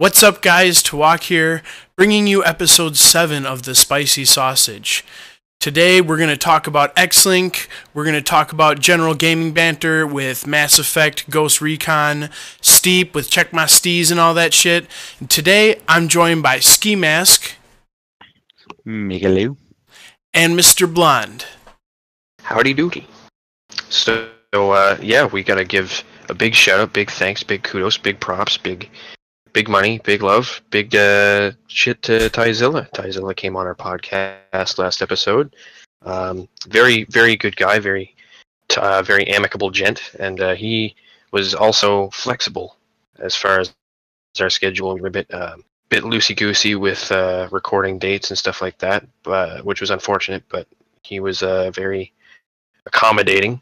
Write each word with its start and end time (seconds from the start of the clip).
What's 0.00 0.22
up, 0.22 0.40
guys? 0.40 0.82
Tawak 0.82 1.24
here, 1.24 1.62
bringing 1.94 2.26
you 2.26 2.42
episode 2.42 2.96
7 2.96 3.44
of 3.44 3.64
The 3.64 3.74
Spicy 3.74 4.24
Sausage. 4.24 5.04
Today, 5.60 6.00
we're 6.00 6.16
going 6.16 6.30
to 6.30 6.38
talk 6.38 6.66
about 6.66 6.98
X 6.98 7.26
Link, 7.26 7.68
we're 7.92 8.04
going 8.04 8.14
to 8.14 8.22
talk 8.22 8.50
about 8.50 8.80
general 8.80 9.12
gaming 9.12 9.52
banter 9.52 10.06
with 10.06 10.46
Mass 10.46 10.78
Effect, 10.78 11.28
Ghost 11.28 11.60
Recon, 11.60 12.30
Steep 12.62 13.14
with 13.14 13.28
Check 13.28 13.52
My 13.52 13.64
Steez 13.64 14.10
and 14.10 14.18
all 14.18 14.32
that 14.32 14.54
shit. 14.54 14.86
And 15.20 15.28
today, 15.28 15.78
I'm 15.86 16.08
joined 16.08 16.42
by 16.42 16.60
Ski 16.60 16.96
Mask 16.96 17.52
Migaloo. 18.86 19.58
and 20.32 20.58
Mr. 20.58 20.90
Blonde. 20.90 21.44
Howdy 22.40 22.72
doody. 22.72 23.06
So, 23.90 24.30
uh, 24.54 24.96
yeah, 25.02 25.26
we 25.26 25.42
gotta 25.42 25.66
give 25.66 26.02
a 26.30 26.34
big 26.34 26.54
shout 26.54 26.80
out, 26.80 26.94
big 26.94 27.10
thanks, 27.10 27.42
big 27.42 27.64
kudos, 27.64 27.98
big 27.98 28.18
props, 28.18 28.56
big, 28.56 28.88
big 29.52 29.68
money, 29.68 30.00
big 30.04 30.22
love, 30.22 30.60
big 30.70 30.94
uh, 30.94 31.52
shit 31.66 32.02
to 32.02 32.30
Tyzilla. 32.30 32.90
Tyzilla 32.92 33.34
came 33.34 33.56
on 33.56 33.66
our 33.66 33.74
podcast 33.74 34.78
last 34.78 35.02
episode. 35.02 35.54
Um, 36.02 36.48
very, 36.68 37.04
very 37.04 37.36
good 37.36 37.56
guy, 37.56 37.78
very, 37.78 38.14
uh, 38.76 39.02
very 39.02 39.26
amicable 39.28 39.70
gent, 39.70 40.12
and 40.18 40.40
uh, 40.40 40.54
he 40.54 40.94
was 41.32 41.54
also 41.54 42.10
flexible 42.10 42.76
as 43.18 43.36
far 43.36 43.60
as 43.60 43.74
our 44.40 44.50
schedule. 44.50 44.94
We 44.94 45.00
were 45.00 45.08
a 45.08 45.10
bit, 45.10 45.32
um 45.34 45.64
bit 45.90 46.04
loosey 46.04 46.36
goosey 46.36 46.76
with 46.76 47.10
uh, 47.12 47.48
recording 47.50 47.98
dates 47.98 48.30
and 48.30 48.38
stuff 48.38 48.62
like 48.62 48.78
that, 48.78 49.04
uh, 49.26 49.60
which 49.62 49.80
was 49.80 49.90
unfortunate, 49.90 50.44
but 50.48 50.66
he 51.02 51.20
was 51.20 51.42
uh, 51.42 51.70
very 51.72 52.12
accommodating 52.86 53.60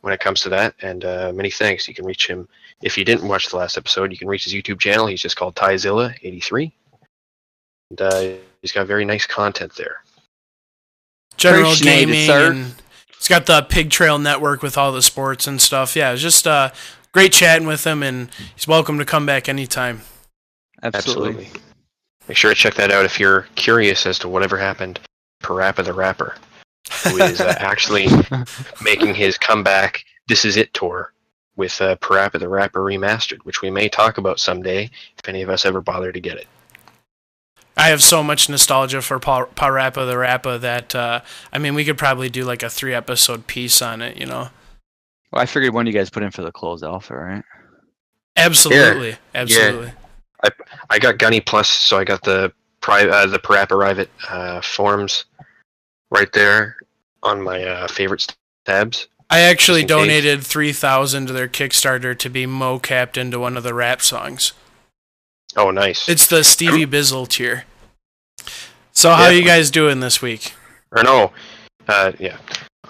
when 0.00 0.12
it 0.12 0.20
comes 0.20 0.40
to 0.40 0.48
that. 0.48 0.74
And 0.82 1.04
uh, 1.04 1.32
many 1.32 1.50
thanks. 1.50 1.86
You 1.88 1.94
can 1.94 2.04
reach 2.04 2.26
him 2.26 2.48
if 2.82 2.96
you 2.96 3.04
didn't 3.04 3.26
watch 3.26 3.48
the 3.48 3.56
last 3.56 3.76
episode. 3.76 4.10
You 4.10 4.18
can 4.18 4.28
reach 4.28 4.44
his 4.44 4.52
YouTube 4.54 4.78
channel. 4.78 5.06
He's 5.06 5.22
just 5.22 5.36
called 5.36 5.54
Tyzilla83, 5.54 6.72
and 7.90 8.00
uh, 8.00 8.30
he's 8.62 8.72
got 8.72 8.86
very 8.86 9.04
nice 9.04 9.26
content 9.26 9.74
there. 9.76 10.02
General 11.36 11.72
Appreciate 11.72 12.02
it, 12.02 12.06
gaming. 12.06 12.26
sir. 12.26 12.52
and 12.52 12.74
he's 13.16 13.28
got 13.28 13.46
the 13.46 13.62
Pig 13.62 13.90
Trail 13.90 14.18
Network 14.18 14.62
with 14.62 14.76
all 14.76 14.92
the 14.92 15.02
sports 15.02 15.46
and 15.46 15.60
stuff. 15.60 15.94
Yeah, 15.94 16.12
it 16.12 16.16
just 16.16 16.46
uh, 16.46 16.70
great 17.12 17.32
chatting 17.32 17.66
with 17.66 17.86
him, 17.86 18.02
and 18.02 18.30
he's 18.54 18.66
welcome 18.66 18.98
to 18.98 19.04
come 19.04 19.26
back 19.26 19.48
anytime. 19.48 20.02
Absolutely. 20.82 21.48
Make 22.28 22.36
sure 22.36 22.50
to 22.50 22.54
check 22.54 22.74
that 22.74 22.90
out 22.90 23.04
if 23.04 23.18
you're 23.18 23.46
curious 23.54 24.04
as 24.06 24.18
to 24.20 24.28
whatever 24.28 24.58
happened. 24.58 24.96
to 25.40 25.46
Parappa 25.46 25.84
the 25.84 25.92
Rapper, 25.92 26.36
who 27.04 27.16
is 27.16 27.40
uh, 27.40 27.54
actually 27.58 28.08
making 28.82 29.14
his 29.14 29.38
comeback. 29.38 30.04
This 30.28 30.44
is 30.44 30.56
it 30.56 30.74
tour 30.74 31.12
with 31.58 31.78
uh, 31.82 31.96
Parappa 31.96 32.38
the 32.38 32.48
Rapper 32.48 32.80
remastered, 32.80 33.40
which 33.40 33.60
we 33.60 33.70
may 33.70 33.88
talk 33.90 34.16
about 34.16 34.40
someday 34.40 34.88
if 35.18 35.28
any 35.28 35.42
of 35.42 35.50
us 35.50 35.66
ever 35.66 35.82
bother 35.82 36.12
to 36.12 36.20
get 36.20 36.38
it. 36.38 36.46
I 37.76 37.88
have 37.88 38.02
so 38.02 38.22
much 38.22 38.48
nostalgia 38.48 39.02
for 39.02 39.18
Pa- 39.18 39.46
Parappa 39.46 40.06
the 40.06 40.16
Rappa 40.16 40.58
that 40.58 40.94
uh, 40.94 41.20
I 41.52 41.58
mean 41.58 41.74
we 41.74 41.84
could 41.84 41.98
probably 41.98 42.28
do 42.30 42.44
like 42.44 42.62
a 42.62 42.70
three 42.70 42.94
episode 42.94 43.46
piece 43.46 43.82
on 43.82 44.00
it. 44.00 44.16
You 44.16 44.26
know, 44.26 44.48
Well, 45.30 45.42
I 45.42 45.46
figured 45.46 45.74
one 45.74 45.86
of 45.86 45.92
you 45.92 45.98
guys 45.98 46.08
put 46.10 46.22
in 46.22 46.30
for 46.30 46.42
the 46.42 46.52
closed 46.52 46.82
alpha, 46.84 47.14
right? 47.14 47.44
absolutely, 48.36 49.16
absolutely. 49.34 49.88
Yeah. 49.88 49.92
I 50.44 50.50
I 50.90 50.98
got 50.98 51.18
Gunny 51.18 51.40
Plus, 51.40 51.68
so 51.68 51.98
I 51.98 52.04
got 52.04 52.22
the 52.22 52.52
pri- 52.80 53.08
uh, 53.08 53.26
the 53.26 53.38
Parappa 53.38 53.68
Private 53.78 54.10
uh, 54.28 54.60
forums 54.60 55.24
right 56.10 56.32
there 56.32 56.76
on 57.22 57.42
my 57.42 57.62
uh, 57.64 57.88
favorites 57.88 58.28
tabs. 58.64 59.08
I 59.30 59.40
actually 59.40 59.82
Just 59.82 59.88
case. 59.94 59.98
donated 60.06 60.42
three 60.46 60.72
thousand 60.72 61.26
to 61.26 61.32
their 61.32 61.48
Kickstarter 61.48 62.16
to 62.18 62.28
be 62.30 62.46
mo-capped 62.46 63.16
into 63.18 63.38
one 63.38 63.56
of 63.56 63.62
the 63.62 63.74
rap 63.74 64.00
songs. 64.00 64.52
Oh, 65.56 65.70
nice. 65.70 66.08
It's 66.08 66.26
the 66.26 66.42
Stevie 66.44 66.86
Bizzle 66.86 67.28
tier. 67.28 67.64
So 68.92 69.10
how 69.12 69.24
Yeah. 69.28 69.30
you 69.38 69.44
guys 69.44 69.70
doing 69.70 70.00
this 70.00 70.20
week? 70.22 70.54
or 70.92 71.02
no, 71.02 71.32
uh, 71.88 72.12
yeah, 72.18 72.38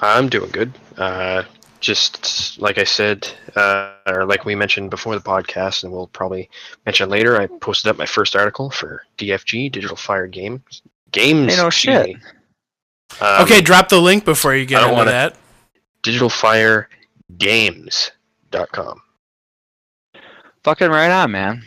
I'm 0.00 0.28
doing 0.28 0.50
good. 0.50 0.72
Uh, 0.96 1.42
just 1.80 2.58
like 2.60 2.78
I 2.78 2.84
said, 2.84 3.28
uh, 3.56 3.90
or 4.06 4.24
like 4.24 4.44
we 4.44 4.54
mentioned 4.54 4.90
before 4.90 5.14
the 5.16 5.20
podcast, 5.20 5.82
and 5.82 5.92
we'll 5.92 6.06
probably 6.08 6.48
mention 6.86 7.08
later. 7.08 7.40
I 7.40 7.46
posted 7.46 7.90
up 7.90 7.96
my 7.98 8.06
first 8.06 8.36
article 8.36 8.70
for 8.70 9.02
DFG 9.16 9.68
Digital 9.72 9.96
Fire 9.96 10.28
Games. 10.28 10.82
Games. 11.10 11.54
Hey, 11.54 11.60
no 11.62 11.70
shit. 11.70 12.16
Um, 13.20 13.42
okay, 13.42 13.60
drop 13.60 13.88
the 13.88 14.00
link 14.00 14.24
before 14.24 14.54
you 14.54 14.64
get 14.66 14.78
I 14.78 14.80
don't 14.82 14.90
into 14.90 14.98
wanna- 14.98 15.10
that. 15.10 15.36
DigitalFireGames.com. 16.02 19.00
Fucking 20.64 20.90
right 20.90 21.10
on, 21.10 21.30
man. 21.30 21.62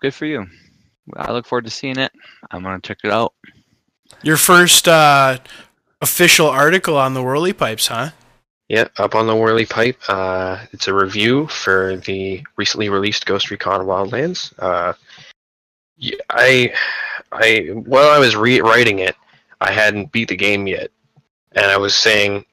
Good 0.00 0.14
for 0.14 0.26
you. 0.26 0.46
I 1.16 1.32
look 1.32 1.46
forward 1.46 1.64
to 1.66 1.70
seeing 1.70 1.98
it. 1.98 2.12
I'm 2.50 2.62
gonna 2.62 2.80
check 2.80 2.98
it 3.04 3.12
out. 3.12 3.34
Your 4.22 4.36
first 4.36 4.88
uh, 4.88 5.38
official 6.00 6.48
article 6.48 6.96
on 6.96 7.14
the 7.14 7.22
Whirly 7.22 7.52
Pipes, 7.52 7.88
huh? 7.88 8.10
Yeah, 8.68 8.88
up 8.98 9.14
on 9.14 9.26
the 9.26 9.36
Whirly 9.36 9.66
Pipe. 9.66 9.98
Uh, 10.08 10.64
it's 10.72 10.88
a 10.88 10.94
review 10.94 11.46
for 11.48 11.96
the 11.98 12.42
recently 12.56 12.88
released 12.88 13.26
Ghost 13.26 13.50
Recon 13.50 13.86
Wildlands. 13.86 14.52
Uh, 14.58 14.94
y- 16.00 16.18
I, 16.30 16.72
I, 17.30 17.68
while 17.72 18.08
I 18.10 18.18
was 18.18 18.34
re- 18.34 18.60
writing 18.60 18.98
it, 18.98 19.14
I 19.60 19.70
hadn't 19.70 20.10
beat 20.12 20.28
the 20.28 20.36
game 20.36 20.66
yet, 20.66 20.90
and 21.52 21.66
I 21.66 21.76
was 21.76 21.94
saying, 21.96 22.44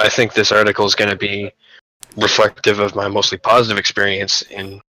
I 0.00 0.08
think 0.08 0.32
this 0.32 0.52
article 0.52 0.86
is 0.86 0.94
going 0.94 1.10
to 1.10 1.16
be 1.16 1.52
reflective 2.16 2.78
of 2.78 2.94
my 2.94 3.08
mostly 3.08 3.38
positive 3.38 3.78
experience 3.78 4.42
in 4.42 4.80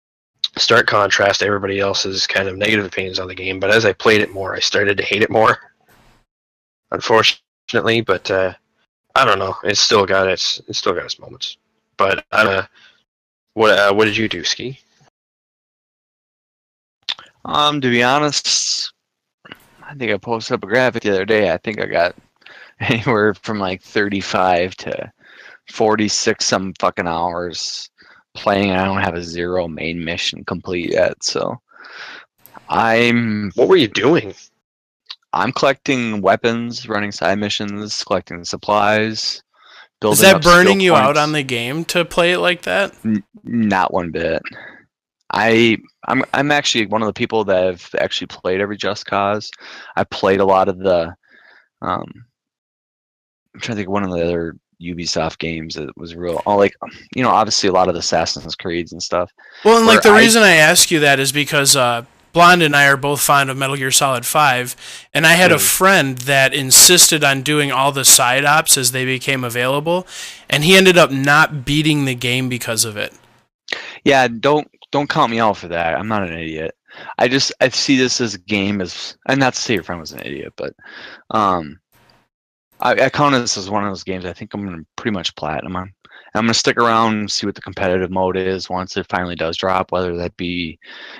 stark 0.57 0.87
contrast 0.87 1.39
to 1.39 1.45
everybody 1.45 1.79
else's 1.79 2.27
kind 2.27 2.47
of 2.47 2.57
negative 2.57 2.85
opinions 2.85 3.19
on 3.19 3.27
the 3.27 3.35
game. 3.35 3.59
But 3.59 3.71
as 3.71 3.85
I 3.85 3.93
played 3.93 4.21
it 4.21 4.31
more, 4.31 4.55
I 4.55 4.59
started 4.59 4.97
to 4.97 5.03
hate 5.03 5.21
it 5.21 5.29
more. 5.29 5.57
Unfortunately, 6.91 8.01
but 8.01 8.29
uh, 8.29 8.53
I 9.15 9.25
don't 9.25 9.39
know. 9.39 9.55
It's 9.63 9.79
still 9.79 10.05
got 10.05 10.27
its 10.27 10.61
it's 10.67 10.79
still 10.79 10.93
got 10.93 11.05
its 11.05 11.19
moments. 11.19 11.57
But 11.97 12.25
uh, 12.31 12.63
what 13.53 13.77
uh, 13.77 13.93
what 13.93 14.05
did 14.05 14.17
you 14.17 14.27
do, 14.27 14.43
Ski? 14.43 14.79
Um, 17.45 17.81
to 17.81 17.89
be 17.89 18.03
honest, 18.03 18.93
I 19.83 19.95
think 19.95 20.11
I 20.11 20.17
posted 20.17 20.55
up 20.55 20.63
a 20.63 20.67
graphic 20.67 21.03
the 21.03 21.11
other 21.11 21.25
day. 21.25 21.51
I 21.51 21.57
think 21.57 21.81
I 21.81 21.85
got 21.85 22.15
anywhere 22.89 23.33
from 23.35 23.59
like 23.59 23.81
35 23.83 24.75
to 24.75 25.11
46 25.71 26.45
some 26.45 26.73
fucking 26.79 27.07
hours 27.07 27.89
playing. 28.33 28.71
I 28.71 28.85
don't 28.85 29.01
have 29.01 29.15
a 29.15 29.23
zero 29.23 29.67
main 29.67 30.03
mission 30.03 30.43
complete 30.45 30.91
yet, 30.91 31.23
so 31.23 31.61
I'm 32.69 33.51
What 33.55 33.67
were 33.67 33.75
you 33.75 33.87
doing? 33.87 34.33
I'm 35.33 35.51
collecting 35.51 36.21
weapons, 36.21 36.89
running 36.89 37.11
side 37.11 37.39
missions, 37.39 38.03
collecting 38.03 38.43
supplies. 38.43 39.43
Building 40.01 40.13
Is 40.13 40.31
that 40.31 40.43
burning 40.43 40.79
you 40.79 40.95
out 40.95 41.15
on 41.15 41.31
the 41.31 41.43
game 41.43 41.85
to 41.85 42.03
play 42.03 42.33
it 42.33 42.39
like 42.39 42.63
that? 42.63 42.93
Not 43.43 43.93
one 43.93 44.11
bit. 44.11 44.41
I 45.31 45.77
I'm 46.07 46.23
I'm 46.33 46.51
actually 46.51 46.87
one 46.87 47.01
of 47.01 47.05
the 47.05 47.13
people 47.13 47.45
that 47.45 47.63
have 47.63 47.89
actually 47.97 48.27
played 48.27 48.61
every 48.61 48.77
Just 48.77 49.05
Cause. 49.05 49.51
I 49.95 50.03
played 50.03 50.39
a 50.39 50.45
lot 50.45 50.67
of 50.67 50.79
the 50.79 51.15
um 51.81 52.25
I'm 53.53 53.59
trying 53.61 53.75
to 53.75 53.79
think 53.79 53.87
of 53.87 53.93
one 53.93 54.03
of 54.03 54.11
the 54.11 54.23
other 54.23 54.55
Ubisoft 54.81 55.37
games 55.37 55.75
that 55.75 55.95
was 55.95 56.15
real 56.15 56.41
All 56.45 56.57
like 56.57 56.73
you 57.15 57.21
know 57.21 57.29
obviously 57.29 57.69
a 57.69 57.71
lot 57.71 57.87
of 57.87 57.93
the 57.93 57.99
Assassin's 57.99 58.55
Creeds 58.55 58.91
and 58.93 59.01
stuff. 59.03 59.31
Well, 59.63 59.77
and 59.77 59.85
like 59.85 60.01
the 60.01 60.09
I- 60.09 60.19
reason 60.19 60.41
I 60.43 60.53
ask 60.53 60.89
you 60.89 60.99
that 61.01 61.19
is 61.19 61.31
because 61.31 61.75
uh, 61.75 62.05
Blonde 62.33 62.63
and 62.63 62.75
I 62.75 62.87
are 62.87 62.95
both 62.97 63.21
fond 63.21 63.49
of 63.49 63.57
Metal 63.57 63.75
Gear 63.75 63.91
Solid 63.91 64.25
5, 64.25 65.07
and 65.13 65.27
I 65.27 65.33
had 65.33 65.51
a 65.51 65.55
Mm. 65.55 65.77
friend 65.77 66.17
that 66.19 66.53
insisted 66.53 67.23
on 67.25 67.41
doing 67.41 67.71
all 67.73 67.91
the 67.91 68.05
side 68.05 68.45
ops 68.45 68.77
as 68.77 68.91
they 68.93 69.03
became 69.03 69.43
available, 69.43 70.07
and 70.49 70.63
he 70.63 70.75
ended 70.77 70.97
up 70.97 71.11
not 71.11 71.65
beating 71.65 72.05
the 72.05 72.15
game 72.15 72.47
because 72.47 72.85
of 72.85 72.95
it. 72.95 73.13
Yeah, 74.05 74.27
don't 74.29 74.67
don't 74.91 75.09
count 75.09 75.29
me 75.31 75.39
out 75.39 75.57
for 75.57 75.67
that. 75.67 75.95
I'm 75.99 76.07
not 76.07 76.23
an 76.23 76.33
idiot. 76.37 76.73
I 77.19 77.27
just 77.27 77.51
I 77.61 77.67
see 77.69 77.97
this 77.97 78.19
as 78.21 78.33
a 78.33 78.39
game 78.39 78.79
as 78.81 79.15
and 79.27 79.39
not 79.39 79.53
to 79.53 79.61
say 79.61 79.73
your 79.75 79.83
friend 79.83 79.99
was 80.01 80.13
an 80.13 80.21
idiot, 80.21 80.53
but 80.55 80.73
um 81.29 81.80
I, 82.81 83.05
I 83.05 83.09
count 83.09 83.35
this 83.35 83.57
as 83.57 83.69
one 83.69 83.83
of 83.83 83.91
those 83.91 84.03
games 84.03 84.25
I 84.25 84.33
think 84.33 84.53
I'm 84.53 84.63
gonna 84.63 84.83
pretty 84.95 85.13
much 85.13 85.35
platinum 85.35 85.75
on. 85.75 85.93
I'm 86.33 86.43
gonna 86.43 86.53
stick 86.53 86.77
around 86.77 87.19
and 87.19 87.31
see 87.31 87.45
what 87.45 87.55
the 87.55 87.61
competitive 87.61 88.09
mode 88.09 88.37
is 88.37 88.69
once 88.69 88.95
it 88.97 89.07
finally 89.09 89.35
does 89.35 89.57
drop, 89.57 89.91
whether 89.91 90.15
that 90.17 90.35
be 90.37 90.79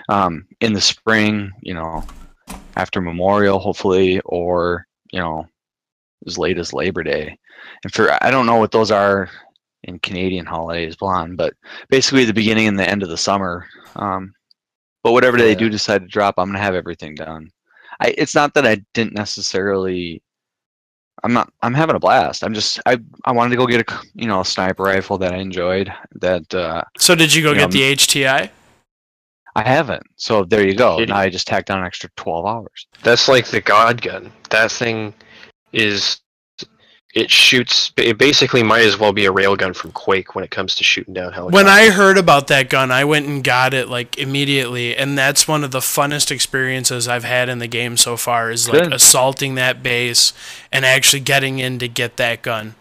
um, 0.09 0.47
in 0.61 0.73
the 0.73 0.81
spring, 0.81 1.51
you 1.61 1.73
know, 1.73 2.03
after 2.75 3.01
Memorial, 3.01 3.59
hopefully, 3.59 4.21
or 4.25 4.87
you 5.11 5.19
know, 5.19 5.45
as 6.25 6.37
late 6.37 6.57
as 6.57 6.73
Labor 6.73 7.03
Day. 7.03 7.37
And 7.83 7.93
for 7.93 8.11
I 8.23 8.31
don't 8.31 8.45
know 8.45 8.57
what 8.57 8.71
those 8.71 8.91
are 8.91 9.29
in 9.83 9.99
Canadian 9.99 10.45
holidays, 10.45 10.95
blonde, 10.95 11.37
but 11.37 11.53
basically 11.89 12.25
the 12.25 12.33
beginning 12.33 12.67
and 12.67 12.79
the 12.79 12.89
end 12.89 13.03
of 13.03 13.09
the 13.09 13.17
summer. 13.17 13.67
Um, 13.95 14.33
but 15.03 15.13
whatever 15.13 15.37
they 15.37 15.55
do 15.55 15.69
decide 15.69 16.01
to 16.03 16.07
drop, 16.07 16.35
I'm 16.37 16.47
gonna 16.47 16.59
have 16.59 16.75
everything 16.75 17.15
done. 17.15 17.51
I 17.99 18.15
it's 18.17 18.35
not 18.35 18.53
that 18.53 18.65
I 18.65 18.83
didn't 18.93 19.13
necessarily 19.13 20.23
I'm 21.23 21.33
not. 21.33 21.51
I'm 21.61 21.73
having 21.73 21.95
a 21.95 21.99
blast. 21.99 22.43
I'm 22.43 22.53
just. 22.53 22.79
I. 22.85 22.97
I 23.25 23.31
wanted 23.31 23.51
to 23.51 23.57
go 23.57 23.67
get 23.67 23.87
a, 23.87 23.93
c- 23.93 24.09
you 24.15 24.27
know, 24.27 24.41
a 24.41 24.45
sniper 24.45 24.83
rifle 24.83 25.17
that 25.19 25.33
I 25.33 25.37
enjoyed. 25.37 25.93
That 26.15 26.53
uh, 26.53 26.83
So 26.97 27.13
did 27.15 27.33
you 27.33 27.43
go 27.43 27.51
Yeah, 27.51 27.59
get 27.67 27.71
the 27.71 27.81
HTI? 27.95 28.49
I 29.55 29.63
haven't. 29.67 30.03
So 30.15 30.45
there 30.45 30.65
you 30.65 30.73
go. 30.75 30.97
Kidding. 30.97 31.13
Now 31.13 31.19
I 31.19 31.29
just 31.29 31.45
tacked 31.45 31.69
on 31.69 31.79
an 31.79 31.85
extra 31.85 32.09
12 32.15 32.45
hours. 32.45 32.87
That's 33.03 33.27
like 33.27 33.47
the 33.47 33.59
God 33.61 34.01
gun. 34.01 34.31
That 34.49 34.71
thing 34.71 35.13
is. 35.73 36.20
It 37.13 37.29
shoots. 37.29 37.91
It 37.97 38.17
basically 38.17 38.63
might 38.63 38.85
as 38.85 38.97
well 38.97 39.11
be 39.11 39.25
a 39.25 39.33
railgun 39.33 39.75
from 39.75 39.91
Quake 39.91 40.33
when 40.33 40.45
it 40.45 40.51
comes 40.51 40.75
to 40.75 40.83
shooting 40.83 41.13
down 41.13 41.33
helicopters. 41.33 41.55
When 41.55 41.67
I 41.67 41.89
heard 41.89 42.17
about 42.17 42.47
that 42.47 42.69
gun, 42.69 42.89
I 42.89 43.03
went 43.03 43.27
and 43.27 43.43
got 43.43 43.73
it 43.73 43.89
like 43.89 44.17
immediately, 44.17 44.95
and 44.95 45.17
that's 45.17 45.45
one 45.45 45.65
of 45.65 45.71
the 45.71 45.79
funnest 45.79 46.31
experiences 46.31 47.09
I've 47.09 47.25
had 47.25 47.49
in 47.49 47.59
the 47.59 47.67
game 47.67 47.97
so 47.97 48.15
far. 48.15 48.49
Is 48.49 48.69
like 48.69 48.83
Good. 48.83 48.93
assaulting 48.93 49.55
that 49.55 49.83
base 49.83 50.31
and 50.71 50.85
actually 50.85 51.19
getting 51.19 51.59
in 51.59 51.79
to 51.79 51.89
get 51.89 52.15
that 52.15 52.43
gun. 52.43 52.75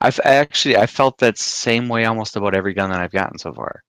I've 0.00 0.20
actually 0.22 0.76
I 0.76 0.86
felt 0.86 1.18
that 1.18 1.38
same 1.38 1.88
way 1.88 2.04
almost 2.04 2.36
about 2.36 2.54
every 2.54 2.74
gun 2.74 2.90
that 2.90 3.00
I've 3.00 3.10
gotten 3.10 3.38
so 3.38 3.52
far. 3.52 3.82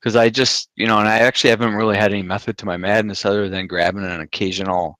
Because 0.00 0.16
I 0.16 0.28
just 0.28 0.70
you 0.74 0.88
know, 0.88 0.98
and 0.98 1.08
I 1.08 1.20
actually 1.20 1.50
haven't 1.50 1.74
really 1.74 1.96
had 1.96 2.12
any 2.12 2.22
method 2.22 2.58
to 2.58 2.66
my 2.66 2.76
madness 2.76 3.24
other 3.24 3.48
than 3.48 3.68
grabbing 3.68 4.04
an 4.04 4.20
occasional 4.20 4.98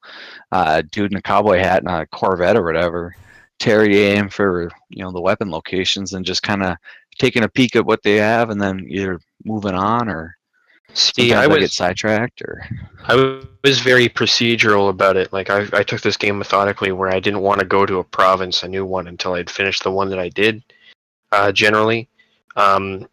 uh, 0.53 0.83
dude 0.89 1.11
in 1.11 1.19
a 1.19 1.23
cowboy 1.23 1.59
hat 1.59 1.83
and 1.83 1.91
a 1.91 2.07
Corvette 2.07 2.57
or 2.57 2.65
whatever, 2.65 3.17
Terry 3.59 3.99
aim 4.03 4.29
for 4.29 4.71
you 4.91 5.03
know 5.03 5.13
the 5.13 5.21
weapon 5.21 5.51
locations 5.51 6.13
and 6.13 6.25
just 6.25 6.43
kind 6.43 6.63
of 6.63 6.77
taking 7.19 7.45
a 7.45 7.49
peek 7.49 7.77
at 7.77 7.87
what 7.87 8.03
they 8.03 8.17
have 8.17 8.51
and 8.51 8.61
then 8.61 8.85
either 8.89 9.21
moving 9.45 9.75
on 9.75 10.09
or 10.09 10.37
See, 10.95 11.31
sometimes 11.31 11.33
I 11.33 11.45
I, 11.45 11.47
was 11.47 11.59
get 11.59 11.71
sidetracked 11.73 12.43
or 12.43 12.65
I 13.07 13.39
was 13.65 13.81
very 13.81 14.09
procedural 14.09 14.91
about 14.91 15.17
it. 15.17 15.33
Like 15.33 15.51
I, 15.51 15.67
I 15.73 15.83
took 15.83 16.01
this 16.01 16.17
game 16.17 16.39
methodically, 16.39 16.93
where 16.93 17.11
I 17.11 17.21
didn't 17.21 17.41
want 17.41 17.61
to 17.61 17.67
go 17.67 17.85
to 17.85 17.99
a 17.99 18.05
province, 18.05 18.63
a 18.63 18.69
new 18.69 18.85
one, 18.85 19.09
until 19.09 19.35
I'd 19.35 19.51
finished 19.51 19.83
the 19.83 19.91
one 19.91 20.09
that 20.11 20.19
I 20.19 20.29
did. 20.29 20.63
Uh, 21.33 21.51
generally, 21.51 22.09
um, 22.55 23.09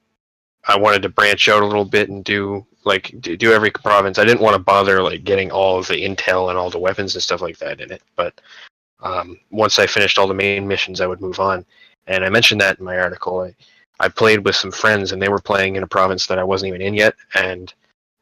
I 0.68 0.78
wanted 0.78 1.02
to 1.04 1.10
branch 1.10 1.50
out 1.50 1.64
a 1.64 1.66
little 1.66 1.86
bit 1.86 2.10
and 2.10 2.24
do 2.24 2.66
like 2.84 3.16
do 3.20 3.36
do 3.36 3.52
every 3.52 3.72
province. 3.72 4.20
I 4.20 4.26
didn't 4.26 4.42
want 4.42 4.56
to 4.56 4.60
bother 4.60 5.02
like 5.02 5.24
getting 5.24 5.52
all 5.52 5.80
of 5.80 5.88
the 5.88 5.96
intel 5.96 6.50
and 6.50 6.58
all 6.58 6.70
the 6.70 6.80
weapons 6.80 7.16
and 7.16 7.24
stuff 7.24 7.42
like 7.42 7.58
that 7.58 7.82
in 7.82 7.92
it. 7.92 8.04
But 8.16 8.40
um, 9.02 9.40
once 9.50 9.80
I 9.80 9.88
finished 9.88 10.18
all 10.18 10.28
the 10.28 10.34
main 10.34 10.68
missions, 10.68 11.02
I 11.02 11.08
would 11.08 11.22
move 11.22 11.40
on. 11.40 11.66
And 12.08 12.24
I 12.26 12.30
mentioned 12.30 12.62
that 12.62 12.80
in 12.80 12.86
my 12.86 12.98
article. 12.98 13.42
I, 13.42 13.56
I 14.00 14.10
played 14.10 14.46
with 14.46 14.56
some 14.56 14.72
friends, 14.72 15.12
and 15.12 15.22
they 15.22 15.30
were 15.30 15.40
playing 15.40 15.76
in 15.76 15.84
a 15.84 15.88
province 15.88 16.28
that 16.28 16.40
I 16.40 16.44
wasn't 16.44 16.70
even 16.70 16.82
in 16.82 16.94
yet, 16.94 17.14
and 17.36 17.74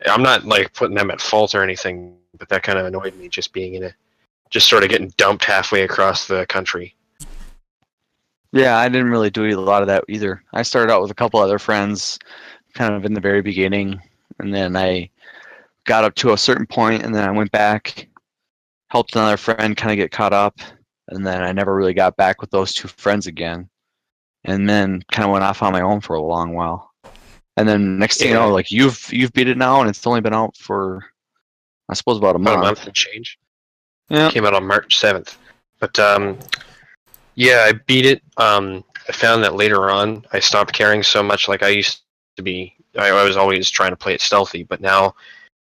I'm 0.06 0.22
not 0.22 0.46
like 0.46 0.74
putting 0.74 0.96
them 0.96 1.12
at 1.12 1.22
fault 1.22 1.56
or 1.56 1.64
anything, 1.64 2.16
but 2.38 2.50
that 2.50 2.64
kind 2.64 2.78
of 2.78 2.86
annoyed 2.86 3.16
me 3.16 3.30
just 3.30 3.54
being 3.54 3.76
in 3.76 3.84
a 3.84 3.94
just 4.50 4.68
sort 4.68 4.84
of 4.84 4.90
getting 4.90 5.14
dumped 5.16 5.46
halfway 5.46 5.84
across 5.84 6.28
the 6.28 6.46
country. 6.48 6.96
Yeah, 8.52 8.78
I 8.78 8.90
didn't 8.90 9.12
really 9.12 9.30
do 9.30 9.46
a 9.46 9.62
lot 9.62 9.84
of 9.84 9.88
that 9.88 10.04
either. 10.10 10.44
I 10.54 10.64
started 10.64 10.92
out 10.92 11.02
with 11.02 11.12
a 11.12 11.16
couple 11.16 11.40
other 11.40 11.60
friends 11.60 12.18
kind 12.74 12.96
of 12.96 13.06
in 13.06 13.14
the 13.14 13.22
very 13.22 13.42
beginning, 13.42 14.02
and 14.40 14.54
then 14.54 14.75
I 14.75 15.10
got 15.86 16.04
up 16.04 16.16
to 16.16 16.34
a 16.34 16.38
certain 16.38 16.66
point, 16.66 17.04
and 17.04 17.14
then 17.14 17.28
I 17.28 17.32
went 17.32 17.52
back, 17.52 18.09
helped 18.89 19.15
another 19.15 19.38
friend 19.38 19.77
kind 19.77 19.91
of 19.91 19.97
get 19.97 20.12
caught 20.12 20.33
up, 20.33 20.59
and 21.07 21.25
then 21.25 21.44
I 21.44 21.51
never 21.51 21.75
really 21.75 21.94
got 21.94 22.18
back 22.18 22.41
with 22.41 22.51
those 22.51 22.74
two 22.74 22.88
friends 22.88 23.27
again, 23.27 23.69
and 24.44 24.69
then 24.69 25.01
kind 25.12 25.25
of 25.25 25.31
went 25.31 25.44
off 25.44 25.63
on 25.63 25.74
my 25.74 25.81
own 25.81 26.01
for 26.01 26.15
a 26.15 26.21
long 26.21 26.53
while. 26.53 26.91
And 27.57 27.68
then 27.68 28.00
next 28.00 28.18
thing 28.18 28.30
you 28.30 28.36
know, 28.36 28.50
like 28.50 28.71
you've 28.71 29.12
you've 29.12 29.33
beat 29.33 29.50
it 29.50 29.57
now, 29.57 29.81
and 29.81 29.89
it's 29.89 30.06
only 30.07 30.21
been 30.21 30.33
out 30.33 30.56
for 30.57 31.03
I 31.89 31.94
suppose 31.94 32.18
about 32.18 32.36
a 32.36 32.39
About 32.39 32.53
a 32.53 32.57
month. 32.57 32.63
month 32.65 32.86
and 32.86 32.95
change. 32.95 33.39
Yeah. 34.09 34.30
Came 34.31 34.45
out 34.45 34.53
on 34.53 34.65
March 34.65 34.97
seventh. 34.97 35.38
But 35.80 35.97
um, 36.00 36.38
yeah, 37.36 37.65
I 37.68 37.74
beat 37.74 38.06
it. 38.06 38.21
Um, 38.38 38.83
I 39.07 39.12
found 39.12 39.44
that 39.44 39.56
later 39.56 39.89
on, 39.89 40.25
I 40.31 40.39
stopped 40.39 40.74
caring 40.74 41.03
so 41.03 41.24
much 41.24 41.47
like 41.47 41.63
I 41.63 41.69
used 41.69 42.01
to 42.38 42.44
be. 42.44 42.75
I, 42.97 43.09
I 43.09 43.24
was 43.24 43.38
always 43.38 43.69
trying 43.69 43.91
to 43.91 43.95
play 43.95 44.13
it 44.13 44.21
stealthy, 44.21 44.63
but 44.63 44.81
now 44.81 45.15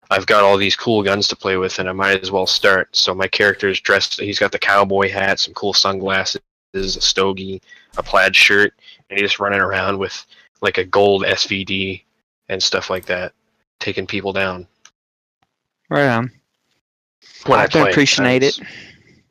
I've 0.10 0.26
got 0.26 0.44
all 0.44 0.58
these 0.58 0.76
cool 0.76 1.04
guns 1.04 1.28
to 1.30 1.36
play 1.36 1.58
with, 1.58 1.80
and 1.80 1.90
I 1.90 1.94
might 1.94 2.22
as 2.22 2.32
well 2.32 2.46
start. 2.46 2.96
So 2.96 3.14
my 3.16 3.28
character's 3.28 3.80
dressed. 3.80 4.20
He's 4.20 4.40
got 4.40 4.52
the 4.52 4.60
cowboy 4.60 5.10
hat, 5.10 5.40
some 5.40 5.54
cool 5.54 5.74
sunglasses, 5.74 6.42
a 6.74 7.02
stogie, 7.02 7.62
a 7.98 8.04
plaid 8.04 8.36
shirt, 8.36 8.74
and 9.10 9.20
he's 9.20 9.30
just 9.30 9.40
running 9.40 9.62
around 9.62 9.98
with 9.98 10.26
like 10.62 10.78
a 10.78 10.84
gold 10.84 11.24
SVD 11.24 12.04
and 12.50 12.62
stuff 12.62 12.90
like 12.90 13.06
that, 13.06 13.34
taking 13.80 14.08
people 14.08 14.34
down. 14.34 14.68
Right 15.90 16.08
on. 16.08 16.32
When 17.46 17.60
I 17.60 17.68
can 17.68 17.82
play. 17.82 17.92
appreciate 17.92 18.44
it. 18.44 18.60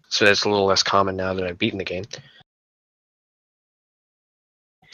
So 0.08 0.25
that's 0.25 0.44
a 0.44 0.48
little 0.50 0.66
less 0.66 0.82
common 0.82 1.16
now 1.16 1.32
that 1.32 1.46
I've 1.46 1.58
beaten 1.58 1.78
the 1.78 1.84
game. 1.84 2.04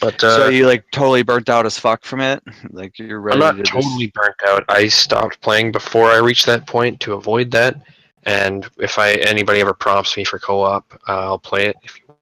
But 0.00 0.22
uh, 0.22 0.36
so 0.36 0.48
you 0.48 0.66
like 0.66 0.84
totally 0.92 1.22
burnt 1.22 1.48
out 1.48 1.66
as 1.66 1.78
fuck 1.78 2.04
from 2.04 2.20
it? 2.20 2.42
Like 2.70 2.98
you're 2.98 3.20
ready 3.20 3.36
I'm 3.36 3.40
not 3.40 3.56
to 3.56 3.62
just- 3.62 3.72
totally 3.72 4.12
burnt 4.14 4.36
out. 4.46 4.64
I 4.68 4.88
stopped 4.88 5.40
playing 5.40 5.72
before 5.72 6.10
I 6.10 6.18
reached 6.18 6.46
that 6.46 6.66
point 6.66 7.00
to 7.00 7.14
avoid 7.14 7.50
that. 7.52 7.80
And 8.24 8.68
if 8.78 8.98
I 8.98 9.12
anybody 9.14 9.60
ever 9.60 9.74
prompts 9.74 10.16
me 10.16 10.24
for 10.24 10.38
co-op, 10.38 10.84
uh, 11.08 11.12
I'll 11.26 11.38
play 11.38 11.66
it. 11.66 11.76
If 11.82 11.98
you 11.98 12.14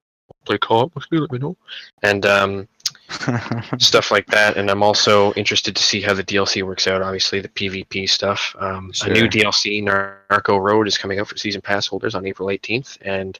play 0.44 0.58
co-op 0.58 0.94
with 0.94 1.10
me, 1.10 1.18
let 1.18 1.32
me 1.32 1.38
know. 1.38 1.56
And 2.02 2.24
um, 2.24 2.68
stuff 3.78 4.10
like 4.10 4.26
that. 4.26 4.56
And 4.56 4.70
I'm 4.70 4.82
also 4.82 5.32
interested 5.32 5.74
to 5.74 5.82
see 5.82 6.00
how 6.00 6.14
the 6.14 6.22
DLC 6.24 6.62
works 6.62 6.86
out. 6.86 7.02
Obviously, 7.02 7.40
the 7.40 7.48
PvP 7.48 8.08
stuff. 8.08 8.54
Um, 8.58 8.92
A 9.04 9.10
new 9.10 9.28
DLC, 9.28 9.82
Narco 9.82 10.56
Road, 10.58 10.86
is 10.86 10.96
coming 10.98 11.18
out 11.18 11.28
for 11.28 11.36
season 11.36 11.60
pass 11.60 11.86
holders 11.86 12.14
on 12.14 12.24
April 12.26 12.48
18th, 12.48 12.98
and 13.02 13.38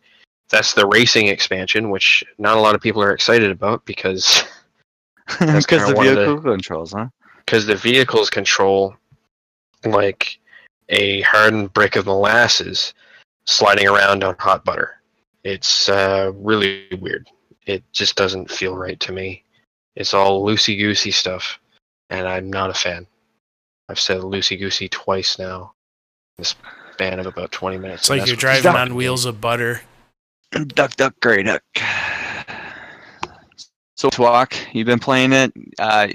that's 0.51 0.75
the 0.75 0.87
racing 0.87 1.29
expansion, 1.29 1.91
which 1.91 2.25
not 2.39 2.57
a 2.57 2.61
lot 2.61 2.75
of 2.75 2.81
people 2.81 3.03
are 3.03 3.13
excited 3.13 3.51
about 3.51 3.85
because 3.85 4.45
Because 5.41 5.67
the 5.67 5.95
one 5.95 6.07
of 6.07 6.15
the- 6.15 6.25
vehicle 6.27 6.43
controls, 6.43 6.93
huh? 6.93 7.09
because 7.45 7.67
the 7.67 7.75
vehicles 7.77 8.31
control 8.31 8.95
like 9.85 10.39
a 10.89 11.21
hardened 11.23 11.73
brick 11.73 11.97
of 11.97 12.07
molasses 12.07 12.95
sliding 13.47 13.89
around 13.89 14.23
on 14.25 14.37
hot 14.39 14.65
butter. 14.65 15.01
It's 15.45 15.89
uh, 15.89 16.33
really 16.35 16.87
weird. 17.01 17.29
It 17.67 17.83
just 17.93 18.17
doesn't 18.17 18.51
feel 18.51 18.77
right 18.77 18.99
to 19.01 19.13
me. 19.13 19.43
It's 19.97 20.15
all 20.15 20.45
loosey 20.45 20.79
goosey 20.79 21.11
stuff, 21.11 21.59
and 22.11 22.27
I'm 22.27 22.51
not 22.51 22.71
a 22.71 22.75
fan. 22.75 23.07
I've 23.89 24.01
said 24.01 24.21
loosey 24.21 24.59
goosey 24.59 24.89
twice 24.89 25.39
now. 25.39 25.73
In 26.39 26.43
the 26.43 26.55
span 26.93 27.19
of 27.19 27.27
about 27.27 27.51
20 27.51 27.79
minutes. 27.79 28.03
It's 28.03 28.11
like 28.11 28.27
you're 28.27 28.37
driving 28.37 28.75
on 28.75 28.95
wheels 28.95 29.25
of 29.25 29.41
butter. 29.41 29.83
Duck, 30.65 30.97
duck, 30.97 31.15
gray 31.21 31.43
duck. 31.43 31.63
So, 33.97 34.11
Twalk, 34.11 34.55
you've 34.73 34.87
been 34.87 34.99
playing 34.99 35.33
it. 35.33 35.53
Uh, 35.79 36.09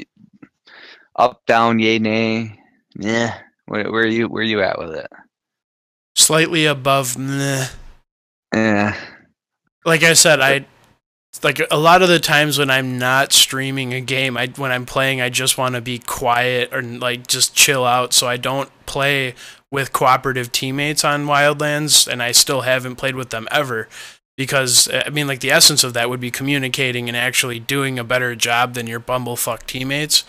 up, 1.16 1.46
down, 1.46 1.80
yay, 1.80 2.00
nay. 2.00 2.60
Yeah. 2.96 3.38
Where, 3.66 3.92
where 3.92 4.04
are 4.04 4.08
you? 4.08 4.28
Where 4.28 4.42
are 4.42 4.46
you 4.46 4.62
at 4.62 4.80
with 4.80 4.96
it? 4.96 5.10
Slightly 6.16 6.66
above 6.66 7.18
meh. 7.18 7.68
Yeah. 8.54 8.96
like 9.86 10.04
I 10.04 10.14
said, 10.14 10.42
I 10.42 10.66
like 11.44 11.62
a 11.72 11.78
lot 11.78 12.02
of 12.02 12.10
the 12.10 12.20
times 12.20 12.60
when 12.60 12.70
I'm 12.70 13.00
not 13.00 13.32
streaming 13.32 13.94
a 13.94 14.02
game, 14.02 14.38
I 14.38 14.48
when 14.48 14.72
I'm 14.72 14.86
playing, 14.86 15.22
I 15.22 15.30
just 15.30 15.58
want 15.58 15.76
to 15.76 15.82
be 15.82 16.00
quiet 16.00 16.74
or 16.74 16.82
like 16.82 17.28
just 17.28 17.56
chill 17.56 17.86
out. 17.86 18.14
So 18.14 18.28
I 18.28 18.38
don't 18.38 18.70
play 18.86 19.36
with 19.72 19.94
cooperative 19.94 20.52
teammates 20.52 21.06
on 21.06 21.26
Wildlands, 21.26 22.08
and 22.08 22.22
I 22.22 22.34
still 22.34 22.62
haven't 22.62 22.98
played 22.98 23.16
with 23.16 23.30
them 23.30 23.48
ever. 23.50 23.88
Because 24.38 24.88
uh, 24.88 25.04
I 25.06 25.10
mean, 25.10 25.28
like 25.28 25.40
the 25.42 25.52
essence 25.52 25.84
of 25.84 25.94
that 25.94 26.10
would 26.10 26.20
be 26.20 26.32
communicating 26.32 27.08
and 27.08 27.18
actually 27.18 27.60
doing 27.60 28.00
a 28.00 28.04
better 28.04 28.36
job 28.36 28.74
than 28.74 28.88
your 28.88 29.00
bumblefuck 29.00 29.66
teammates. 29.66 30.24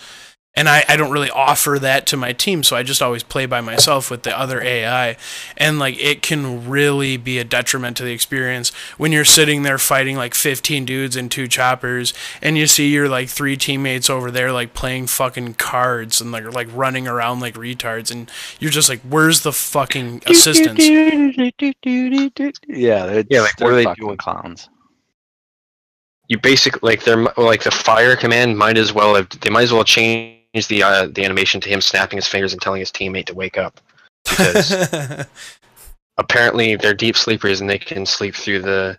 And 0.55 0.69
I, 0.69 0.85
I 0.87 0.97
don't 0.97 1.09
really 1.11 1.31
offer 1.31 1.79
that 1.79 2.05
to 2.07 2.17
my 2.17 2.31
team, 2.31 2.61
so 2.61 2.75
I 2.75 2.83
just 2.83 3.01
always 3.01 3.23
play 3.23 3.47
by 3.47 3.59
myself 3.59 4.11
with 4.11 4.21
the 4.21 4.37
other 4.37 4.61
AI. 4.61 5.17
And 5.57 5.79
like 5.79 5.99
it 5.99 6.21
can 6.21 6.69
really 6.69 7.17
be 7.17 7.39
a 7.39 7.43
detriment 7.43 7.97
to 7.97 8.03
the 8.03 8.11
experience 8.11 8.69
when 8.97 9.11
you're 9.11 9.25
sitting 9.25 9.63
there 9.63 9.79
fighting 9.79 10.15
like 10.15 10.35
15 10.35 10.85
dudes 10.85 11.15
and 11.15 11.31
two 11.31 11.47
choppers, 11.47 12.13
and 12.39 12.55
you 12.55 12.67
see 12.67 12.89
your 12.91 13.09
like 13.09 13.29
three 13.29 13.57
teammates 13.57 14.11
over 14.11 14.29
there 14.29 14.51
like 14.51 14.75
playing 14.75 15.07
fucking 15.07 15.55
cards 15.55 16.21
and 16.21 16.31
like 16.31 16.45
like 16.53 16.67
running 16.71 17.07
around 17.07 17.39
like 17.39 17.55
retards, 17.55 18.11
and 18.11 18.29
you're 18.59 18.69
just 18.71 18.89
like, 18.89 19.01
where's 19.01 19.41
the 19.41 19.53
fucking 19.53 20.21
assistance? 20.27 20.91
Yeah, 22.67 23.05
it's, 23.07 23.29
Yeah, 23.29 23.41
like, 23.41 23.57
what 23.59 23.71
they're 23.71 23.75
they 23.75 23.85
doing? 23.87 24.17
clowns. 24.17 24.69
You 26.27 26.39
basically 26.39 26.79
like 26.89 27.03
they're 27.03 27.27
like 27.37 27.63
the 27.63 27.71
fire 27.71 28.15
command 28.15 28.57
might 28.57 28.77
as 28.77 28.93
well 28.93 29.15
have 29.15 29.29
they 29.41 29.49
might 29.49 29.63
as 29.63 29.73
well 29.73 29.83
change 29.83 30.42
the 30.67 30.83
uh, 30.83 31.07
the 31.07 31.25
animation 31.25 31.59
to 31.61 31.69
him 31.69 31.81
snapping 31.81 32.17
his 32.17 32.27
fingers 32.27 32.53
and 32.53 32.61
telling 32.61 32.79
his 32.79 32.91
teammate 32.91 33.25
to 33.25 33.33
wake 33.33 33.57
up 33.57 33.79
because 34.23 35.25
apparently 36.17 36.75
they're 36.75 36.93
deep 36.93 37.17
sleepers 37.17 37.61
and 37.61 37.69
they 37.69 37.77
can 37.77 38.05
sleep 38.05 38.35
through 38.35 38.61
the 38.61 38.97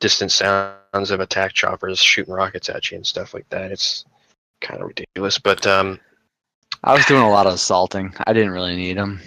distant 0.00 0.32
sounds 0.32 1.10
of 1.10 1.20
attack 1.20 1.52
choppers 1.52 2.00
shooting 2.00 2.34
rockets 2.34 2.68
at 2.68 2.90
you 2.90 2.96
and 2.96 3.06
stuff 3.06 3.34
like 3.34 3.48
that. 3.50 3.70
It's 3.70 4.04
kind 4.60 4.80
of 4.80 4.88
ridiculous, 4.88 5.38
but 5.38 5.66
um, 5.66 6.00
I 6.84 6.94
was 6.94 7.06
doing 7.06 7.22
a 7.22 7.30
lot 7.30 7.46
of 7.46 7.54
assaulting. 7.54 8.14
I 8.26 8.32
didn't 8.32 8.52
really 8.52 8.76
need 8.76 8.96
them. 8.96 9.20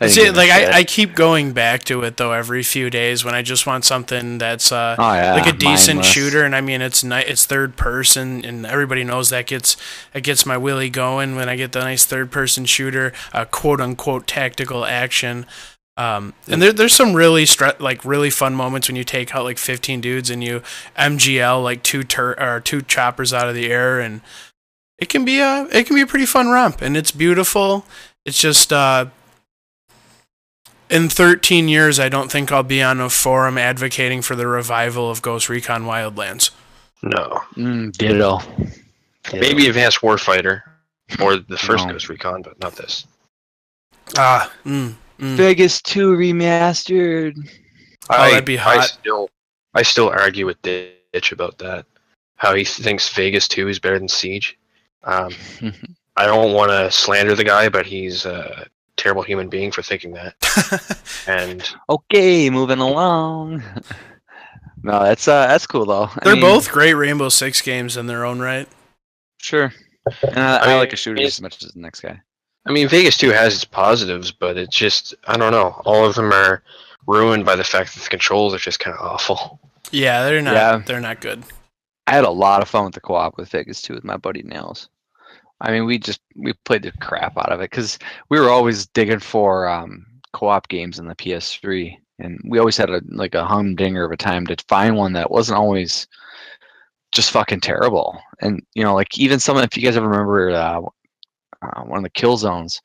I 0.00 0.08
See, 0.08 0.28
like. 0.30 0.50
I, 0.50 0.78
I 0.78 0.84
keep 0.84 1.14
going 1.14 1.52
back 1.52 1.84
to 1.84 2.02
it 2.02 2.16
though 2.16 2.32
every 2.32 2.62
few 2.62 2.90
days 2.90 3.24
when 3.24 3.34
I 3.34 3.42
just 3.42 3.66
want 3.66 3.84
something 3.84 4.38
that's 4.38 4.72
uh, 4.72 4.96
oh 4.98 5.12
yeah, 5.14 5.34
like 5.34 5.46
a 5.46 5.52
decent 5.56 5.96
mindless. 5.98 6.06
shooter, 6.12 6.44
and 6.44 6.54
I 6.54 6.60
mean 6.60 6.82
it's 6.82 7.04
ni- 7.04 7.22
it's 7.22 7.46
third 7.46 7.76
person, 7.76 8.44
and 8.44 8.66
everybody 8.66 9.04
knows 9.04 9.30
that 9.30 9.46
gets 9.46 9.76
that 10.12 10.22
gets 10.22 10.44
my 10.44 10.56
willy 10.56 10.90
going 10.90 11.36
when 11.36 11.48
I 11.48 11.56
get 11.56 11.72
the 11.72 11.80
nice 11.80 12.04
third 12.04 12.32
person 12.32 12.64
shooter, 12.64 13.12
uh, 13.32 13.44
quote 13.44 13.80
unquote 13.80 14.26
tactical 14.26 14.84
action. 14.84 15.46
Um, 15.96 16.34
and 16.48 16.60
there, 16.60 16.72
there's 16.72 16.92
some 16.92 17.14
really 17.14 17.44
stre- 17.44 17.78
like 17.78 18.04
really 18.04 18.30
fun 18.30 18.56
moments 18.56 18.88
when 18.88 18.96
you 18.96 19.04
take 19.04 19.32
out 19.32 19.44
like 19.44 19.58
15 19.58 20.00
dudes 20.00 20.28
and 20.28 20.42
you 20.42 20.60
MGL 20.98 21.62
like 21.62 21.84
two 21.84 22.02
tur- 22.02 22.34
or 22.36 22.58
two 22.58 22.82
choppers 22.82 23.32
out 23.32 23.48
of 23.48 23.54
the 23.54 23.70
air, 23.70 24.00
and 24.00 24.22
it 24.98 25.08
can 25.08 25.24
be 25.24 25.38
a 25.38 25.68
it 25.70 25.86
can 25.86 25.94
be 25.94 26.02
a 26.02 26.06
pretty 26.06 26.26
fun 26.26 26.48
romp, 26.48 26.82
and 26.82 26.96
it's 26.96 27.12
beautiful. 27.12 27.86
It's 28.26 28.40
just 28.40 28.72
uh, 28.72 29.06
in 30.90 31.08
13 31.08 31.68
years, 31.68 31.98
I 31.98 32.08
don't 32.08 32.30
think 32.30 32.52
I'll 32.52 32.62
be 32.62 32.82
on 32.82 33.00
a 33.00 33.10
forum 33.10 33.58
advocating 33.58 34.22
for 34.22 34.36
the 34.36 34.46
revival 34.46 35.10
of 35.10 35.22
Ghost 35.22 35.48
Recon 35.48 35.84
Wildlands. 35.84 36.50
No. 37.02 37.42
Mm, 37.56 37.92
ditto. 37.92 38.38
Ditto. 38.38 39.40
Maybe 39.40 39.68
Advanced 39.68 40.00
Warfighter 40.00 40.62
or 41.20 41.36
the 41.36 41.56
first 41.56 41.86
No. 41.86 41.92
Ghost 41.92 42.08
Recon, 42.08 42.42
but 42.42 42.58
not 42.60 42.76
this. 42.76 43.06
Ah, 44.16 44.52
mm, 44.64 44.94
mm. 45.18 45.36
Vegas 45.36 45.80
2 45.82 46.14
remastered. 46.14 47.34
I, 48.10 48.30
that'd 48.30 48.44
be 48.44 48.58
I 48.58 48.76
hot. 48.76 48.84
still, 48.84 49.30
I 49.74 49.82
still 49.82 50.10
argue 50.10 50.46
with 50.46 50.60
Ditch 50.62 51.32
about 51.32 51.58
that. 51.58 51.86
How 52.36 52.54
he 52.54 52.64
thinks 52.64 53.08
Vegas 53.14 53.48
2 53.48 53.68
is 53.68 53.78
better 53.78 53.98
than 53.98 54.08
Siege. 54.08 54.58
Um, 55.04 55.32
I 56.16 56.26
don't 56.26 56.52
want 56.52 56.70
to 56.70 56.90
slander 56.90 57.34
the 57.34 57.44
guy, 57.44 57.68
but 57.68 57.86
he's 57.86 58.24
a 58.26 58.66
terrible 59.04 59.22
human 59.22 59.50
being 59.50 59.70
for 59.70 59.82
thinking 59.82 60.14
that. 60.14 60.34
And 61.26 61.66
okay, 61.88 62.50
moving 62.50 62.80
along. 62.80 63.62
no, 64.82 65.02
that's 65.02 65.26
uh, 65.26 65.46
that's 65.46 65.66
cool 65.66 65.86
though. 65.86 66.04
I 66.04 66.20
They're 66.22 66.34
mean, 66.34 66.42
both 66.42 66.70
great 66.70 66.94
Rainbow 66.94 67.30
Six 67.30 67.62
games 67.62 67.96
in 67.96 68.06
their 68.06 68.26
own 68.26 68.40
right. 68.40 68.68
sure. 69.38 69.72
And 70.22 70.38
I, 70.38 70.56
I 70.56 70.60
I 70.60 70.66
mean, 70.66 70.76
like 70.78 70.92
a 70.92 70.96
shooter 70.96 71.22
as 71.22 71.40
much 71.40 71.62
as 71.62 71.72
the 71.72 71.80
next 71.80 72.00
guy. 72.00 72.20
I 72.66 72.72
mean, 72.72 72.88
Vegas 72.88 73.16
2 73.16 73.30
has 73.30 73.54
its 73.54 73.64
positives, 73.64 74.32
but 74.32 74.56
it's 74.56 74.76
just, 74.76 75.14
I 75.26 75.36
don't 75.36 75.52
know. 75.52 75.80
All 75.84 76.06
of 76.06 76.14
them 76.14 76.32
are 76.32 76.62
ruined 77.06 77.44
by 77.44 77.56
the 77.56 77.64
fact 77.64 77.94
that 77.94 78.02
the 78.02 78.08
controls 78.08 78.54
are 78.54 78.58
just 78.58 78.80
kind 78.80 78.96
of 78.96 79.04
awful. 79.04 79.58
Yeah, 79.92 80.24
they're 80.24 80.42
not. 80.42 80.54
Yeah. 80.54 80.82
They're 80.84 81.00
not 81.00 81.20
good. 81.20 81.42
I 82.06 82.12
had 82.12 82.24
a 82.24 82.30
lot 82.30 82.62
of 82.62 82.68
fun 82.68 82.84
with 82.84 82.94
the 82.94 83.00
co-op 83.00 83.36
with 83.36 83.50
Vegas 83.50 83.80
2 83.82 83.94
with 83.94 84.04
my 84.04 84.16
buddy 84.16 84.42
Nails. 84.42 84.88
I 85.60 85.70
mean, 85.70 85.86
we 85.86 85.98
just 85.98 86.20
we 86.36 86.52
played 86.64 86.82
the 86.82 86.92
crap 87.00 87.36
out 87.38 87.52
of 87.52 87.60
it 87.60 87.70
because 87.70 87.98
we 88.28 88.38
were 88.40 88.50
always 88.50 88.86
digging 88.86 89.20
for 89.20 89.68
um, 89.68 90.04
co-op 90.32 90.68
games 90.68 90.98
in 90.98 91.06
the 91.06 91.14
PS3, 91.14 91.96
and 92.18 92.38
we 92.48 92.58
always 92.58 92.76
had 92.76 92.90
a 92.90 93.00
like 93.08 93.34
a 93.34 93.44
humdinger 93.44 94.04
of 94.04 94.12
a 94.12 94.16
time 94.16 94.46
to 94.46 94.56
find 94.68 94.96
one 94.96 95.12
that 95.14 95.30
wasn't 95.30 95.58
always 95.58 96.06
just 97.12 97.30
fucking 97.30 97.60
terrible. 97.60 98.18
And 98.40 98.62
you 98.74 98.82
know, 98.82 98.94
like 98.94 99.18
even 99.18 99.38
some 99.40 99.56
if 99.58 99.76
you 99.76 99.82
guys 99.82 99.96
ever 99.96 100.08
remember 100.08 100.50
uh, 100.50 100.80
uh, 101.62 101.82
one 101.82 101.98
of 101.98 102.02
the 102.04 102.10
kill 102.10 102.36
zones, 102.36 102.80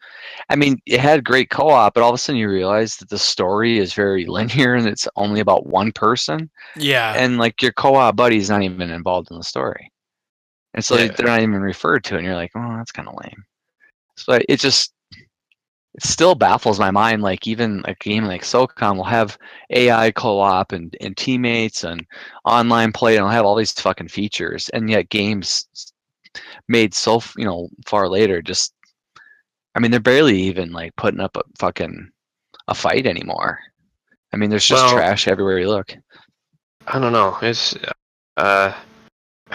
I 0.49 0.55
mean, 0.55 0.79
it 0.85 0.99
had 0.99 1.25
great 1.25 1.49
co-op, 1.49 1.93
but 1.93 2.03
all 2.03 2.09
of 2.09 2.15
a 2.15 2.17
sudden 2.17 2.39
you 2.39 2.49
realize 2.49 2.95
that 2.97 3.09
the 3.09 3.17
story 3.19 3.79
is 3.79 3.93
very 3.93 4.25
linear 4.27 4.75
and 4.75 4.87
it's 4.87 5.07
only 5.15 5.39
about 5.39 5.65
one 5.65 5.91
person 5.91 6.49
Yeah. 6.77 7.13
and 7.17 7.37
like 7.37 7.61
your 7.61 7.73
co-op 7.73 8.15
buddy's 8.15 8.49
not 8.49 8.61
even 8.61 8.89
involved 8.91 9.31
in 9.31 9.37
the 9.37 9.43
story 9.43 9.91
and 10.73 10.83
so 10.83 10.95
Yeah. 10.97 11.07
they're 11.07 11.27
not 11.27 11.39
even 11.41 11.61
referred 11.61 12.03
to 12.05 12.15
and 12.17 12.25
you're 12.25 12.35
like 12.35 12.51
oh 12.55 12.75
that's 12.77 12.91
kind 12.91 13.07
of 13.07 13.15
lame 13.23 13.43
so 14.15 14.37
it 14.47 14.59
just 14.59 14.93
it 15.95 16.03
still 16.03 16.35
baffles 16.35 16.79
my 16.79 16.91
mind 16.91 17.21
like 17.21 17.47
even 17.47 17.81
a 17.85 17.95
game 17.95 18.25
like 18.25 18.43
socom 18.43 18.95
will 18.97 19.03
have 19.03 19.37
ai 19.71 20.11
co-op 20.11 20.71
and, 20.71 20.95
and 21.01 21.17
teammates 21.17 21.83
and 21.83 22.05
online 22.45 22.91
play 22.91 23.13
and 23.15 23.21
it'll 23.21 23.29
have 23.29 23.45
all 23.45 23.55
these 23.55 23.71
fucking 23.71 24.07
features 24.07 24.69
and 24.69 24.89
yet 24.89 25.09
games 25.09 25.65
made 26.67 26.93
so 26.93 27.19
you 27.37 27.45
know 27.45 27.67
far 27.87 28.07
later 28.07 28.39
just 28.41 28.73
i 29.75 29.79
mean 29.79 29.89
they're 29.89 29.99
barely 29.99 30.39
even 30.39 30.71
like 30.71 30.95
putting 30.95 31.19
up 31.19 31.35
a 31.35 31.41
fucking 31.57 32.07
a 32.67 32.75
fight 32.75 33.07
anymore 33.07 33.59
i 34.31 34.37
mean 34.37 34.49
there's 34.51 34.67
just 34.67 34.83
Well- 34.83 34.93
trash 34.95 35.27
everywhere 35.27 35.57
you 35.59 35.69
look 35.69 35.95
I 36.91 36.97
don't 36.97 37.11
know. 37.13 37.37
It's 37.43 37.75
uh, 38.37 38.73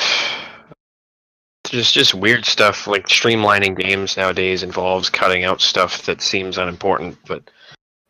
just 1.75 1.95
just 1.95 2.15
weird 2.15 2.45
stuff. 2.45 2.87
Like 2.87 3.07
streamlining 3.07 3.77
games 3.77 4.17
nowadays 4.17 4.63
involves 4.63 5.11
cutting 5.11 5.45
out 5.45 5.61
stuff 5.61 6.03
that 6.07 6.23
seems 6.23 6.59
unimportant. 6.59 7.19
But 7.27 7.51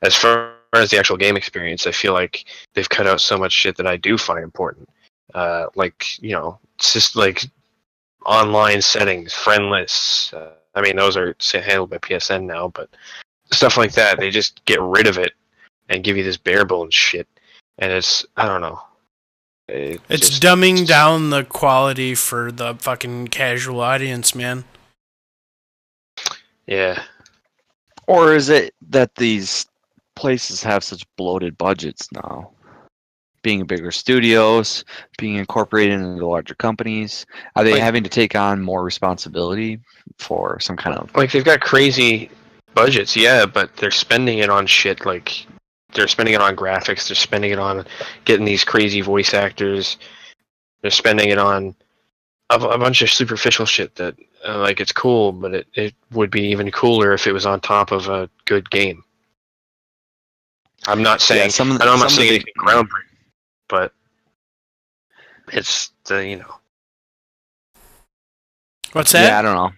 as 0.02 0.14
far 0.14 0.54
as 0.74 0.90
the 0.90 0.98
actual 0.98 1.16
game 1.16 1.36
experience, 1.36 1.86
I 1.86 1.92
feel 1.92 2.12
like 2.12 2.44
they've 2.74 2.88
cut 2.88 3.06
out 3.06 3.20
so 3.20 3.38
much 3.38 3.52
shit 3.52 3.76
that 3.76 3.86
I 3.86 3.96
do 3.96 4.18
find 4.18 4.44
important. 4.44 4.88
Uh, 5.34 5.66
like 5.74 6.04
you 6.22 6.32
know, 6.32 6.58
just 6.78 7.16
like 7.16 7.44
online 8.26 8.82
settings, 8.82 9.32
friend 9.32 9.70
lists. 9.70 10.32
Uh, 10.32 10.52
I 10.74 10.82
mean, 10.82 10.96
those 10.96 11.16
are 11.16 11.34
handled 11.52 11.90
by 11.90 11.98
PSN 11.98 12.44
now, 12.44 12.68
but 12.68 12.90
stuff 13.50 13.76
like 13.76 13.92
that, 13.92 14.18
they 14.18 14.30
just 14.30 14.64
get 14.64 14.80
rid 14.80 15.06
of 15.06 15.18
it 15.18 15.32
and 15.88 16.04
give 16.04 16.16
you 16.16 16.24
this 16.24 16.36
bare 16.36 16.64
bones 16.64 16.94
shit. 16.94 17.28
And 17.78 17.92
it's 17.92 18.24
I 18.36 18.46
don't 18.46 18.60
know. 18.60 18.80
It 19.68 20.00
it's 20.08 20.28
just- 20.28 20.42
dumbing 20.42 20.86
down 20.86 21.30
the 21.30 21.44
quality 21.44 22.14
for 22.14 22.52
the 22.52 22.74
fucking 22.74 23.28
casual 23.28 23.80
audience, 23.80 24.34
man. 24.34 24.64
Yeah. 26.66 27.02
Or 28.06 28.34
is 28.34 28.48
it 28.48 28.74
that 28.90 29.14
these 29.16 29.66
places 30.16 30.62
have 30.62 30.84
such 30.84 31.04
bloated 31.16 31.56
budgets 31.58 32.10
now? 32.12 32.50
Being 33.42 33.64
bigger 33.66 33.90
studios, 33.90 34.84
being 35.18 35.34
incorporated 35.36 36.00
into 36.00 36.26
larger 36.26 36.54
companies, 36.54 37.26
are 37.56 37.64
they 37.64 37.72
Like- 37.72 37.82
having 37.82 38.02
to 38.02 38.08
take 38.10 38.34
on 38.34 38.62
more 38.62 38.82
responsibility 38.82 39.80
for 40.18 40.58
some 40.60 40.76
kind 40.76 40.96
of? 40.98 41.14
Like 41.14 41.30
they've 41.32 41.44
got 41.44 41.60
crazy 41.60 42.30
budgets, 42.74 43.14
yeah, 43.16 43.44
but 43.46 43.76
they're 43.76 43.90
spending 43.90 44.38
it 44.38 44.48
on 44.48 44.66
shit 44.66 45.04
like 45.04 45.46
they're 45.94 46.08
spending 46.08 46.34
it 46.34 46.40
on 46.40 46.56
graphics, 46.56 47.08
they're 47.08 47.14
spending 47.14 47.52
it 47.52 47.58
on 47.58 47.86
getting 48.24 48.44
these 48.44 48.64
crazy 48.64 49.00
voice 49.00 49.32
actors. 49.34 49.96
They're 50.82 50.90
spending 50.90 51.30
it 51.30 51.38
on 51.38 51.74
a, 52.50 52.56
a 52.56 52.78
bunch 52.78 53.00
of 53.02 53.10
superficial 53.10 53.64
shit 53.66 53.94
that 53.96 54.16
uh, 54.46 54.58
like 54.58 54.80
it's 54.80 54.92
cool, 54.92 55.32
but 55.32 55.54
it, 55.54 55.66
it 55.74 55.94
would 56.12 56.30
be 56.30 56.42
even 56.48 56.70
cooler 56.70 57.12
if 57.12 57.26
it 57.26 57.32
was 57.32 57.46
on 57.46 57.60
top 57.60 57.90
of 57.92 58.08
a 58.08 58.28
good 58.44 58.68
game. 58.70 59.02
I'm 60.86 61.02
not 61.02 61.22
saying 61.22 61.44
yeah, 61.44 61.48
some 61.48 61.70
of 61.70 61.78
the- 61.78 61.84
I 61.84 61.86
know 61.86 61.94
I'm 61.94 62.00
not 62.00 62.10
some 62.10 62.18
of 62.22 62.28
saying 62.28 62.28
the- 62.28 62.34
anything 62.34 62.54
groundbreaking, 62.58 63.16
but 63.68 63.92
it's 65.52 65.92
the 66.04 66.26
you 66.26 66.36
know 66.36 66.54
What's 68.92 69.10
that? 69.12 69.24
Yeah, 69.28 69.38
I 69.38 69.42
don't 69.42 69.56
know. 69.56 69.70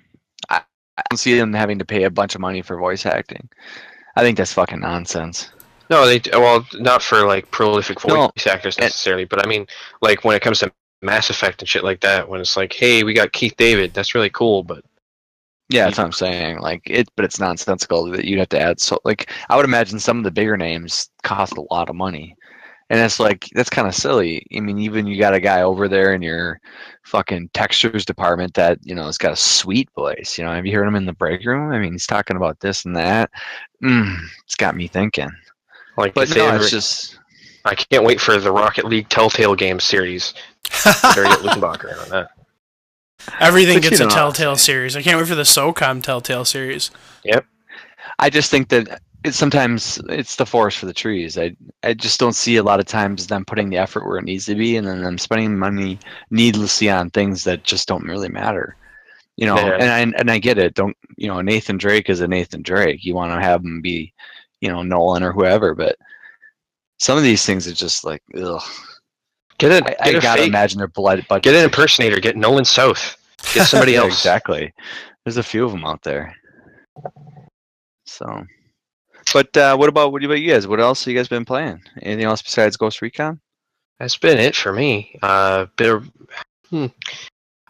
I, 0.51 0.61
I 0.99 1.03
don't 1.09 1.17
see 1.17 1.39
them 1.39 1.55
having 1.55 1.79
to 1.79 1.87
pay 1.87 2.03
a 2.05 2.11
bunch 2.11 2.35
of 2.35 2.41
money 2.43 2.61
for 2.61 2.77
voice 2.77 3.07
acting. 3.07 3.49
I 4.15 4.21
think 4.21 4.37
that's 4.37 4.53
fucking 4.53 4.81
nonsense. 4.81 5.51
No, 5.91 6.07
they 6.07 6.21
well 6.33 6.67
not 6.75 7.03
for 7.03 7.27
like 7.27 7.51
prolific 7.51 8.01
voice 8.01 8.13
No, 8.13 8.31
actors 8.47 8.77
and- 8.77 8.85
necessarily, 8.85 9.25
but 9.25 9.45
I 9.45 9.49
mean 9.49 9.67
like 10.03 10.25
when 10.25 10.37
it 10.37 10.43
comes 10.43 10.59
to 10.61 10.73
Mass 11.03 11.31
Effect 11.31 11.61
and 11.63 11.69
shit 11.69 11.85
like 11.85 12.01
that, 12.01 12.29
when 12.29 12.41
it's 12.41 12.57
like, 12.57 12.73
hey, 12.73 13.05
we 13.05 13.13
got 13.13 13.33
Keith 13.33 13.55
David, 13.57 13.93
that's 13.95 14.15
really 14.15 14.31
cool, 14.31 14.63
but 14.65 14.83
Yeah, 15.69 15.85
that's 15.85 15.99
what 15.99 16.05
I'm 16.05 16.13
saying. 16.13 16.59
Like 16.61 16.83
it, 16.87 17.09
but 17.17 17.25
it's 17.25 17.39
nonsensical 17.39 18.11
that 18.11 18.25
you'd 18.25 18.39
have 18.39 18.49
to 18.51 18.61
add. 18.61 18.81
So, 18.81 18.99
like, 19.05 19.31
I 19.49 19.57
would 19.57 19.65
imagine 19.67 19.99
some 20.01 20.19
of 20.19 20.25
the 20.25 20.31
bigger 20.31 20.57
names 20.57 21.11
cost 21.23 21.57
a 21.59 21.67
lot 21.71 21.91
of 21.91 21.97
money, 21.97 22.35
and 22.91 22.99
it's 23.01 23.21
like 23.21 23.47
that's 23.55 23.69
kind 23.71 23.87
of 23.87 23.95
silly. 23.95 24.47
I 24.57 24.61
mean, 24.61 24.79
even 24.79 25.07
you 25.07 25.19
got 25.19 25.35
a 25.35 25.41
guy 25.41 25.63
over 25.63 25.87
there 25.89 26.15
in 26.15 26.23
your 26.23 26.61
fucking 27.05 27.51
textures 27.53 28.05
department 28.07 28.55
that 28.55 28.79
you 28.83 28.95
know 28.95 29.05
has 29.07 29.19
got 29.19 29.33
a 29.33 29.37
sweet 29.37 29.91
voice. 29.95 30.39
You 30.39 30.45
know, 30.45 30.53
have 30.53 30.65
you 30.67 30.75
heard 30.75 30.87
him 30.89 30.97
in 30.97 31.05
the 31.07 31.13
break 31.13 31.45
room? 31.45 31.73
I 31.73 31.79
mean, 31.79 31.93
he's 31.93 32.07
talking 32.07 32.37
about 32.37 32.59
this 32.61 32.85
and 32.87 32.97
that. 32.97 33.31
Mm, 33.83 34.17
it's 34.45 34.57
got 34.57 34.75
me 34.77 34.87
thinking. 34.89 35.31
Like 35.97 36.15
But 36.15 36.31
if 36.31 36.37
no, 36.37 36.55
it's 36.57 36.71
just 36.71 37.19
I 37.65 37.75
can't 37.75 38.05
wait 38.05 38.21
for 38.21 38.37
the 38.39 38.53
Rocket 38.53 38.85
League 38.87 39.09
Telltale 39.09 39.55
game 39.55 39.81
series. 39.81 40.35
Better 40.85 41.25
get 41.25 41.39
Luckenbacher 41.41 41.93
in 41.93 41.99
on 41.99 42.09
that. 42.11 42.29
Everything 43.41 43.77
But 43.79 43.85
you 43.85 43.91
gets 43.91 44.01
a 44.01 44.05
know 44.05 44.11
Telltale 44.11 44.57
series. 44.57 44.97
I 44.97 45.03
can't 45.03 45.19
wait 45.19 45.27
for 45.27 45.35
the 45.35 45.43
SOCOM 45.43 46.03
Telltale 46.03 46.45
series. 46.45 46.91
Yep. 47.25 47.45
I 48.19 48.31
just 48.31 48.51
think 48.51 48.69
that 48.69 49.01
it's 49.25 49.37
sometimes 49.37 50.01
it's 50.09 50.37
the 50.37 50.47
forest 50.47 50.79
for 50.79 50.87
the 50.87 50.93
trees. 50.95 51.37
I 51.37 51.57
I 51.83 51.95
just 51.95 52.21
don't 52.21 52.35
see 52.35 52.57
a 52.57 52.63
lot 52.63 52.79
of 52.81 52.87
times 52.87 53.27
them 53.27 53.45
putting 53.45 53.69
the 53.71 53.79
effort 53.79 54.07
where 54.07 54.19
it 54.19 54.25
needs 54.25 54.47
to 54.47 54.55
be, 54.55 54.77
and 54.77 54.87
then 54.87 55.03
them 55.03 55.19
spending 55.19 55.59
money 55.59 55.99
needlessly 56.31 56.89
on 56.89 57.11
things 57.11 57.43
that 57.45 57.65
just 57.65 57.89
don't 57.89 58.05
really 58.05 58.29
matter. 58.29 58.77
You 59.37 59.47
know, 59.47 59.57
Yeah. 59.57 59.77
and 59.81 60.15
I 60.15 60.19
and 60.21 60.31
I 60.31 60.39
get 60.39 60.59
it. 60.59 60.75
Don't 60.75 60.97
you 61.17 61.27
know? 61.29 61.41
Nathan 61.41 61.79
Drake 61.79 62.09
is 62.09 62.21
a 62.21 62.29
Nathan 62.29 62.63
Drake. 62.63 63.05
You 63.05 63.15
want 63.15 63.33
to 63.33 63.45
have 63.45 63.63
him 63.65 63.81
be, 63.81 64.13
you 64.61 64.69
know, 64.69 64.83
Nolan 64.83 65.23
or 65.23 65.33
whoever, 65.33 65.75
but 65.75 65.97
some 66.99 67.17
of 67.19 67.25
these 67.25 67.45
things 67.45 67.67
are 67.69 67.75
just 67.75 68.05
like, 68.05 68.23
ugh. 68.41 68.63
Get 69.59 69.73
a, 69.73 69.87
I, 70.05 70.09
I 70.09 70.13
gotta 70.21 70.43
fake, 70.43 70.49
imagine 70.49 70.79
their 70.79 70.89
blood. 70.89 71.25
Get 71.43 71.55
an 71.55 71.65
impersonator, 71.65 72.21
get 72.21 72.37
Nolan 72.37 72.65
South, 72.67 73.17
get 73.55 73.67
somebody 73.69 73.93
Yeah, 73.93 74.01
else. 74.01 74.13
exactly. 74.15 74.73
There's 75.25 75.39
a 75.39 75.43
few 75.43 75.65
of 75.65 75.73
them 75.73 75.85
out 75.85 76.03
there. 76.03 76.35
So, 78.05 78.45
But 79.33 79.57
uh, 79.57 79.77
what 79.77 79.89
about 79.89 80.13
what 80.13 80.23
about 80.25 80.41
you 80.41 80.53
guys? 80.53 80.67
What 80.67 80.81
else 80.81 81.05
have 81.05 81.13
you 81.13 81.19
guys 81.19 81.29
been 81.29 81.45
playing? 81.45 81.83
Anything 82.03 82.27
else 82.27 82.43
besides 82.43 82.77
Ghost 82.77 83.03
Recon? 83.03 83.41
That's 83.99 84.17
been 84.17 84.39
it 84.39 84.55
for 84.55 84.73
me. 84.73 85.19
Uh, 85.23 85.67
bit 85.77 85.95
of, 85.95 86.11
hmm. 86.71 86.87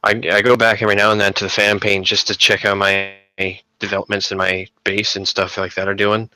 I, 0.03 0.21
I 0.33 0.43
go 0.43 0.57
back 0.57 0.83
every 0.83 0.97
now 0.97 1.13
and 1.13 1.21
then 1.21 1.33
to 1.35 1.45
the 1.45 1.51
fan 1.51 1.79
page 1.81 2.09
just 2.09 2.27
to 2.27 2.37
check 2.37 2.65
out 2.65 2.77
my 2.77 3.15
developments 3.79 4.33
in 4.33 4.39
my 4.39 4.67
base 4.85 5.15
and 5.17 5.27
stuff 5.27 5.57
like 5.57 5.75
that 5.75 5.89
are 5.89 5.95
doing. 5.95 6.29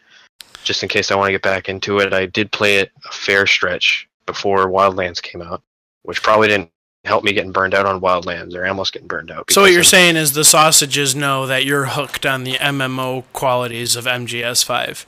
Just 0.65 0.83
in 0.83 0.89
case 0.89 1.11
I 1.11 1.15
want 1.17 1.29
to 1.29 1.33
get 1.33 1.43
back 1.43 1.69
into 1.69 1.99
it. 1.99 2.13
I 2.13 2.27
did 2.27 2.53
play 2.53 2.77
it 2.77 2.91
a 3.09 3.13
fair 3.13 3.47
stretch 3.47 4.09
before 4.27 4.67
Wildlands 4.69 5.21
came 5.23 5.43
out, 5.43 5.63
which 6.03 6.23
probably 6.23 6.49
didn't 6.49 6.71
help 7.05 7.25
me 7.25 7.33
getting 7.33 7.51
burned 7.53 7.73
out 7.75 7.87
on 7.87 8.01
Wildlands 8.01 8.55
or 8.55 8.67
almost 8.67 8.93
getting 8.93 9.09
burned 9.09 9.31
out. 9.31 9.51
So 9.51 9.63
what 9.63 9.71
you're 9.73 9.81
I'm- 9.81 9.85
saying 9.85 10.17
is 10.17 10.33
the 10.33 10.45
sausages 10.45 11.17
know 11.17 11.47
that 11.47 11.65
you're 11.65 11.87
hooked 11.87 12.27
on 12.27 12.45
the 12.45 12.57
MMO 12.59 13.25
qualities 13.33 13.97
of 13.97 14.05
MGS5. 14.07 15.07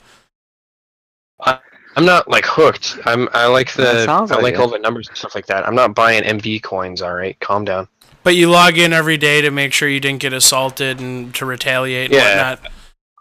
I'm 1.95 2.05
not 2.05 2.27
like 2.27 2.45
hooked. 2.45 2.97
I'm 3.05 3.29
I 3.33 3.45
like 3.45 3.71
the 3.73 4.05
sounds 4.05 4.31
I 4.31 4.35
like 4.35 4.43
like 4.43 4.59
all 4.59 4.67
the 4.67 4.79
numbers 4.79 5.07
and 5.09 5.15
stuff 5.17 5.35
like 5.35 5.45
that. 5.45 5.67
I'm 5.67 5.75
not 5.75 5.93
buying 5.93 6.23
MB 6.23 6.63
coins. 6.63 7.03
All 7.03 7.13
right, 7.13 7.39
calm 7.39 7.65
down. 7.65 7.87
But 8.23 8.35
you 8.35 8.49
log 8.49 8.79
in 8.79 8.93
every 8.93 9.17
day 9.17 9.41
to 9.41 9.51
make 9.51 9.73
sure 9.73 9.87
you 9.87 9.99
didn't 9.99 10.21
get 10.21 10.33
assaulted 10.33 10.99
and 10.99 11.35
to 11.35 11.45
retaliate 11.45 12.05
and 12.05 12.13
Yeah. 12.15 12.49
whatnot. 12.55 12.71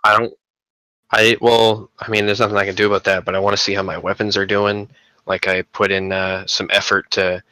I 0.04 0.16
don't. 0.18 0.32
I 1.12 1.36
well, 1.40 1.90
I 2.00 2.08
mean, 2.08 2.26
there's 2.26 2.40
nothing 2.40 2.56
I 2.56 2.64
can 2.64 2.74
do 2.74 2.86
about 2.86 3.04
that. 3.04 3.24
But 3.24 3.34
I 3.34 3.38
want 3.38 3.56
to 3.56 3.62
see 3.62 3.74
how 3.74 3.82
my 3.82 3.98
weapons 3.98 4.36
are 4.36 4.46
doing. 4.46 4.88
Like 5.26 5.46
I 5.46 5.62
put 5.62 5.90
in 5.90 6.12
uh, 6.12 6.46
some 6.46 6.68
effort 6.72 7.10
to 7.12 7.42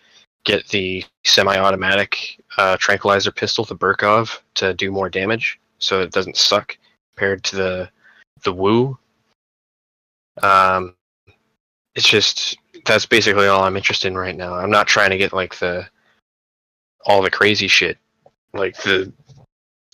get 0.45 0.67
the 0.69 1.05
semi-automatic 1.25 2.41
uh, 2.57 2.77
tranquilizer 2.79 3.31
pistol, 3.31 3.65
the 3.65 3.77
Burkov, 3.77 4.41
to 4.55 4.75
do 4.75 4.91
more 4.91 5.09
damage, 5.11 5.61
so 5.79 6.01
it 6.01 6.13
doesn't 6.13 6.37
suck 6.37 6.77
compared 7.15 7.45
to 7.45 7.57
the 7.57 7.91
the 8.43 8.53
Wu. 8.53 8.99
Um, 10.43 10.95
it's 11.95 12.09
just 12.09 12.57
that's 12.87 13.07
basically 13.07 13.47
all 13.47 13.63
I'm 13.63 13.77
interested 13.77 14.09
in 14.09 14.17
right 14.17 14.37
now. 14.37 14.55
I'm 14.55 14.71
not 14.71 14.87
trying 14.87 15.11
to 15.11 15.19
get 15.19 15.33
like 15.33 15.59
the 15.59 15.87
all 17.05 17.23
the 17.23 17.31
crazy 17.31 17.69
shit, 17.69 17.99
like 18.55 18.77
the 18.79 19.13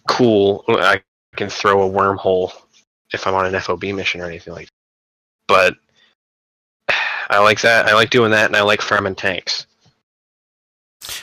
cool. 0.08 0.64
I 0.68 1.02
can 1.34 1.50
throw 1.50 1.82
a 1.82 1.90
wormhole 1.90 2.52
if 3.12 3.26
I'm 3.26 3.34
on 3.34 3.46
an 3.52 3.60
FOB 3.60 3.84
mission 3.84 4.20
or 4.20 4.26
anything 4.26 4.52
like. 4.54 4.66
That. 5.48 5.76
But 6.88 6.94
I 7.30 7.38
like 7.38 7.60
that. 7.62 7.86
I 7.86 7.94
like 7.94 8.10
doing 8.10 8.30
that, 8.32 8.46
and 8.46 8.56
I 8.56 8.62
like 8.62 8.80
farming 8.82 9.14
tanks. 9.16 9.66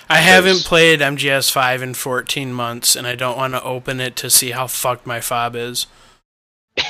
I 0.09 0.17
haven't 0.17 0.63
played 0.63 1.01
MGS5 1.01 1.81
in 1.81 1.93
14 1.93 2.53
months, 2.53 2.95
and 2.95 3.05
I 3.05 3.15
don't 3.15 3.37
want 3.37 3.53
to 3.53 3.63
open 3.63 3.99
it 3.99 4.15
to 4.17 4.29
see 4.29 4.51
how 4.51 4.67
fucked 4.67 5.05
my 5.05 5.19
fob 5.19 5.55
is. 5.55 5.87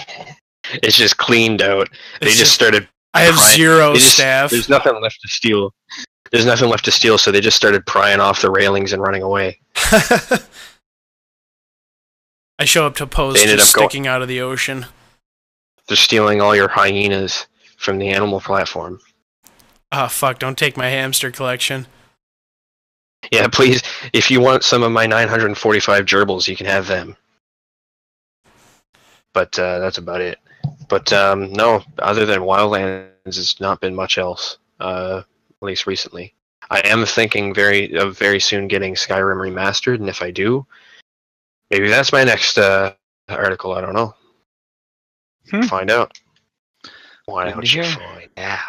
It's 0.82 0.96
just 0.98 1.18
cleaned 1.18 1.62
out. 1.62 1.90
They 2.22 2.28
just, 2.28 2.40
just- 2.40 2.54
started. 2.54 2.88
I 3.14 3.24
have 3.24 3.36
prying- 3.36 3.56
zero 3.58 3.94
just- 3.96 4.14
staff. 4.16 4.50
There's 4.50 4.70
nothing 4.70 5.00
left 5.02 5.20
to 5.22 5.28
steal. 5.28 5.74
There's 6.32 6.46
nothing 6.46 6.70
left 6.70 6.86
to 6.86 6.92
steal, 6.92 7.18
so 7.18 7.32
they 7.32 7.42
just 7.42 7.58
started 7.58 7.86
prying 7.86 8.22
off 8.22 8.42
the 8.42 8.50
railings 8.50 8.94
and 8.94 9.02
running 9.02 9.22
away. 9.22 9.60
I 12.60 12.66
show 12.66 12.86
up 12.86 12.96
to 12.98 13.08
post 13.08 13.38
They 13.38 13.44
ended 13.44 13.60
just 13.60 13.76
up 13.76 13.82
sticking 13.82 14.08
out 14.08 14.22
of 14.22 14.28
the 14.28 14.42
ocean. 14.42 14.86
They're 15.88 15.98
stealing 15.98 16.42
all 16.42 16.56
your 16.56 16.70
hyenas 16.70 17.48
from 17.78 17.98
the 17.98 18.10
animal 18.10 18.40
platform. 18.40 19.00
Oh 19.92 20.08
fuck! 20.08 20.40
Don't 20.40 20.58
take 20.58 20.78
my 20.78 20.90
hamster 20.90 21.32
collection. 21.32 21.88
Yeah, 23.32 23.48
please. 23.48 23.82
If 24.12 24.30
you 24.30 24.42
want 24.42 24.64
some 24.64 24.84
of 24.84 24.92
my 24.92 25.06
945 25.06 26.06
gerbils, 26.06 26.48
you 26.48 26.56
can 26.56 26.66
have 26.66 26.88
them. 26.88 27.16
But 29.34 29.58
uh, 29.58 29.80
that's 29.80 29.98
about 29.98 30.22
it. 30.22 30.40
But 30.90 31.12
um, 31.14 31.52
no, 31.54 31.84
other 32.00 32.26
than 32.26 32.42
Wildlands, 32.42 33.10
it's 33.26 33.60
not 33.60 33.82
been 33.82 33.96
much 33.96 34.18
else. 34.18 34.58
Uh, 34.80 35.24
at 35.64 35.66
least 35.66 35.88
recently. 35.88 36.34
I 36.70 36.80
am 36.80 37.06
thinking 37.06 37.54
very 37.54 37.94
of 37.94 38.18
very 38.18 38.40
soon 38.40 38.68
getting 38.68 38.96
Skyrim 38.96 39.38
remastered, 39.38 39.96
and 39.96 40.10
if 40.10 40.22
I 40.22 40.32
do, 40.32 40.66
maybe 41.74 41.90
that's 41.90 42.12
my 42.12 42.24
next 42.24 42.60
uh, 42.60 42.94
article. 43.30 43.74
I 43.74 43.82
don't 43.82 43.96
know. 43.96 44.14
Hmm. 45.50 45.64
Find 45.64 45.90
out. 45.90 46.16
Why 47.26 47.46
Good 47.46 47.54
don't 47.54 47.74
you 47.74 47.82
hear. 47.82 47.92
find 47.92 48.30
out? 48.38 48.60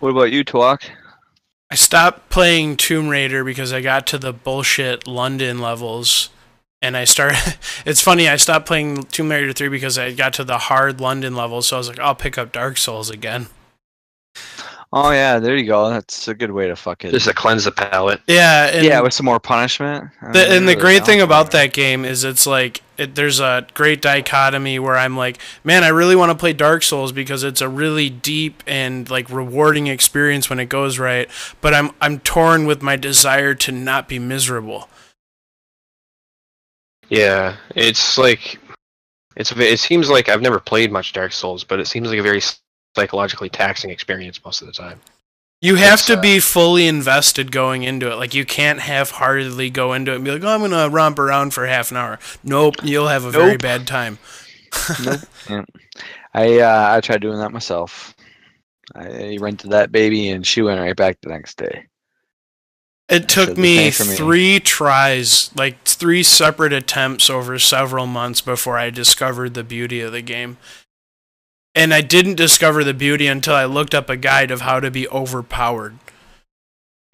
What 0.00 0.10
about 0.10 0.32
you, 0.32 0.44
Twalk? 0.44 0.82
I 1.70 1.76
stopped 1.76 2.28
playing 2.30 2.76
Tomb 2.76 3.08
Raider 3.08 3.44
because 3.44 3.72
I 3.72 3.80
got 3.80 4.06
to 4.08 4.18
the 4.18 4.32
bullshit 4.32 5.06
London 5.06 5.60
levels. 5.60 6.30
And 6.82 6.96
I 6.96 7.04
started. 7.04 7.38
It's 7.86 8.02
funny. 8.02 8.28
I 8.28 8.36
stopped 8.36 8.66
playing 8.66 9.04
Tomb 9.04 9.30
Raider 9.30 9.52
3 9.52 9.68
because 9.68 9.96
I 9.96 10.12
got 10.12 10.32
to 10.34 10.44
the 10.44 10.58
hard 10.58 11.00
London 11.00 11.34
levels. 11.34 11.68
So 11.68 11.76
I 11.76 11.78
was 11.78 11.88
like, 11.88 12.00
I'll 12.00 12.14
pick 12.14 12.36
up 12.36 12.52
Dark 12.52 12.76
Souls 12.76 13.08
again. 13.08 13.46
Oh 14.90 15.10
yeah, 15.10 15.38
there 15.38 15.54
you 15.56 15.66
go. 15.66 15.90
That's 15.90 16.28
a 16.28 16.34
good 16.34 16.50
way 16.50 16.66
to 16.66 16.74
fuck 16.74 17.04
it. 17.04 17.10
Just 17.10 17.28
to 17.28 17.34
cleanse 17.34 17.64
the 17.64 17.72
palate. 17.72 18.22
Yeah. 18.26 18.70
And 18.72 18.86
yeah, 18.86 19.00
with 19.00 19.12
some 19.12 19.26
more 19.26 19.38
punishment. 19.38 20.10
The, 20.22 20.28
mean, 20.28 20.52
and 20.52 20.68
the 20.68 20.76
great 20.76 21.04
thing 21.04 21.18
down 21.18 21.26
about 21.26 21.50
that 21.50 21.74
game 21.74 22.06
is 22.06 22.24
it's 22.24 22.46
like 22.46 22.82
it, 22.96 23.14
there's 23.14 23.38
a 23.38 23.66
great 23.74 24.00
dichotomy 24.00 24.78
where 24.78 24.96
I'm 24.96 25.14
like, 25.14 25.38
man, 25.62 25.84
I 25.84 25.88
really 25.88 26.16
want 26.16 26.30
to 26.30 26.34
play 26.34 26.54
Dark 26.54 26.82
Souls 26.82 27.12
because 27.12 27.44
it's 27.44 27.60
a 27.60 27.68
really 27.68 28.08
deep 28.08 28.62
and 28.66 29.08
like 29.10 29.28
rewarding 29.28 29.88
experience 29.88 30.48
when 30.48 30.58
it 30.58 30.70
goes 30.70 30.98
right. 30.98 31.28
But 31.60 31.74
I'm 31.74 31.90
I'm 32.00 32.20
torn 32.20 32.64
with 32.64 32.80
my 32.80 32.96
desire 32.96 33.54
to 33.54 33.72
not 33.72 34.08
be 34.08 34.18
miserable. 34.18 34.88
Yeah, 37.10 37.56
it's 37.74 38.16
like 38.16 38.58
it's 39.36 39.52
it 39.52 39.80
seems 39.80 40.08
like 40.08 40.30
I've 40.30 40.42
never 40.42 40.60
played 40.60 40.90
much 40.90 41.12
Dark 41.12 41.32
Souls, 41.32 41.62
but 41.62 41.78
it 41.78 41.86
seems 41.86 42.08
like 42.08 42.18
a 42.18 42.22
very 42.22 42.40
psychologically 42.98 43.48
taxing 43.48 43.90
experience 43.90 44.44
most 44.44 44.60
of 44.60 44.66
the 44.66 44.72
time. 44.72 45.00
You 45.60 45.76
have 45.76 46.00
It's, 46.00 46.06
to 46.06 46.16
uh, 46.18 46.20
be 46.20 46.38
fully 46.40 46.86
invested 46.86 47.50
going 47.52 47.82
into 47.82 48.10
it. 48.10 48.16
Like 48.16 48.34
you 48.34 48.44
can't 48.44 48.80
half-heartedly 48.80 49.70
go 49.70 49.92
into 49.92 50.12
it 50.12 50.16
and 50.16 50.24
be 50.24 50.30
like, 50.30 50.44
"Oh, 50.44 50.48
I'm 50.48 50.60
gonna 50.60 50.88
romp 50.88 51.18
around 51.18 51.52
for 51.52 51.66
half 51.66 51.90
an 51.90 51.96
hour." 51.96 52.18
Nope, 52.44 52.76
you'll 52.84 53.08
have 53.08 53.24
a 53.24 53.30
very 53.30 53.56
bad 53.56 53.86
time. 53.86 54.18
Nope. 54.98 55.20
Yeah. 55.48 55.64
I 56.34 56.58
uh, 56.60 56.96
I 56.96 57.00
tried 57.00 57.22
doing 57.22 57.38
that 57.38 57.52
myself. 57.52 58.14
I 58.94 59.38
rented 59.40 59.70
that 59.70 59.92
baby, 59.92 60.30
and 60.30 60.46
she 60.46 60.62
went 60.62 60.80
right 60.80 60.96
back 60.96 61.18
the 61.22 61.30
next 61.30 61.56
day. 61.58 61.86
It 63.08 63.28
took 63.28 63.56
me 63.56 63.90
for 63.90 64.04
me. 64.04 64.14
three 64.16 64.60
tries, 64.60 65.50
like 65.56 65.82
three 65.84 66.22
separate 66.22 66.74
attempts 66.74 67.30
over 67.30 67.58
several 67.58 68.06
months 68.06 68.42
before 68.42 68.78
I 68.78 68.90
discovered 68.90 69.54
the 69.54 69.64
beauty 69.64 70.02
of 70.02 70.12
the 70.12 70.22
game. 70.22 70.58
And 71.78 71.94
I 71.94 72.00
didn't 72.00 72.34
discover 72.34 72.82
the 72.82 72.92
beauty 72.92 73.28
until 73.28 73.54
I 73.54 73.64
looked 73.64 73.94
up 73.94 74.10
a 74.10 74.16
guide 74.16 74.50
of 74.50 74.62
how 74.62 74.80
to 74.80 74.90
be 74.90 75.06
overpowered. 75.08 75.96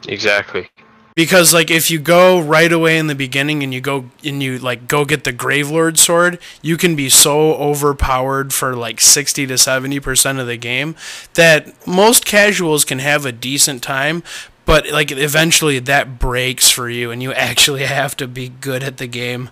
Exactly. 0.09 0.71
Because 1.15 1.53
like 1.53 1.71
if 1.71 1.91
you 1.91 1.99
go 1.99 2.41
right 2.41 2.73
away 2.73 2.97
in 2.99 3.07
the 3.07 3.15
beginning 3.15 3.63
and 3.63 3.75
you 3.75 3.81
go 3.83 4.11
and 4.25 4.43
you 4.43 4.59
like 4.59 4.89
go 4.89 5.05
get 5.05 5.25
the 5.25 5.35
Gravelord 5.35 5.99
sword, 5.99 6.39
you 6.63 6.77
can 6.79 6.97
be 6.97 7.09
so 7.11 7.55
overpowered 7.55 8.55
for 8.55 8.75
like 8.75 9.01
60 9.03 9.47
to 9.47 9.55
70% 9.55 10.41
of 10.41 10.47
the 10.47 10.57
game 10.57 10.97
that 11.35 11.87
most 11.87 12.25
casuals 12.25 12.85
can 12.87 12.99
have 13.01 13.27
a 13.27 13.33
decent 13.33 13.83
time, 13.83 14.25
but 14.65 14.89
like 14.91 15.13
eventually 15.13 15.79
that 15.79 16.19
breaks 16.19 16.71
for 16.71 16.89
you 16.89 17.11
and 17.11 17.23
you 17.23 17.33
actually 17.35 17.85
have 17.85 18.17
to 18.17 18.27
be 18.27 18.49
good 18.49 18.83
at 18.83 18.97
the 18.97 19.07
game. 19.07 19.51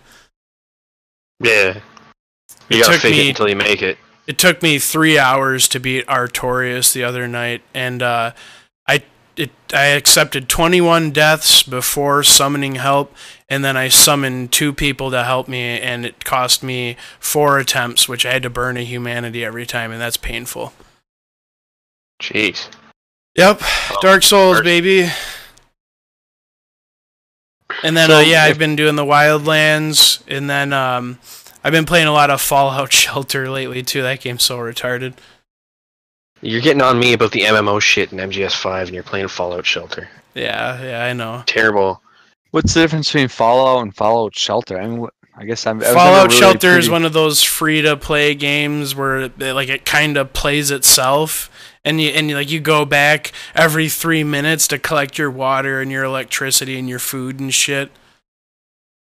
Yeah. 1.38 1.80
You 2.70 2.78
It 2.78 2.80
gotta 2.80 2.92
took 2.94 3.02
fake 3.02 3.12
me- 3.12 3.26
it 3.26 3.28
until 3.28 3.48
you 3.50 3.56
make 3.56 3.82
it. 3.82 3.98
It 4.32 4.38
took 4.38 4.62
me 4.62 4.78
three 4.78 5.18
hours 5.18 5.68
to 5.68 5.78
beat 5.78 6.06
Artorias 6.06 6.94
the 6.94 7.04
other 7.04 7.28
night, 7.28 7.60
and 7.74 8.02
uh, 8.02 8.32
I 8.88 9.02
it 9.36 9.50
I 9.74 9.88
accepted 9.88 10.48
21 10.48 11.10
deaths 11.10 11.62
before 11.62 12.22
summoning 12.22 12.76
help, 12.76 13.14
and 13.50 13.62
then 13.62 13.76
I 13.76 13.88
summoned 13.88 14.50
two 14.50 14.72
people 14.72 15.10
to 15.10 15.24
help 15.24 15.48
me, 15.48 15.78
and 15.78 16.06
it 16.06 16.24
cost 16.24 16.62
me 16.62 16.96
four 17.20 17.58
attempts, 17.58 18.08
which 18.08 18.24
I 18.24 18.32
had 18.32 18.42
to 18.44 18.48
burn 18.48 18.78
a 18.78 18.84
humanity 18.84 19.44
every 19.44 19.66
time, 19.66 19.92
and 19.92 20.00
that's 20.00 20.16
painful. 20.16 20.72
Jeez. 22.18 22.70
Yep, 23.36 23.60
Dark 24.00 24.22
Souls, 24.22 24.62
baby. 24.62 25.10
And 27.82 27.94
then 27.94 28.08
So 28.08 28.16
uh, 28.16 28.20
yeah, 28.20 28.44
I've 28.44 28.58
been 28.58 28.76
doing 28.76 28.96
the 28.96 29.04
Wildlands, 29.04 30.22
and 30.26 30.48
then 30.48 30.72
um, 30.72 31.18
I've 31.64 31.72
been 31.72 31.86
playing 31.86 32.08
a 32.08 32.12
lot 32.12 32.30
of 32.30 32.40
Fallout 32.40 32.92
Shelter 32.92 33.48
lately 33.48 33.82
too. 33.82 34.02
That 34.02 34.20
game's 34.20 34.42
so 34.42 34.58
retarded. 34.58 35.14
You're 36.40 36.60
getting 36.60 36.82
on 36.82 36.98
me 36.98 37.12
about 37.12 37.30
the 37.30 37.42
MMO 37.42 37.80
shit 37.80 38.12
in 38.12 38.18
MGS5 38.18 38.86
and 38.86 38.94
you're 38.94 39.04
playing 39.04 39.28
Fallout 39.28 39.64
Shelter. 39.64 40.08
Yeah, 40.34 40.82
yeah, 40.82 41.04
I 41.04 41.12
know. 41.12 41.44
Terrible. 41.46 42.02
What's 42.50 42.74
the 42.74 42.80
difference 42.80 43.08
between 43.08 43.28
Fallout 43.28 43.82
and 43.82 43.94
Fallout 43.94 44.34
Shelter? 44.34 44.80
I 44.80 44.86
mean, 44.86 45.06
I 45.36 45.44
guess 45.44 45.66
I'm. 45.66 45.76
I 45.76 45.78
was 45.78 45.86
never 45.86 45.98
Fallout 45.98 46.28
really 46.28 46.40
Shelter 46.40 46.78
is 46.78 46.90
one 46.90 47.04
of 47.04 47.12
those 47.12 47.42
free 47.42 47.80
to 47.82 47.96
play 47.96 48.34
games 48.34 48.94
where 48.94 49.22
it, 49.22 49.38
like 49.38 49.68
it 49.68 49.84
kind 49.84 50.16
of 50.16 50.32
plays 50.32 50.70
itself, 50.70 51.50
and 51.84 52.00
you 52.00 52.10
and 52.10 52.28
you, 52.28 52.36
like 52.36 52.50
you 52.50 52.60
go 52.60 52.84
back 52.84 53.32
every 53.54 53.88
three 53.88 54.24
minutes 54.24 54.68
to 54.68 54.78
collect 54.78 55.16
your 55.16 55.30
water 55.30 55.80
and 55.80 55.90
your 55.90 56.04
electricity 56.04 56.78
and 56.78 56.88
your 56.88 56.98
food 56.98 57.40
and 57.40 57.54
shit. 57.54 57.90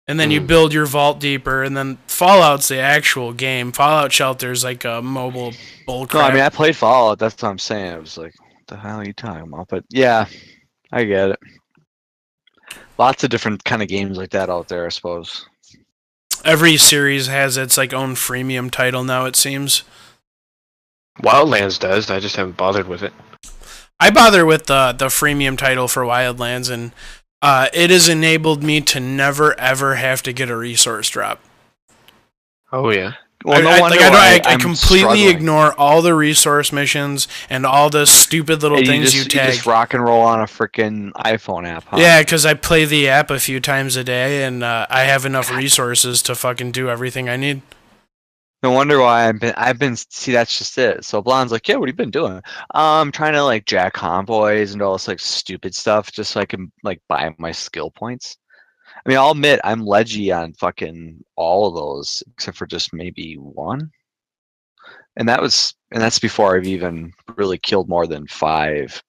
And 0.08 0.18
then 0.18 0.30
you 0.32 0.40
Mhm. 0.40 0.46
build 0.48 0.72
your 0.72 0.86
vault 0.86 1.20
deeper, 1.20 1.62
and 1.62 1.76
then 1.76 1.98
Fallout's 2.08 2.68
the 2.68 2.80
actual 2.80 3.32
game. 3.32 3.70
Fallout 3.70 4.12
Shelter's 4.12 4.64
like 4.64 4.84
a 4.84 5.00
mobile 5.02 5.52
bullcrap. 5.86 6.14
No, 6.14 6.20
I 6.20 6.32
mean 6.32 6.42
I 6.42 6.48
played 6.48 6.76
Fallout. 6.76 7.18
That's 7.20 7.40
what 7.40 7.50
I'm 7.50 7.58
saying. 7.58 7.92
I 7.94 7.98
was 7.98 8.16
like, 8.18 8.34
what 8.40 8.66
the 8.66 8.76
hell 8.76 8.98
are 8.98 9.04
you 9.04 9.12
talking 9.12 9.42
about? 9.42 9.68
But 9.68 9.84
yeah, 9.90 10.24
I 10.90 11.04
get 11.04 11.30
it. 11.30 11.38
Lots 12.98 13.22
of 13.22 13.30
different 13.30 13.62
kind 13.64 13.82
of 13.82 13.88
games 13.88 14.16
like 14.16 14.30
that 14.30 14.50
out 14.50 14.66
there, 14.68 14.84
I 14.86 14.88
suppose. 14.88 15.46
Every 16.44 16.76
series 16.76 17.26
has 17.26 17.56
its 17.56 17.76
like 17.76 17.92
own 17.92 18.14
freemium 18.14 18.70
title 18.70 19.04
now. 19.04 19.26
It 19.26 19.36
seems. 19.36 19.82
Wildlands 21.22 21.78
does. 21.78 22.10
I 22.10 22.20
just 22.20 22.36
haven't 22.36 22.56
bothered 22.56 22.88
with 22.88 23.02
it. 23.02 23.12
I 24.00 24.10
bother 24.10 24.46
with 24.46 24.66
the 24.66 24.94
the 24.96 25.06
freemium 25.06 25.58
title 25.58 25.88
for 25.88 26.02
Wildlands, 26.04 26.70
and 26.70 26.92
uh, 27.42 27.68
it 27.72 27.90
has 27.90 28.08
enabled 28.08 28.62
me 28.62 28.80
to 28.82 29.00
never 29.00 29.58
ever 29.60 29.96
have 29.96 30.22
to 30.22 30.32
get 30.32 30.50
a 30.50 30.56
resource 30.56 31.08
drop. 31.08 31.40
Oh 32.72 32.90
yeah. 32.90 33.14
Well, 33.44 33.62
no 33.62 33.70
I, 33.70 33.76
I- 33.76 33.80
like, 33.80 34.00
I, 34.00 34.50
I, 34.50 34.54
I 34.54 34.56
completely 34.56 34.98
struggling. 34.98 35.28
ignore 35.28 35.72
all 35.74 36.02
the 36.02 36.12
resource 36.12 36.72
missions 36.72 37.28
and 37.48 37.64
all 37.64 37.88
the 37.88 38.04
stupid 38.04 38.62
little 38.62 38.78
And 38.78 38.86
you 38.86 38.92
things 38.92 39.12
just, 39.12 39.32
you 39.32 39.40
you 39.40 39.46
just 39.46 39.64
rock 39.64 39.94
and 39.94 40.02
roll 40.02 40.22
on 40.22 40.40
a 40.40 40.44
freaking 40.46 41.12
iPhone 41.12 41.64
app, 41.66 41.84
huh? 41.84 41.98
Yeah, 42.00 42.20
because 42.20 42.44
I 42.44 42.54
play 42.54 42.84
the 42.84 43.08
app 43.08 43.30
a 43.30 43.38
few 43.38 43.60
times 43.60 43.94
a 43.94 44.02
day, 44.02 44.42
and 44.42 44.64
uh, 44.64 44.88
I 44.90 45.02
have 45.04 45.24
enough 45.24 45.52
resources 45.54 46.20
to 46.22 46.34
fucking 46.34 46.72
do 46.72 46.90
everything 46.90 47.28
I 47.28 47.36
need. 47.36 47.62
No 48.62 48.72
wonder 48.72 49.00
why 49.00 49.28
I've 49.28 49.38
been. 49.38 49.54
I've 49.56 49.78
been. 49.78 49.96
See, 49.96 50.32
that's 50.32 50.58
just 50.58 50.76
it. 50.78 51.04
So 51.04 51.22
Blonde's 51.22 51.52
like, 51.52 51.68
yeah, 51.68 51.76
what 51.76 51.88
have 51.88 51.94
you 51.94 51.96
been 51.96 52.10
doing? 52.10 52.42
Um, 52.74 53.12
trying 53.12 53.34
to 53.34 53.44
like 53.44 53.66
jack 53.66 53.92
convoys 53.92 54.72
and 54.72 54.82
all 54.82 54.94
this 54.94 55.06
like 55.06 55.20
stupid 55.20 55.74
stuff, 55.74 56.10
just 56.10 56.32
so 56.32 56.40
I 56.40 56.46
can 56.46 56.72
like 56.82 57.00
buy 57.08 57.32
my 57.38 57.52
skill 57.52 57.90
points. 57.90 58.36
I 58.96 59.08
mean, 59.08 59.18
I'll 59.18 59.30
admit 59.30 59.60
I'm 59.62 59.86
ledgy 59.86 60.32
on 60.32 60.54
fucking 60.54 61.24
all 61.36 61.68
of 61.68 61.74
those, 61.74 62.22
except 62.34 62.56
for 62.56 62.66
just 62.66 62.92
maybe 62.92 63.34
one. 63.34 63.92
And 65.16 65.28
that 65.28 65.40
was, 65.40 65.74
and 65.92 66.02
that's 66.02 66.18
before 66.18 66.56
I've 66.56 66.66
even 66.66 67.12
really 67.36 67.58
killed 67.58 67.88
more 67.88 68.06
than 68.06 68.26
five 68.26 69.00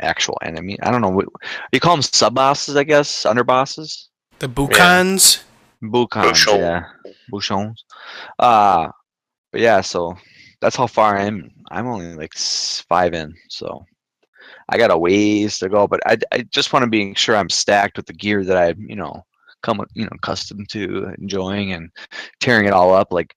actual 0.00 0.38
enemy. 0.42 0.78
I 0.82 0.90
don't 0.90 1.00
know 1.00 1.10
what 1.10 1.26
you 1.72 1.80
call 1.80 1.96
them, 1.96 2.02
sub 2.02 2.34
bosses, 2.34 2.76
I 2.76 2.84
guess, 2.84 3.26
under 3.26 3.44
bosses. 3.44 4.08
The 4.38 4.48
Bukans. 4.48 5.42
Buchon. 5.82 6.58
yeah. 6.58 6.84
Buchons. 7.30 7.84
Uh 8.38 8.88
but 9.52 9.60
yeah, 9.60 9.82
so 9.82 10.16
that's 10.60 10.76
how 10.76 10.86
far 10.86 11.18
I'm 11.18 11.50
I'm 11.70 11.86
only 11.86 12.14
like 12.14 12.34
five 12.34 13.14
in, 13.14 13.34
so 13.48 13.84
I 14.68 14.78
got 14.78 14.90
a 14.90 14.96
ways 14.96 15.58
to 15.58 15.68
go, 15.68 15.86
but 15.86 16.00
I, 16.06 16.16
I 16.32 16.42
just 16.50 16.72
want 16.72 16.84
to 16.84 16.90
be 16.90 17.14
sure 17.14 17.36
I'm 17.36 17.50
stacked 17.50 17.96
with 17.96 18.06
the 18.06 18.12
gear 18.12 18.44
that 18.44 18.56
I, 18.56 18.74
you 18.78 18.96
know, 18.96 19.22
come 19.62 19.84
you 19.94 20.04
know, 20.04 20.10
accustomed 20.12 20.68
to 20.70 21.12
enjoying 21.18 21.72
and 21.72 21.90
tearing 22.40 22.66
it 22.66 22.72
all 22.72 22.94
up. 22.94 23.12
Like 23.12 23.34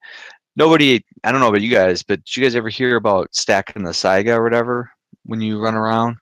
nobody 0.55 1.03
I 1.23 1.31
don't 1.31 1.41
know 1.41 1.49
about 1.49 1.61
you 1.61 1.71
guys, 1.71 2.03
but 2.03 2.23
did 2.23 2.37
you 2.37 2.43
guys 2.43 2.55
ever 2.55 2.69
hear 2.69 2.95
about 2.95 3.35
stacking 3.35 3.83
the 3.83 3.91
Saiga 3.91 4.37
or 4.37 4.43
whatever 4.43 4.89
when 5.25 5.41
you 5.41 5.61
run 5.61 5.75
around? 5.75 6.17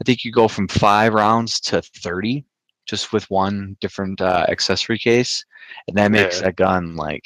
I 0.00 0.04
think 0.04 0.24
you 0.24 0.32
go 0.32 0.48
from 0.48 0.68
five 0.68 1.14
rounds 1.14 1.60
to 1.62 1.82
thirty 1.82 2.44
just 2.86 3.12
with 3.12 3.28
one 3.30 3.76
different 3.80 4.20
uh, 4.20 4.46
accessory 4.48 4.98
case 4.98 5.44
and 5.88 5.96
that 5.96 6.10
makes 6.10 6.36
Yeah. 6.38 6.46
that 6.46 6.56
gun 6.56 6.96
like 6.96 7.24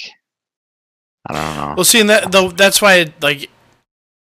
I 1.28 1.32
don't 1.34 1.56
know. 1.56 1.74
Well, 1.76 1.84
see, 1.84 2.00
and 2.00 2.08
that 2.10 2.32
though 2.32 2.48
that's 2.48 2.80
why 2.80 3.12
like 3.20 3.50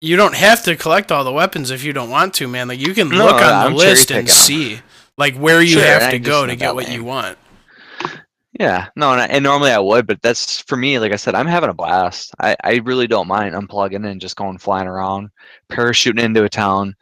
you 0.00 0.16
don't 0.16 0.34
have 0.34 0.62
to 0.64 0.76
collect 0.76 1.10
all 1.12 1.24
the 1.24 1.32
weapons 1.32 1.70
if 1.70 1.84
you 1.84 1.92
don't 1.92 2.10
want 2.10 2.34
to, 2.34 2.48
man. 2.48 2.68
Like 2.68 2.80
you 2.80 2.94
can 2.94 3.08
No, 3.08 3.24
look 3.26 3.40
on 3.40 3.42
I'm 3.42 3.72
the 3.72 3.78
list 3.78 4.10
and 4.10 4.26
picking 4.26 4.30
'em. 4.30 4.34
see 4.34 4.80
like 5.16 5.36
where 5.36 5.62
you 5.62 5.74
Sure, 5.78 5.84
have 5.84 6.10
to 6.10 6.18
go 6.18 6.46
to 6.46 6.56
get 6.56 6.74
what 6.74 6.86
lame. 6.86 6.94
you 7.00 7.04
want. 7.04 7.38
Yeah, 8.58 8.88
no, 8.96 9.12
and, 9.12 9.20
I, 9.20 9.26
and 9.26 9.42
normally 9.44 9.70
I 9.70 9.78
would, 9.78 10.06
but 10.06 10.22
that's 10.22 10.62
for 10.62 10.76
me. 10.76 10.98
Like 10.98 11.12
I 11.12 11.16
said, 11.16 11.34
I'm 11.34 11.46
having 11.46 11.68
a 11.68 11.74
blast. 11.74 12.34
I, 12.40 12.56
I 12.64 12.76
really 12.76 13.06
don't 13.06 13.28
mind 13.28 13.54
unplugging 13.54 14.06
and 14.10 14.18
just 14.20 14.36
going 14.36 14.56
flying 14.56 14.88
around, 14.88 15.28
parachuting 15.70 16.22
into 16.22 16.42
a 16.44 16.48
town. 16.48 16.94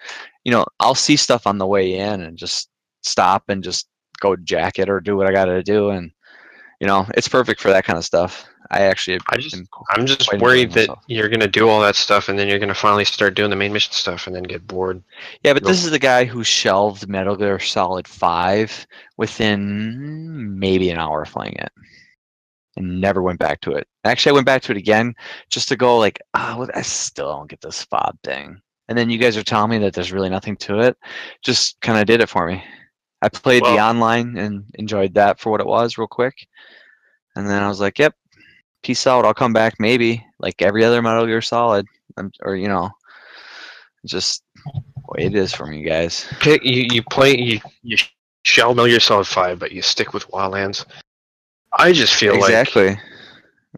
You 0.42 0.50
know, 0.50 0.64
I'll 0.80 0.96
see 0.96 1.14
stuff 1.16 1.46
on 1.46 1.58
the 1.58 1.66
way 1.66 1.94
in 1.94 2.22
and 2.22 2.36
just 2.36 2.68
stop 3.04 3.44
and 3.48 3.62
just 3.62 3.86
go 4.20 4.34
jack 4.34 4.80
it 4.80 4.88
or 4.88 5.00
do 5.00 5.16
what 5.16 5.28
I 5.28 5.32
got 5.32 5.44
to 5.44 5.62
do, 5.62 5.90
and 5.90 6.10
you 6.80 6.86
know, 6.86 7.06
it's 7.16 7.28
perfect 7.28 7.60
for 7.60 7.68
that 7.68 7.84
kind 7.84 7.98
of 7.98 8.04
stuff. 8.04 8.46
I 8.70 8.80
actually, 8.80 9.20
I 9.28 9.36
just, 9.36 9.56
I'm 9.90 10.06
just 10.06 10.32
worried 10.38 10.72
that 10.72 10.88
myself. 10.88 11.04
you're 11.06 11.28
gonna 11.28 11.46
do 11.46 11.68
all 11.68 11.80
that 11.82 11.96
stuff 11.96 12.28
and 12.28 12.38
then 12.38 12.48
you're 12.48 12.58
gonna 12.58 12.74
finally 12.74 13.04
start 13.04 13.34
doing 13.34 13.50
the 13.50 13.56
main 13.56 13.72
mission 13.72 13.92
stuff 13.92 14.26
and 14.26 14.34
then 14.34 14.42
get 14.42 14.66
bored. 14.66 15.02
Yeah, 15.42 15.52
but 15.52 15.64
this 15.64 15.84
is 15.84 15.90
the 15.90 15.98
guy 15.98 16.24
who 16.24 16.42
shelved 16.42 17.06
Metal 17.08 17.36
Gear 17.36 17.58
Solid 17.58 18.08
5 18.08 18.86
within 19.18 20.58
maybe 20.58 20.90
an 20.90 20.98
hour 20.98 21.22
of 21.22 21.30
playing 21.30 21.56
it 21.56 21.72
and 22.76 23.00
never 23.00 23.22
went 23.22 23.38
back 23.38 23.60
to 23.62 23.72
it. 23.72 23.86
Actually, 24.04 24.30
I 24.30 24.34
went 24.34 24.46
back 24.46 24.62
to 24.62 24.72
it 24.72 24.78
again 24.78 25.14
just 25.50 25.68
to 25.68 25.76
go 25.76 25.98
like, 25.98 26.20
ah, 26.34 26.66
I 26.74 26.82
still 26.82 27.30
don't 27.32 27.50
get 27.50 27.60
this 27.60 27.84
fob 27.84 28.18
thing. 28.24 28.60
And 28.88 28.98
then 28.98 29.08
you 29.10 29.18
guys 29.18 29.36
are 29.36 29.42
telling 29.42 29.70
me 29.70 29.78
that 29.78 29.94
there's 29.94 30.12
really 30.12 30.28
nothing 30.28 30.56
to 30.58 30.80
it. 30.80 30.96
Just 31.42 31.80
kind 31.80 31.98
of 31.98 32.06
did 32.06 32.20
it 32.20 32.28
for 32.28 32.46
me. 32.46 32.62
I 33.24 33.30
played 33.30 33.64
the 33.64 33.80
online 33.80 34.36
and 34.36 34.64
enjoyed 34.74 35.14
that 35.14 35.40
for 35.40 35.50
what 35.50 35.62
it 35.62 35.66
was 35.66 35.96
real 35.96 36.06
quick. 36.06 36.46
And 37.34 37.48
then 37.48 37.62
I 37.62 37.68
was 37.68 37.80
like, 37.80 37.98
yep, 37.98 38.14
peace 38.82 39.06
out. 39.06 39.24
I'll 39.24 39.32
come 39.32 39.54
back 39.54 39.76
maybe 39.78 40.24
like 40.38 40.60
every 40.60 40.84
other 40.84 41.00
Metal 41.00 41.24
Gear 41.24 41.40
Solid. 41.40 41.86
Um, 42.18 42.30
or, 42.42 42.54
you 42.54 42.68
know, 42.68 42.90
just 44.04 44.42
the 44.64 44.82
way 45.06 45.24
it 45.24 45.34
is 45.34 45.54
for 45.54 45.66
me, 45.66 45.82
guys. 45.82 46.26
Okay, 46.34 46.58
you, 46.62 46.86
you 46.90 47.02
play 47.02 47.34
you 47.36 47.60
you 47.82 47.96
shell 48.44 48.74
Metal 48.74 48.90
Gear 48.90 49.00
Solid 49.00 49.26
Five, 49.26 49.58
but 49.58 49.72
you 49.72 49.80
stick 49.80 50.12
with 50.12 50.28
Wildlands. 50.28 50.84
I 51.72 51.92
just 51.92 52.12
feel 52.12 52.34
like 52.34 52.50
exactly. 52.50 53.00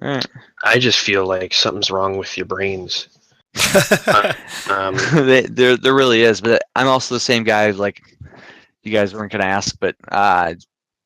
Right. 0.00 0.26
I 0.64 0.80
just 0.80 0.98
feel 0.98 1.24
like 1.24 1.54
something's 1.54 1.90
wrong 1.90 2.18
with 2.18 2.36
your 2.36 2.46
brains. 2.46 3.08
Um, 4.68 4.96
there, 5.12 5.76
there 5.76 5.94
really 5.94 6.22
is. 6.22 6.40
But 6.40 6.62
I'm 6.74 6.88
also 6.88 7.14
the 7.14 7.20
same 7.20 7.44
guy. 7.44 7.70
Like 7.70 8.02
you 8.86 8.92
guys 8.92 9.14
weren't 9.14 9.32
gonna 9.32 9.44
ask, 9.44 9.76
but 9.80 9.96
uh, 10.10 10.54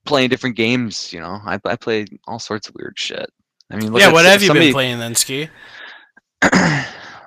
playing 0.04 0.28
different 0.30 0.56
games. 0.56 1.12
You 1.12 1.20
know, 1.20 1.40
I, 1.44 1.58
I 1.64 1.76
play 1.76 2.06
all 2.26 2.38
sorts 2.38 2.68
of 2.68 2.74
weird 2.74 2.98
shit. 2.98 3.28
I 3.70 3.76
mean, 3.76 3.92
look 3.92 4.00
yeah, 4.00 4.08
at 4.08 4.12
what 4.12 4.26
s- 4.26 4.32
have 4.32 4.42
you 4.42 4.52
been 4.52 4.72
playing 4.72 4.98
then, 4.98 5.14
Ski? 5.14 5.48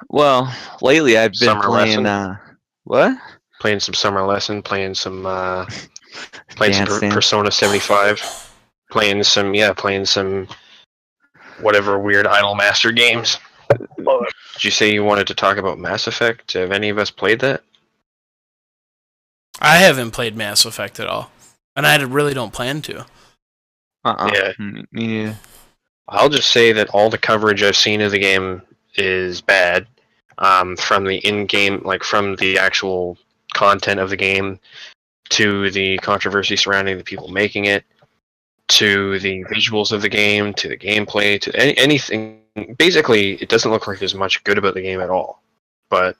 well, 0.09 0.53
lately 0.81 1.17
I've 1.17 1.31
been 1.31 1.47
Summer 1.49 1.63
playing. 1.63 2.05
Uh, 2.05 2.37
what? 2.83 3.17
playing 3.63 3.79
some 3.79 3.93
Summer 3.93 4.21
Lesson, 4.23 4.61
playing 4.61 4.93
some 4.93 5.25
uh, 5.25 5.65
playing 6.49 6.73
some 6.73 6.85
per- 6.85 7.11
Persona 7.11 7.49
Seventy 7.49 7.79
Five, 7.79 8.21
playing 8.91 9.23
some 9.23 9.55
yeah, 9.55 9.71
playing 9.71 10.05
some 10.05 10.47
whatever 11.61 11.97
weird 11.97 12.27
Idol 12.27 12.55
Master 12.55 12.91
games. 12.91 13.39
Did 13.69 14.63
you 14.63 14.69
say 14.71 14.93
you 14.93 15.03
wanted 15.05 15.27
to 15.27 15.33
talk 15.33 15.55
about 15.57 15.79
Mass 15.79 16.07
Effect? 16.07 16.51
Have 16.53 16.71
any 16.71 16.89
of 16.89 16.97
us 16.97 17.09
played 17.09 17.39
that? 17.39 17.63
I 19.59 19.77
haven't 19.77 20.11
played 20.11 20.35
Mass 20.35 20.65
Effect 20.65 20.99
at 20.99 21.07
all, 21.07 21.31
and 21.75 21.85
I 21.85 22.01
really 22.01 22.33
don't 22.33 22.53
plan 22.53 22.81
to. 22.83 23.05
Uh-uh. 24.05 24.31
Yeah. 24.33 24.51
Mm, 24.59 24.85
Me 24.91 25.07
neither. 25.07 25.37
I'll 26.09 26.29
just 26.29 26.51
say 26.51 26.73
that 26.73 26.89
all 26.89 27.09
the 27.09 27.17
coverage 27.17 27.63
I've 27.63 27.77
seen 27.77 28.01
of 28.01 28.11
the 28.11 28.19
game 28.19 28.61
is 28.95 29.41
bad. 29.41 29.87
Um, 30.39 30.75
from 30.75 31.05
the 31.05 31.17
in-game, 31.17 31.81
like 31.85 32.03
from 32.03 32.35
the 32.37 32.57
actual 32.57 33.17
content 33.53 33.99
of 33.99 34.09
the 34.09 34.17
game, 34.17 34.59
to 35.29 35.69
the 35.69 35.97
controversy 35.99 36.55
surrounding 36.55 36.97
the 36.97 37.03
people 37.03 37.27
making 37.29 37.65
it, 37.65 37.85
to 38.69 39.19
the 39.19 39.43
visuals 39.45 39.91
of 39.91 40.01
the 40.01 40.09
game, 40.09 40.53
to 40.55 40.67
the 40.67 40.77
gameplay, 40.77 41.39
to 41.39 41.55
any, 41.55 41.77
anything. 41.77 42.41
Basically, 42.77 43.33
it 43.35 43.49
doesn't 43.49 43.71
look 43.71 43.87
like 43.87 43.99
there's 43.99 44.15
much 44.15 44.43
good 44.43 44.57
about 44.57 44.73
the 44.73 44.81
game 44.81 44.99
at 44.99 45.09
all. 45.09 45.41
But 45.89 46.17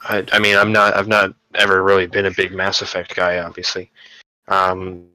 I, 0.00 0.24
I 0.32 0.38
mean, 0.38 0.56
I'm 0.56 0.72
not, 0.72 0.96
I've 0.96 1.08
not 1.08 1.34
ever 1.54 1.82
really 1.82 2.06
been 2.06 2.26
a 2.26 2.30
big 2.30 2.52
Mass 2.52 2.82
Effect 2.82 3.14
guy, 3.14 3.38
obviously. 3.38 3.90
Um, 4.48 5.06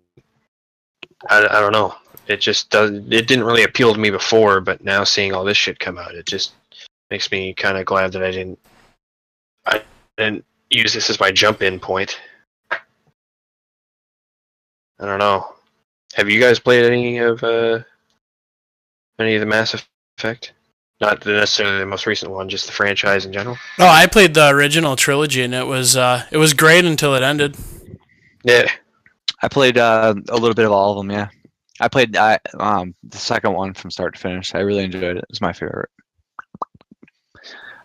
I, 1.30 1.46
I 1.46 1.60
don't 1.60 1.72
know. 1.72 1.96
It 2.28 2.42
just 2.42 2.70
does 2.70 2.92
it 2.92 3.28
didn't 3.28 3.44
really 3.44 3.64
appeal 3.64 3.94
to 3.94 4.00
me 4.00 4.10
before 4.10 4.60
but 4.60 4.84
now 4.84 5.04
seeing 5.04 5.32
all 5.32 5.44
this 5.44 5.58
shit 5.58 5.78
come 5.78 6.00
out 6.00 6.16
it 6.16 6.26
just 6.26 6.54
makes 7.12 7.32
me 7.32 7.54
kind 7.54 7.78
of 7.78 7.86
glad 7.86 8.12
that 8.14 8.24
i 8.24 8.32
didn't 8.32 8.58
i 9.68 9.80
didn't 10.18 10.44
use 10.70 10.94
this 10.94 11.10
as 11.10 11.20
my 11.20 11.32
jump 11.32 11.62
in 11.62 11.80
point. 11.80 12.20
I 12.72 12.78
don't 15.06 15.20
know. 15.20 15.54
Have 16.14 16.30
you 16.30 16.40
guys 16.40 16.60
played 16.60 16.86
any 16.86 17.18
of 17.18 17.44
uh 17.44 17.80
any 19.20 19.36
of 19.36 19.42
the 19.42 19.46
mass 19.46 19.76
effect 20.18 20.54
not 21.02 21.26
necessarily 21.26 21.80
the 21.80 21.86
most 21.86 22.06
recent 22.06 22.32
one 22.32 22.48
just 22.50 22.66
the 22.68 22.72
franchise 22.72 23.26
in 23.26 23.34
general 23.34 23.58
Oh, 23.80 23.88
I 23.88 24.08
played 24.08 24.34
the 24.34 24.50
original 24.50 24.96
trilogy, 24.96 25.42
and 25.44 25.54
it 25.54 25.68
was 25.68 25.96
uh, 25.98 26.24
it 26.32 26.38
was 26.38 26.54
great 26.54 26.86
until 26.86 27.16
it 27.16 27.24
ended. 27.24 27.56
yeah 28.44 28.70
I 29.42 29.48
played 29.50 29.78
uh, 29.78 30.16
a 30.30 30.38
little 30.38 30.54
bit 30.56 30.66
of 30.66 30.72
all 30.72 30.92
of 30.94 30.98
them. 30.98 31.12
Yeah, 31.12 31.28
I 31.80 31.88
played 31.90 32.16
I, 32.16 32.40
um, 32.60 32.96
the 33.04 33.18
second 33.18 33.54
one 33.54 33.74
from 33.74 33.92
start 33.92 34.16
to 34.16 34.20
finish. 34.20 34.56
I 34.56 34.60
really 34.60 34.84
enjoyed 34.86 35.04
it. 35.04 35.18
It 35.18 35.26
was 35.30 35.42
my 35.42 35.54
favorite. 35.54 35.90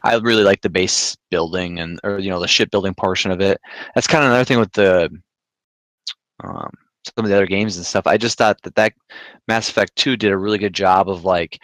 I 0.03 0.14
really 0.16 0.44
like 0.44 0.62
the 0.62 0.70
base 0.70 1.16
building 1.31 1.79
and 1.81 2.01
or 2.05 2.18
you 2.18 2.31
know 2.31 2.40
the 2.40 2.49
ship 2.49 2.70
building 2.70 2.94
portion 2.94 3.31
of 3.31 3.40
it. 3.40 3.61
That's 3.94 4.07
kind 4.07 4.25
of 4.25 4.31
another 4.31 4.44
thing 4.44 4.59
with 4.59 4.73
the 4.73 5.11
um, 6.42 6.70
some 7.05 7.25
of 7.25 7.29
the 7.29 7.35
other 7.37 7.46
games 7.46 7.77
and 7.77 7.85
stuff. 7.85 8.07
I 8.07 8.16
just 8.16 8.38
thought 8.38 8.62
that 8.62 8.75
that 8.77 8.94
Mass 9.49 9.68
Effect 9.68 9.94
2 9.96 10.16
did 10.16 10.33
a 10.33 10.38
really 10.38 10.59
good 10.59 10.73
job 10.75 11.11
of 11.11 11.25
like 11.25 11.59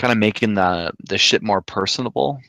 kind 0.00 0.12
of 0.12 0.18
making 0.18 0.54
the 0.54 0.92
the 1.08 1.18
shit 1.18 1.42
more 1.42 1.60
personable. 1.62 2.40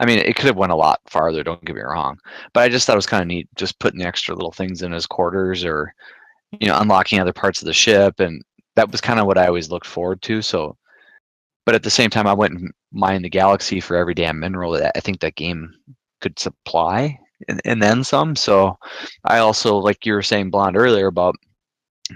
I 0.00 0.06
mean, 0.06 0.18
it 0.18 0.36
could 0.36 0.46
have 0.46 0.56
went 0.56 0.72
a 0.72 0.76
lot 0.76 1.00
farther. 1.08 1.42
Don't 1.42 1.64
get 1.64 1.76
me 1.76 1.82
wrong, 1.82 2.18
but 2.52 2.62
I 2.62 2.68
just 2.68 2.86
thought 2.86 2.94
it 2.94 2.96
was 2.96 3.06
kind 3.06 3.22
of 3.22 3.28
neat, 3.28 3.48
just 3.56 3.78
putting 3.78 4.00
the 4.00 4.06
extra 4.06 4.34
little 4.34 4.52
things 4.52 4.82
in 4.82 4.92
his 4.92 5.06
quarters, 5.06 5.64
or 5.64 5.94
you 6.60 6.68
know, 6.68 6.78
unlocking 6.78 7.20
other 7.20 7.32
parts 7.32 7.60
of 7.60 7.66
the 7.66 7.72
ship, 7.72 8.20
and 8.20 8.42
that 8.76 8.90
was 8.90 9.00
kind 9.00 9.20
of 9.20 9.26
what 9.26 9.38
I 9.38 9.46
always 9.46 9.70
looked 9.70 9.86
forward 9.86 10.22
to. 10.22 10.40
So, 10.40 10.76
but 11.66 11.74
at 11.74 11.82
the 11.82 11.90
same 11.90 12.10
time, 12.10 12.26
I 12.26 12.32
went 12.32 12.54
and 12.54 12.70
mined 12.92 13.24
the 13.24 13.30
galaxy 13.30 13.80
for 13.80 13.96
every 13.96 14.14
damn 14.14 14.38
mineral 14.38 14.72
that 14.72 14.92
I 14.96 15.00
think 15.00 15.20
that 15.20 15.36
game 15.36 15.74
could 16.20 16.38
supply, 16.38 17.18
and, 17.48 17.60
and 17.64 17.82
then 17.82 18.04
some. 18.04 18.36
So, 18.36 18.78
I 19.24 19.38
also, 19.38 19.76
like 19.76 20.06
you 20.06 20.14
were 20.14 20.22
saying, 20.22 20.50
blonde 20.50 20.76
earlier 20.76 21.08
about 21.08 21.36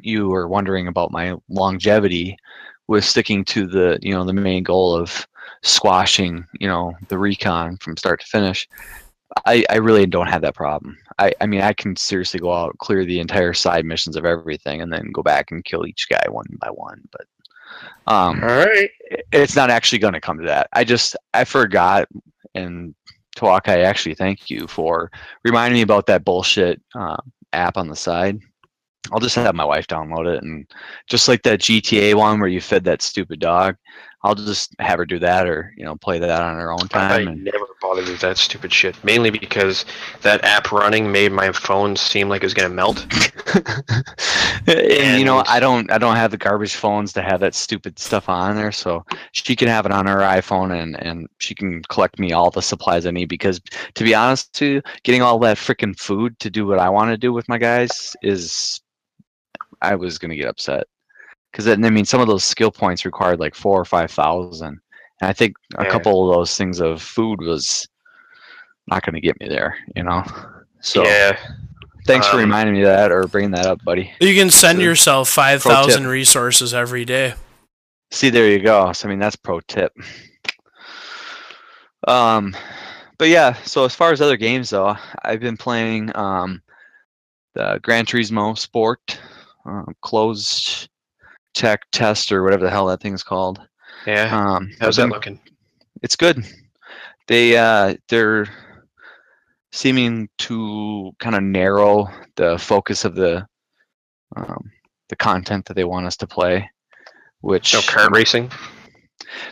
you 0.03 0.29
were 0.29 0.49
wondering 0.49 0.87
about 0.89 1.13
my 1.13 1.35
longevity 1.49 2.37
with 2.89 3.05
sticking 3.05 3.45
to 3.45 3.67
the 3.67 3.99
you 4.03 4.13
know 4.13 4.25
the 4.25 4.33
main 4.33 4.63
goal 4.63 4.95
of 4.95 5.27
squashing 5.63 6.45
you 6.59 6.67
know 6.67 6.93
the 7.09 7.19
recon 7.19 7.77
from 7.79 7.97
start 7.97 8.21
to 8.21 8.27
finish 8.27 8.69
i 9.47 9.65
i 9.71 9.77
really 9.77 10.07
don't 10.07 10.29
have 10.29 10.43
that 10.43 10.55
problem. 10.55 10.97
I 11.19 11.33
i 11.41 11.47
mean 11.47 11.61
i 11.61 11.73
can 11.73 11.95
seriously 11.97 12.41
go 12.41 12.53
out 12.53 12.77
clear 12.79 13.05
the 13.05 13.21
entire 13.21 13.53
side 13.53 13.85
missions 13.85 14.17
of 14.17 14.25
everything 14.25 14.81
and 14.81 14.93
then 14.93 15.11
go 15.13 15.23
back 15.23 15.51
and 15.51 15.65
kill 15.65 15.87
each 15.87 16.09
guy 16.09 16.23
one 16.29 16.47
by 16.61 16.69
one 16.69 17.01
but 17.13 17.27
um 18.13 18.43
All 18.43 18.49
right. 18.49 18.91
it's 19.33 19.57
not 19.57 19.71
actually 19.71 19.99
going 19.99 20.15
to 20.15 20.21
come 20.21 20.39
to 20.39 20.47
that. 20.47 20.69
I 20.73 20.85
just 20.85 21.17
i 21.35 21.45
forgot 21.45 22.09
and 22.55 22.95
talk 23.37 23.69
i 23.69 23.83
actually 23.83 24.15
thank 24.15 24.51
you 24.51 24.67
for 24.67 25.11
reminding 25.45 25.75
me 25.75 25.83
about 25.83 26.07
that 26.07 26.25
bullshit 26.25 26.81
uh, 26.95 27.17
app 27.53 27.77
on 27.77 27.89
the 27.89 27.97
side 27.97 28.41
I'll 29.13 29.21
just 29.21 29.37
have 29.37 29.55
my 29.55 29.65
wife 29.65 29.87
download 29.87 30.35
it 30.35 30.43
and 30.43 30.67
just 31.07 31.29
like 31.29 31.43
that 31.45 31.61
GTA 31.61 32.15
one 32.15 32.41
where 32.41 32.49
you 32.49 32.61
fed 32.61 32.85
that 32.85 33.01
stupid 33.01 33.41
dog, 33.41 33.77
I'll 34.25 34.35
just 34.35 34.75
have 34.81 34.99
her 34.99 35.07
do 35.07 35.21
that 35.21 35.47
or 35.47 35.73
you 35.77 35.85
know 35.85 35.95
play 35.97 36.19
that 36.19 36.43
on 36.43 36.57
her 36.57 36.73
own 36.73 36.83
I 36.83 36.87
time. 36.87 37.29
And, 37.29 37.45
never 37.45 37.67
bothered 37.81 38.09
with 38.09 38.21
that 38.21 38.37
stupid 38.37 38.73
shit. 38.73 39.03
Mainly 39.05 39.31
because 39.31 39.85
that 40.23 40.45
app 40.45 40.73
running 40.73 41.13
made 41.13 41.31
my 41.31 41.53
phone 41.53 41.95
seem 41.95 42.29
like 42.29 42.43
it 42.43 42.47
was 42.47 42.55
gonna 42.55 42.69
melt. 42.69 43.07
and 44.67 45.19
you 45.19 45.25
know 45.25 45.45
I 45.47 45.61
don't 45.61 45.91
I 45.93 45.99
don't 45.99 46.17
have 46.17 46.33
the 46.33 46.37
garbage 46.37 46.75
phones 46.75 47.13
to 47.13 47.23
have 47.23 47.41
that 47.41 47.55
stupid 47.55 47.99
stuff 47.99 48.29
on 48.29 48.57
there, 48.57 48.73
so 48.73 49.05
she 49.33 49.55
can 49.55 49.69
have 49.69 49.87
it 49.87 49.93
on 49.93 50.07
her 50.07 50.19
iPhone 50.19 50.77
and 50.77 51.01
and 51.01 51.29
she 51.39 51.55
can 51.55 51.83
collect 51.85 52.19
me 52.19 52.33
all 52.33 52.51
the 52.51 52.61
supplies 52.61 53.07
I 53.07 53.13
need 53.13 53.29
because 53.29 53.61
to 53.95 54.05
be 54.05 54.15
honest 54.17 54.53
to 54.55 54.83
getting 55.05 55.23
all 55.23 55.39
that 55.41 55.59
freaking 55.59 55.99
food 55.99 56.39
to 56.41 56.51
do 56.51 56.67
what 56.67 56.81
I 56.81 56.91
want 56.91 57.11
to 57.13 57.17
do 57.17 57.33
with 57.33 57.49
my 57.49 57.59
guys 57.59 58.17
is 58.23 58.81
I 59.83 59.95
was 59.95 60.19
gonna 60.19 60.37
get 60.37 60.49
upset 60.49 60.87
because 61.51 61.69
I 61.69 61.77
mean 61.77 62.05
some 62.05 62.21
of 62.21 62.27
those 62.29 62.45
skill 62.45 62.71
points 62.71 63.05
required 63.05 63.41
like 63.41 63.55
four 63.55 63.81
or 63.81 63.85
five 63.85 64.11
thousand, 64.11 64.81
and 65.21 65.29
I 65.29 65.33
think 65.33 65.57
a 65.77 65.85
Yeah. 65.85 65.91
couple 65.91 66.29
of 66.31 66.37
those 66.37 66.57
things 66.57 66.81
of 66.81 67.03
food 67.03 67.41
was 67.41 67.87
not 68.87 69.05
gonna 69.05 69.21
get 69.21 69.39
me 69.41 69.49
there, 69.49 69.77
you 69.97 70.03
know. 70.03 70.25
So 70.81 71.05
yeah. 71.05 71.37
thanks 72.07 72.27
for 72.27 72.37
um, 72.37 72.43
reminding 72.43 72.75
me 72.75 72.83
of 72.83 72.89
that 72.89 73.11
or 73.13 73.27
bringing 73.27 73.51
that 73.53 73.67
up, 73.67 73.83
buddy. 73.85 74.13
You 74.21 74.35
can 74.35 74.51
send 74.51 74.79
So, 74.79 74.83
yourself 74.85 75.29
5,000 75.29 76.07
resources 76.07 76.73
every 76.73 77.05
day. 77.05 77.35
See, 78.11 78.31
there 78.31 78.49
you 78.49 78.61
go. 78.61 78.93
So 78.93 79.07
I 79.07 79.11
mean, 79.11 79.19
that's 79.19 79.37
pro 79.37 79.61
tip. 79.61 79.93
Um, 82.07 82.57
but 83.19 83.29
yeah. 83.29 83.55
So 83.65 83.85
as 83.85 83.95
far 83.95 84.13
as 84.13 84.21
other 84.21 84.37
games 84.37 84.71
though, 84.71 84.97
I've 85.23 85.41
been 85.41 85.57
playing 85.57 86.15
um, 86.17 86.63
the 87.55 87.81
Gran 87.83 88.07
Turismo 88.07 88.57
Sport 88.57 89.21
um, 89.69 89.95
closed 90.03 90.89
tech 91.55 91.81
test 91.93 92.33
or 92.33 92.43
whatever 92.43 92.65
the 92.65 92.71
hell 92.71 92.87
that 92.87 93.01
thing's 93.01 93.23
called. 93.23 93.61
Yeah. 94.07 94.35
Um, 94.37 94.71
How's 94.81 94.97
that 94.97 95.09
looking? 95.09 95.41
It's 96.03 96.17
good. 96.17 96.45
They 97.27 97.57
uh, 97.57 97.95
they're 98.09 98.47
seeming 99.73 100.29
to 100.39 101.13
kind 101.19 101.35
of 101.37 101.43
narrow 101.43 102.09
the 102.37 102.59
focus 102.59 103.05
of 103.05 103.15
the 103.15 103.47
um, 104.37 104.71
the 105.09 105.17
content 105.17 105.67
that 105.67 105.75
they 105.75 105.85
want 105.85 106.07
us 106.07 106.17
to 106.19 106.27
play. 106.27 106.71
Which 107.41 107.75
No 107.75 107.81
kart 107.81 108.11
racing. 108.11 108.51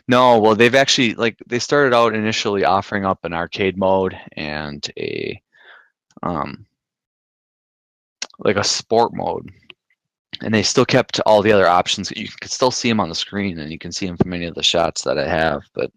no, 0.08 0.38
well, 0.38 0.54
they've 0.54 0.74
actually 0.74 1.14
like 1.14 1.36
they 1.46 1.58
started 1.58 1.94
out 1.94 2.14
initially 2.14 2.64
offering 2.64 3.04
up 3.04 3.24
an 3.24 3.32
arcade 3.32 3.76
mode 3.76 4.16
and 4.32 4.88
a 4.98 5.40
um 6.22 6.66
like 8.38 8.56
a 8.56 8.64
sport 8.64 9.12
mode, 9.14 9.50
and 10.42 10.52
they 10.54 10.62
still 10.62 10.84
kept 10.84 11.20
all 11.26 11.42
the 11.42 11.52
other 11.52 11.66
options. 11.66 12.10
You 12.16 12.28
can 12.40 12.50
still 12.50 12.70
see 12.70 12.88
them 12.88 13.00
on 13.00 13.08
the 13.08 13.14
screen, 13.14 13.58
and 13.58 13.70
you 13.72 13.78
can 13.78 13.92
see 13.92 14.06
them 14.06 14.16
from 14.16 14.32
any 14.32 14.44
of 14.46 14.54
the 14.54 14.62
shots 14.62 15.02
that 15.02 15.18
I 15.18 15.26
have. 15.28 15.62
But 15.74 15.90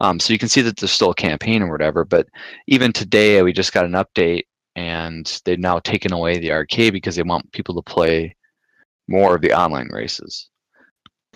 um, 0.00 0.18
so 0.20 0.32
you 0.32 0.38
can 0.38 0.48
see 0.48 0.60
that 0.62 0.76
there's 0.76 0.92
still 0.92 1.10
a 1.10 1.14
campaign 1.14 1.62
or 1.62 1.70
whatever. 1.70 2.04
But 2.04 2.28
even 2.66 2.92
today, 2.92 3.42
we 3.42 3.52
just 3.52 3.72
got 3.72 3.84
an 3.84 3.92
update, 3.92 4.44
and 4.76 5.40
they've 5.44 5.58
now 5.58 5.78
taken 5.78 6.12
away 6.12 6.38
the 6.38 6.52
arcade 6.52 6.92
because 6.92 7.16
they 7.16 7.22
want 7.22 7.50
people 7.52 7.74
to 7.74 7.82
play 7.82 8.34
more 9.08 9.34
of 9.36 9.42
the 9.42 9.52
online 9.52 9.88
races. 9.92 10.48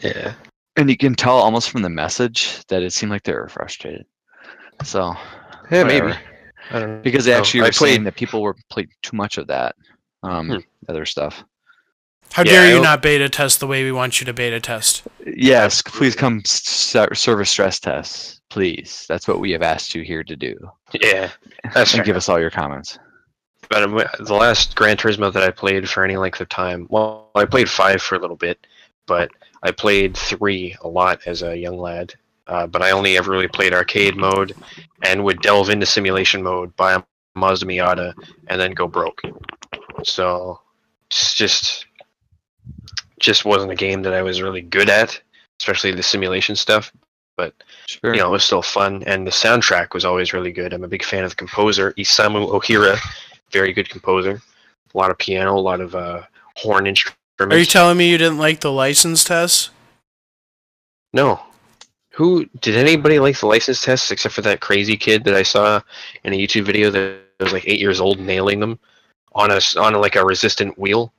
Yeah. 0.03 0.35
And 0.77 0.89
you 0.89 0.97
can 0.97 1.15
tell 1.15 1.37
almost 1.37 1.71
from 1.71 1.83
the 1.83 1.89
message 1.91 2.65
that 2.69 2.83
it 2.83 2.93
seemed 2.93 3.11
like 3.11 3.25
they 3.25 3.33
were 3.35 3.49
frustrated. 3.49 4.07
So 4.85 5.15
Yeah, 5.71 5.83
whatever. 5.83 6.09
maybe. 6.09 6.19
I 6.71 6.79
don't 6.81 7.03
because 7.03 7.25
they 7.25 7.33
actually 7.33 7.63
I 7.63 7.67
were 7.67 7.73
saying 7.73 7.97
played- 7.97 8.07
that 8.07 8.15
people 8.17 8.43
were 8.43 8.55
playing 8.71 8.89
too 9.03 9.17
much 9.17 9.39
of 9.39 9.47
that 9.49 9.75
um, 10.23 10.49
Hmm. 10.51 10.57
other 10.89 11.05
stuff. 11.05 11.43
How 12.33 12.43
Yeah, 12.45 12.53
dare 12.53 12.77
you 12.77 12.83
not 12.83 13.03
beta 13.03 13.29
test 13.29 13.61
the 13.61 13.67
way 13.67 13.85
we 13.85 13.93
want 13.93 14.21
you 14.21 14.27
to 14.27 14.33
beta 14.33 14.61
test? 14.61 15.03
Yes, 15.27 15.83
please 15.83 16.15
come 16.15 16.43
s- 16.45 16.95
s- 16.95 17.19
serve 17.19 17.41
a 17.41 17.45
stress 17.45 17.81
test, 17.81 18.43
please. 18.49 19.07
That's 19.09 19.27
what 19.27 19.41
we 19.41 19.51
have 19.53 19.63
asked 19.63 19.95
you 19.95 20.03
here 20.03 20.23
to 20.25 20.37
do. 20.37 20.57
Yeah. 20.93 21.31
That's 21.75 21.95
and 21.95 22.05
give 22.05 22.17
us 22.17 22.29
all 22.29 22.39
your 22.41 22.51
comments. 22.51 22.99
But 23.71 23.83
um, 23.83 24.03
the 24.21 24.35
last 24.35 24.75
Gran 24.77 24.97
Turismo 24.97 25.33
that 25.33 25.43
I 25.43 25.51
played 25.51 25.89
for 25.89 26.05
any 26.05 26.17
length 26.17 26.41
of 26.41 26.49
time, 26.49 26.87
well, 26.91 27.31
I 27.35 27.45
played 27.45 27.69
five 27.69 28.01
for 28.01 28.15
a 28.15 28.19
little 28.19 28.37
bit, 28.37 28.67
but 29.07 29.31
I 29.63 29.73
played 29.73 30.17
three 30.17 30.77
a 30.83 30.89
lot 30.89 31.21
as 31.27 31.43
a 31.43 31.57
young 31.57 31.77
lad. 31.79 32.15
Uh, 32.47 32.67
but 32.67 32.81
I 32.81 32.93
only 32.93 33.19
ever 33.19 33.31
really 33.31 33.49
played 33.49 33.75
arcade 33.75 34.17
mode, 34.17 34.55
and 35.03 35.23
would 35.25 35.43
delve 35.43 35.69
into 35.69 35.85
simulation 35.85 36.43
mode, 36.43 36.75
buy 36.77 36.95
a 36.95 37.03
Mazda 37.35 37.67
Miata, 37.67 38.15
and 38.47 38.59
then 38.59 38.73
go 38.73 38.89
broke. 38.89 39.21
So 40.03 40.59
it's 41.11 41.35
just 41.35 41.85
just 43.21 43.45
wasn't 43.45 43.73
a 43.73 43.77
game 43.77 44.03
that 44.03 44.15
I 44.15 44.23
was 44.23 44.43
really 44.43 44.61
good 44.63 44.89
at, 44.89 45.21
especially 45.61 45.93
the 45.93 46.03
simulation 46.03 46.57
stuff. 46.57 46.93
But 47.37 47.55
Sure. 47.87 48.15
you 48.15 48.21
know, 48.21 48.29
it 48.29 48.33
was 48.33 48.45
still 48.45 48.63
fun, 48.63 49.03
and 49.07 49.27
the 49.27 49.31
soundtrack 49.31 49.95
was 49.95 50.05
always 50.05 50.33
really 50.33 50.53
good. 50.53 50.73
I'm 50.73 50.85
a 50.85 50.89
big 50.89 51.05
fan 51.05 51.25
of 51.25 51.31
the 51.31 51.37
composer 51.37 51.93
Isamu 51.93 52.51
Ohira, 52.51 52.99
very 53.53 53.73
good 53.73 53.89
composer. 53.89 54.41
A 54.95 54.99
lot 54.99 55.11
of 55.11 55.19
piano, 55.19 55.57
a 55.57 55.61
lot 55.61 55.81
of 55.81 55.95
uh, 55.95 56.23
horn 56.57 56.87
instruments. 56.87 57.17
Are 57.41 57.59
you 57.59 57.65
telling 57.65 57.97
me 57.97 58.11
you 58.11 58.19
didn't 58.19 58.39
like 58.39 58.61
the 58.61 58.73
license 58.73 59.23
test? 59.25 59.71
no. 61.13 61.41
Who 62.15 62.47
did 62.61 62.75
anybody 62.77 63.21
like 63.21 63.39
the 63.39 63.47
license 63.47 63.81
tests 63.81 64.11
except 64.11 64.35
for 64.35 64.43
that 64.43 64.59
crazy 64.61 64.97
kid 64.97 65.23
that 65.23 65.35
I 65.35 65.45
saw 65.45 65.81
in 66.25 66.33
a 66.33 66.37
YouTube 66.37 66.65
video 66.65 66.91
that 66.91 67.21
was 67.39 67.53
like 67.53 67.69
eight 67.69 67.79
years 67.79 68.01
old 68.01 68.19
nailing 68.19 68.59
them 68.59 68.77
on 69.35 69.53
a 69.53 69.61
on 69.79 69.93
like 69.95 70.17
a 70.17 70.25
resistant 70.25 70.77
wheel? 70.77 71.13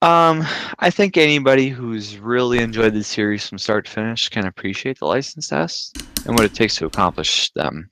Um, 0.00 0.46
I 0.78 0.90
think 0.90 1.16
anybody 1.16 1.68
who's 1.70 2.18
really 2.18 2.58
enjoyed 2.58 2.94
the 2.94 3.02
series 3.02 3.48
from 3.48 3.58
start 3.58 3.86
to 3.86 3.90
finish 3.90 4.28
can 4.28 4.46
appreciate 4.46 4.98
the 5.00 5.06
license 5.06 5.48
test 5.48 6.00
and 6.24 6.36
what 6.36 6.44
it 6.44 6.54
takes 6.54 6.76
to 6.76 6.86
accomplish 6.86 7.50
them. 7.52 7.90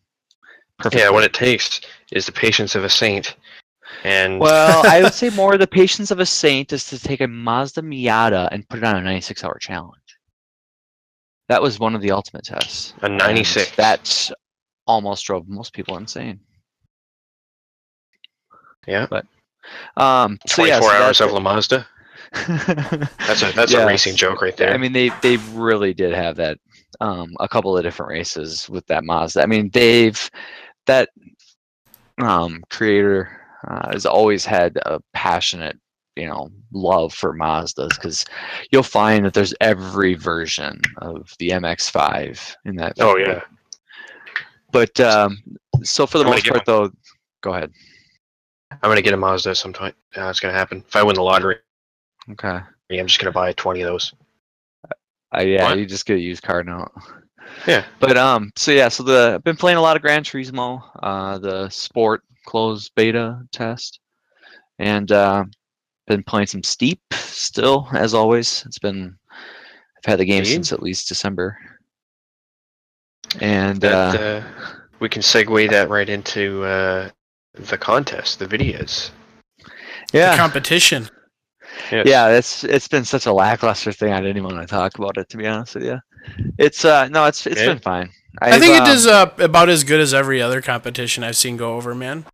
Perfectly. 0.79 1.01
Yeah, 1.01 1.11
what 1.11 1.25
it 1.25 1.33
takes 1.33 1.81
is 2.13 2.27
the 2.27 2.33
patience 2.33 2.77
of 2.77 2.85
a 2.85 2.89
saint. 2.89 3.37
And 4.05 4.39
Well, 4.39 4.87
I 4.87 5.03
would 5.03 5.15
say 5.15 5.31
more 5.31 5.59
the 5.59 5.67
patience 5.67 6.13
of 6.13 6.21
a 6.21 6.27
saint 6.27 6.73
is 6.73 6.85
to 6.87 6.99
take 6.99 7.21
a 7.21 7.27
Mazda 7.27 7.83
Miata 7.83 8.49
and 8.53 8.69
put 8.69 8.79
it 8.79 8.85
on 8.85 8.97
a 8.97 9.01
96 9.01 9.43
hour 9.43 9.59
challenge. 9.59 9.95
That 11.49 11.63
was 11.63 11.81
one 11.81 11.97
of 11.97 12.03
the 12.03 12.13
ultimate 12.13 12.45
tests. 12.45 12.95
a 13.03 13.09
96. 13.09 13.69
And 13.69 13.77
That 13.79 14.31
almost 14.87 15.25
drove 15.25 15.49
most 15.49 15.73
people 15.73 15.97
insane. 15.97 16.39
Yeah. 18.87 19.07
But 19.11 19.27
um 19.97 20.39
so 20.47 20.65
yeah, 20.65 20.79
24 20.79 20.91
so 20.91 21.05
hours 21.05 21.21
of 21.21 21.33
La 21.33 21.41
Mazda. 21.41 21.87
That's 22.33 23.43
a 23.43 23.53
that's 23.53 23.73
a 23.73 23.87
racing 23.87 24.17
joke 24.17 24.43
right 24.43 24.57
there. 24.57 24.73
I 24.73 24.77
mean, 24.77 24.93
they 24.93 25.11
they 25.23 25.37
really 25.53 25.95
did 25.95 26.13
have 26.13 26.37
that 26.37 26.59
um, 27.01 27.35
a 27.41 27.49
couple 27.49 27.77
of 27.77 27.83
different 27.83 28.11
races 28.11 28.69
with 28.69 28.87
that 28.87 29.05
Mazda. 29.05 29.43
I 29.43 29.47
mean, 29.47 29.71
they've 29.71 30.31
that 30.87 31.11
um, 32.19 32.63
creator 32.71 33.41
uh, 33.67 33.93
has 33.93 34.07
always 34.07 34.45
had 34.45 34.77
a 34.87 35.01
passionate, 35.13 35.79
you 36.17 36.27
know, 36.27 36.51
love 36.73 37.13
for 37.13 37.35
Mazdas 37.35 37.91
because 37.91 38.25
you'll 38.71 38.83
find 38.83 39.25
that 39.25 39.35
there's 39.35 39.55
every 39.61 40.15
version 40.15 40.81
of 40.99 41.35
the 41.39 41.51
MX-5 41.51 42.55
in 42.65 42.77
that. 42.77 42.95
oh 43.01 43.17
yeah. 43.17 43.43
But 44.73 44.99
um, 45.01 45.39
so 45.83 46.07
for 46.07 46.19
the 46.19 46.25
I'm 46.25 46.31
most 46.31 46.47
part, 46.47 46.67
though, 46.67 46.91
go 47.43 47.55
ahead. 47.55 47.73
I'm 48.71 48.91
gonna 48.91 49.03
get 49.03 49.15
a 49.15 49.17
Mazda 49.17 49.55
sometime. 49.55 49.95
Uh, 50.17 50.29
it's 50.29 50.41
gonna 50.41 50.55
happen 50.55 50.85
if 50.87 50.97
I 50.97 51.03
win 51.03 51.15
the 51.15 51.23
lottery. 51.23 51.57
Okay. 52.33 52.61
Yeah, 52.89 53.01
I'm 53.01 53.07
just 53.07 53.19
gonna 53.21 53.33
buy 53.33 53.53
20 53.53 53.83
of 53.83 53.87
those. 53.89 54.15
Uh, 55.37 55.41
yeah, 55.43 55.65
What? 55.65 55.79
you 55.79 55.87
just 55.87 56.07
get 56.07 56.17
a 56.17 56.21
used 56.21 56.43
car 56.43 56.63
now. 56.63 56.89
Yeah. 57.67 57.85
But 58.01 58.17
um, 58.17 58.53
so 58.57 58.73
yeah, 58.73 58.89
so 58.89 59.03
the 59.03 59.33
I've 59.37 59.45
been 59.45 59.57
playing 59.57 59.79
a 59.79 59.83
lot 59.83 59.97
of 59.97 60.03
Gran 60.03 60.25
Turismo, 60.25 60.83
uh, 61.03 61.39
the 61.39 61.69
sport 61.69 62.23
closed 62.45 62.93
beta 62.95 63.41
test, 63.53 64.01
and 64.79 65.11
uh, 65.13 65.45
been 66.07 66.23
playing 66.23 66.47
some 66.49 66.63
Steep 66.63 67.01
still 67.13 67.89
as 67.93 68.15
always. 68.15 68.65
It's 68.67 68.79
been 68.79 69.17
I've 69.31 70.05
had 70.05 70.19
the 70.19 70.25
game 70.25 70.39
Indeed. 70.39 70.53
since 70.53 70.73
at 70.73 70.83
least 70.83 71.09
December, 71.09 71.59
and 73.41 73.81
That, 73.81 74.15
uh, 74.15 74.19
uh, 74.19 74.45
we 75.01 75.09
can 75.09 75.23
segue 75.23 75.71
that 75.71 75.89
right 75.89 76.09
into 76.09 76.65
uh, 76.65 77.11
the 77.55 77.79
contest, 77.79 78.39
the 78.39 78.47
videos. 78.47 79.11
Yeah. 79.59 79.67
The 80.13 80.19
yeah, 80.19 80.37
competition. 80.37 81.09
Yes. 81.93 82.07
yeah, 82.07 82.29
it's 82.29 82.65
it's 82.65 82.89
been 82.89 83.05
such 83.05 83.27
a 83.27 83.33
lackluster 83.33 83.93
thing. 83.93 84.13
I 84.13 84.21
didn't 84.21 84.37
even 84.37 84.55
want 84.55 84.67
to 84.69 84.75
talk 84.75 84.99
about 84.99 85.17
it 85.19 85.29
to 85.31 85.37
be 85.37 85.47
honest 85.47 85.75
with 85.75 85.85
you. 85.85 85.99
It's 86.59 86.85
uh 86.85 87.09
no, 87.09 87.27
it's 87.27 87.47
it's 87.47 87.61
Yeah. 87.61 87.67
been 87.67 87.79
fine. 87.79 88.11
I 88.49 88.59
think 88.59 88.75
I've, 88.75 88.83
it 88.83 88.83
um, 88.83 88.85
does 88.85 89.07
uh, 89.07 89.31
about 89.39 89.69
as 89.69 89.85
good 89.85 90.01
as 90.01 90.13
every 90.15 90.43
other 90.43 90.61
competition 90.61 91.25
I've 91.25 91.37
seen 91.37 91.57
go 91.57 91.75
over, 91.77 91.95
man. 91.95 92.27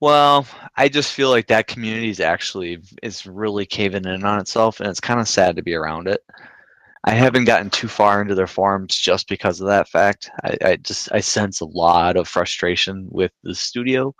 Well, 0.00 0.46
I 0.76 0.88
just 0.88 1.12
feel 1.12 1.30
like 1.30 1.46
that 1.48 1.66
community 1.66 2.10
is 2.10 2.20
actually 2.20 2.82
is 3.02 3.26
really 3.26 3.66
caving 3.66 4.04
in 4.04 4.24
on 4.24 4.40
itself, 4.40 4.80
and 4.80 4.88
it's 4.88 5.00
kind 5.00 5.20
of 5.20 5.28
sad 5.28 5.56
to 5.56 5.62
be 5.62 5.74
around 5.74 6.08
it. 6.08 6.20
I 7.04 7.12
haven't 7.12 7.44
gotten 7.44 7.70
too 7.70 7.88
far 7.88 8.20
into 8.22 8.34
their 8.34 8.46
forums 8.46 8.96
just 8.96 9.28
because 9.28 9.60
of 9.60 9.68
that 9.68 9.88
fact. 9.88 10.30
I, 10.44 10.56
I 10.64 10.76
just 10.76 11.10
I 11.12 11.20
sense 11.20 11.60
a 11.60 11.66
lot 11.66 12.16
of 12.16 12.28
frustration 12.28 13.06
with 13.10 13.32
the 13.42 13.54
studio, 13.54 14.14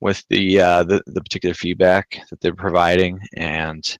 with 0.00 0.22
the 0.28 0.60
uh, 0.60 0.82
the 0.84 1.02
the 1.06 1.22
particular 1.22 1.54
feedback 1.54 2.18
that 2.30 2.40
they're 2.40 2.54
providing, 2.54 3.20
and 3.36 3.98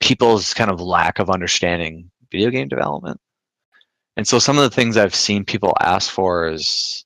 people's 0.00 0.54
kind 0.54 0.70
of 0.70 0.80
lack 0.80 1.18
of 1.18 1.30
understanding 1.30 2.10
video 2.30 2.50
game 2.50 2.68
development. 2.68 3.20
And 4.16 4.26
so 4.26 4.38
some 4.38 4.58
of 4.58 4.64
the 4.64 4.74
things 4.74 4.96
I've 4.96 5.14
seen 5.14 5.44
people 5.44 5.74
ask 5.80 6.10
for 6.10 6.48
is 6.48 7.04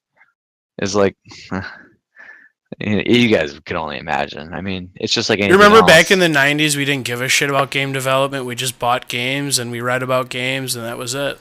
is 0.81 0.95
like 0.95 1.17
you 2.79 3.29
guys 3.29 3.59
can 3.64 3.77
only 3.77 3.99
imagine. 3.99 4.53
I 4.53 4.61
mean, 4.61 4.91
it's 4.95 5.12
just 5.12 5.31
like 5.31 5.38
You 5.38 5.49
remember 5.49 5.79
else. 5.79 5.87
back 5.87 6.11
in 6.11 6.19
the 6.19 6.27
90s, 6.27 6.77
we 6.77 6.85
didn't 6.85 7.07
give 7.07 7.21
a 7.21 7.29
shit 7.29 7.49
about 7.49 7.71
game 7.71 7.93
development. 7.93 8.45
We 8.45 8.55
just 8.55 8.79
bought 8.79 9.09
games 9.09 9.59
and 9.59 9.71
we 9.71 9.81
read 9.81 10.03
about 10.03 10.29
games, 10.29 10.77
and 10.77 10.85
that 10.85 10.99
was 10.99 11.14
it. 11.14 11.38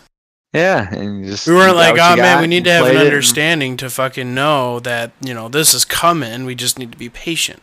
Yeah, 0.54 0.92
and 0.94 1.26
just 1.26 1.48
We 1.48 1.54
weren't 1.56 1.76
like, 1.76 1.98
oh 2.00 2.16
man, 2.16 2.42
we 2.42 2.48
need 2.48 2.64
to 2.66 2.72
have 2.72 2.86
an 2.86 2.92
played 2.92 2.96
it, 2.96 3.00
and- 3.02 3.08
understanding 3.08 3.78
to 3.78 3.90
fucking 3.90 4.34
know 4.34 4.80
that, 4.82 5.12
you 5.22 5.34
know, 5.34 5.50
this 5.50 5.74
is 5.74 5.86
coming. 5.86 6.46
We 6.46 6.56
just 6.56 6.80
need 6.80 6.92
to 6.92 6.98
be 6.98 7.10
patient. 7.10 7.62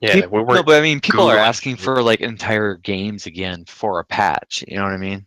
Yeah, 0.00 0.14
Peop- 0.14 0.30
we 0.30 0.38
no, 0.38 0.44
weren't. 0.44 0.66
but 0.66 0.76
I 0.76 0.80
mean, 0.80 1.00
people 1.00 1.28
are 1.28 1.36
Googling 1.36 1.46
asking 1.46 1.76
for 1.76 2.02
like 2.02 2.20
entire 2.20 2.76
games 2.76 3.26
again 3.26 3.64
for 3.66 3.98
a 3.98 4.04
patch. 4.04 4.62
You 4.68 4.76
know 4.76 4.84
what 4.84 4.92
I 4.92 4.96
mean? 4.98 5.26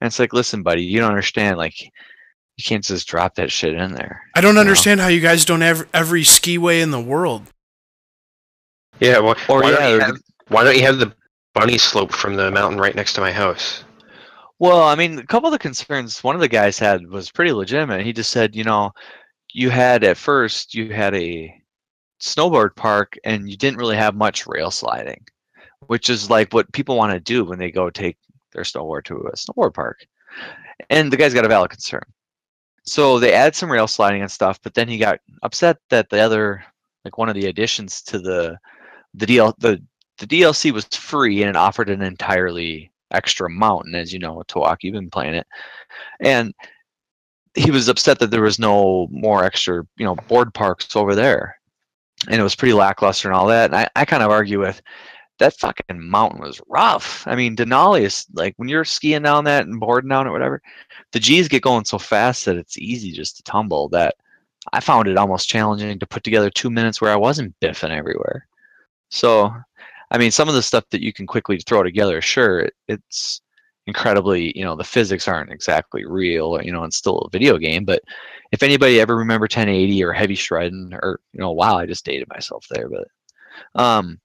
And 0.00 0.06
it's 0.06 0.18
like, 0.18 0.32
listen, 0.32 0.62
buddy, 0.62 0.82
you 0.82 0.98
don't 0.98 1.10
understand. 1.10 1.58
Like, 1.58 1.78
you 1.82 2.64
can't 2.64 2.82
just 2.82 3.06
drop 3.06 3.34
that 3.36 3.52
shit 3.52 3.74
in 3.74 3.92
there. 3.94 4.22
I 4.34 4.40
don't 4.40 4.54
No. 4.54 4.60
understand 4.62 5.00
how 5.00 5.08
you 5.08 5.20
guys 5.20 5.44
don't 5.44 5.60
have 5.60 5.86
every 5.94 6.22
skiway 6.22 6.80
in 6.82 6.90
the 6.90 7.00
world. 7.00 7.42
yeah, 9.00 9.18
well, 9.18 9.36
Or 9.48 9.60
why, 9.62 9.70
yeah, 9.70 9.76
don't 9.78 9.92
you 9.92 10.00
have, 10.00 10.16
why 10.48 10.64
don't 10.64 10.76
you 10.76 10.82
have 10.82 10.98
the 10.98 11.12
bunny 11.54 11.76
slope 11.78 12.12
from 12.12 12.36
the 12.36 12.50
mountain 12.50 12.80
right 12.80 12.94
next 12.94 13.12
to 13.14 13.20
my 13.20 13.30
house? 13.32 13.84
Well, 14.62 14.84
I 14.84 14.94
mean, 14.94 15.18
a 15.18 15.26
couple 15.26 15.48
of 15.48 15.52
the 15.52 15.58
concerns 15.58 16.22
one 16.22 16.36
of 16.36 16.40
the 16.40 16.46
guys 16.46 16.78
had 16.78 17.08
was 17.08 17.32
pretty 17.32 17.50
legitimate. 17.50 18.06
He 18.06 18.12
just 18.12 18.30
said, 18.30 18.54
you 18.54 18.62
know, 18.62 18.92
you 19.52 19.70
had 19.70 20.04
at 20.04 20.16
first 20.16 20.72
you 20.72 20.92
had 20.92 21.16
a 21.16 21.52
snowboard 22.20 22.76
park 22.76 23.18
and 23.24 23.50
you 23.50 23.56
didn't 23.56 23.80
really 23.80 23.96
have 23.96 24.14
much 24.14 24.46
rail 24.46 24.70
sliding, 24.70 25.26
which 25.88 26.08
is 26.08 26.30
like 26.30 26.54
what 26.54 26.72
people 26.72 26.96
want 26.96 27.12
to 27.12 27.18
do 27.18 27.44
when 27.44 27.58
they 27.58 27.72
go 27.72 27.90
take 27.90 28.16
their 28.52 28.62
snowboard 28.62 29.02
to 29.06 29.16
a 29.16 29.32
snowboard 29.32 29.74
park. 29.74 30.06
And 30.90 31.12
the 31.12 31.16
guy's 31.16 31.34
got 31.34 31.44
a 31.44 31.48
valid 31.48 31.70
concern. 31.70 32.04
So 32.84 33.18
they 33.18 33.32
add 33.32 33.56
some 33.56 33.72
rail 33.72 33.88
sliding 33.88 34.22
and 34.22 34.30
stuff, 34.30 34.60
but 34.62 34.74
then 34.74 34.86
he 34.86 34.96
got 34.96 35.18
upset 35.42 35.78
that 35.90 36.08
the 36.08 36.20
other 36.20 36.64
like 37.04 37.18
one 37.18 37.28
of 37.28 37.34
the 37.34 37.46
additions 37.46 38.00
to 38.02 38.20
the 38.20 38.56
the 39.14 39.26
DL 39.26 39.54
the 39.58 39.82
the 40.18 40.26
DLC 40.28 40.70
was 40.70 40.84
free 40.84 41.42
and 41.42 41.50
it 41.50 41.56
offered 41.56 41.90
an 41.90 42.00
entirely 42.00 42.91
extra 43.12 43.48
mountain, 43.48 43.94
as 43.94 44.12
you 44.12 44.18
know, 44.18 44.42
Tawak, 44.48 44.78
you've 44.82 44.94
been 44.94 45.10
playing 45.10 45.34
it. 45.34 45.46
And 46.20 46.54
he 47.54 47.70
was 47.70 47.88
upset 47.88 48.18
that 48.18 48.30
there 48.30 48.42
was 48.42 48.58
no 48.58 49.08
more 49.10 49.44
extra, 49.44 49.86
you 49.96 50.04
know, 50.04 50.14
board 50.14 50.54
parks 50.54 50.96
over 50.96 51.14
there. 51.14 51.56
And 52.28 52.40
it 52.40 52.42
was 52.42 52.54
pretty 52.54 52.72
lackluster 52.72 53.28
and 53.28 53.36
all 53.36 53.46
that. 53.48 53.70
And 53.70 53.76
I, 53.76 53.88
I 53.96 54.04
kind 54.04 54.22
of 54.22 54.30
argue 54.30 54.60
with 54.60 54.80
that 55.38 55.58
fucking 55.58 56.08
mountain 56.08 56.40
was 56.40 56.60
rough. 56.68 57.26
I 57.26 57.34
mean, 57.34 57.56
Denali 57.56 58.02
is 58.02 58.26
like 58.32 58.54
when 58.56 58.68
you're 58.68 58.84
skiing 58.84 59.22
down 59.22 59.44
that 59.44 59.66
and 59.66 59.80
boarding 59.80 60.08
down 60.08 60.26
it, 60.26 60.30
whatever, 60.30 60.62
the 61.12 61.18
G's 61.18 61.48
get 61.48 61.62
going 61.62 61.84
so 61.84 61.98
fast 61.98 62.44
that 62.44 62.56
it's 62.56 62.78
easy 62.78 63.12
just 63.12 63.36
to 63.36 63.42
tumble 63.42 63.88
that 63.90 64.14
I 64.72 64.80
found 64.80 65.08
it 65.08 65.16
almost 65.16 65.48
challenging 65.48 65.98
to 65.98 66.06
put 66.06 66.22
together 66.22 66.48
two 66.48 66.70
minutes 66.70 67.00
where 67.00 67.10
I 67.10 67.16
wasn't 67.16 67.58
biffing 67.60 67.90
everywhere. 67.90 68.46
So 69.10 69.52
I 70.12 70.18
mean, 70.18 70.30
some 70.30 70.48
of 70.48 70.54
the 70.54 70.62
stuff 70.62 70.84
that 70.90 71.02
you 71.02 71.12
can 71.12 71.26
quickly 71.26 71.58
throw 71.58 71.82
together, 71.82 72.20
sure, 72.20 72.60
it, 72.60 72.74
it's 72.86 73.40
incredibly, 73.86 74.56
you 74.56 74.64
know, 74.64 74.76
the 74.76 74.84
physics 74.84 75.26
aren't 75.26 75.50
exactly 75.50 76.04
real, 76.04 76.60
you 76.62 76.70
know, 76.70 76.84
it's 76.84 76.96
still 76.96 77.18
a 77.20 77.30
video 77.30 77.58
game. 77.58 77.84
But 77.84 78.02
if 78.52 78.62
anybody 78.62 79.00
ever 79.00 79.16
remember 79.16 79.44
1080 79.44 80.04
or 80.04 80.12
Heavy 80.12 80.34
Shredding, 80.34 80.92
or 81.02 81.18
you 81.32 81.40
know, 81.40 81.52
wow, 81.52 81.78
I 81.78 81.86
just 81.86 82.04
dated 82.04 82.28
myself 82.28 82.66
there, 82.70 82.88
but 82.88 83.08
um, 83.74 84.20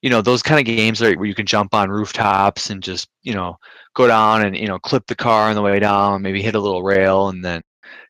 you 0.00 0.08
know, 0.10 0.22
those 0.22 0.42
kind 0.42 0.58
of 0.58 0.66
games 0.66 1.02
are 1.02 1.14
where 1.14 1.26
you 1.26 1.34
can 1.34 1.46
jump 1.46 1.74
on 1.74 1.90
rooftops 1.90 2.70
and 2.70 2.82
just, 2.82 3.08
you 3.22 3.34
know, 3.34 3.58
go 3.94 4.06
down 4.06 4.46
and 4.46 4.56
you 4.56 4.66
know, 4.66 4.78
clip 4.78 5.06
the 5.06 5.14
car 5.14 5.50
on 5.50 5.54
the 5.54 5.62
way 5.62 5.78
down, 5.78 6.22
maybe 6.22 6.42
hit 6.42 6.54
a 6.54 6.60
little 6.60 6.82
rail, 6.82 7.28
and 7.28 7.44
then 7.44 7.62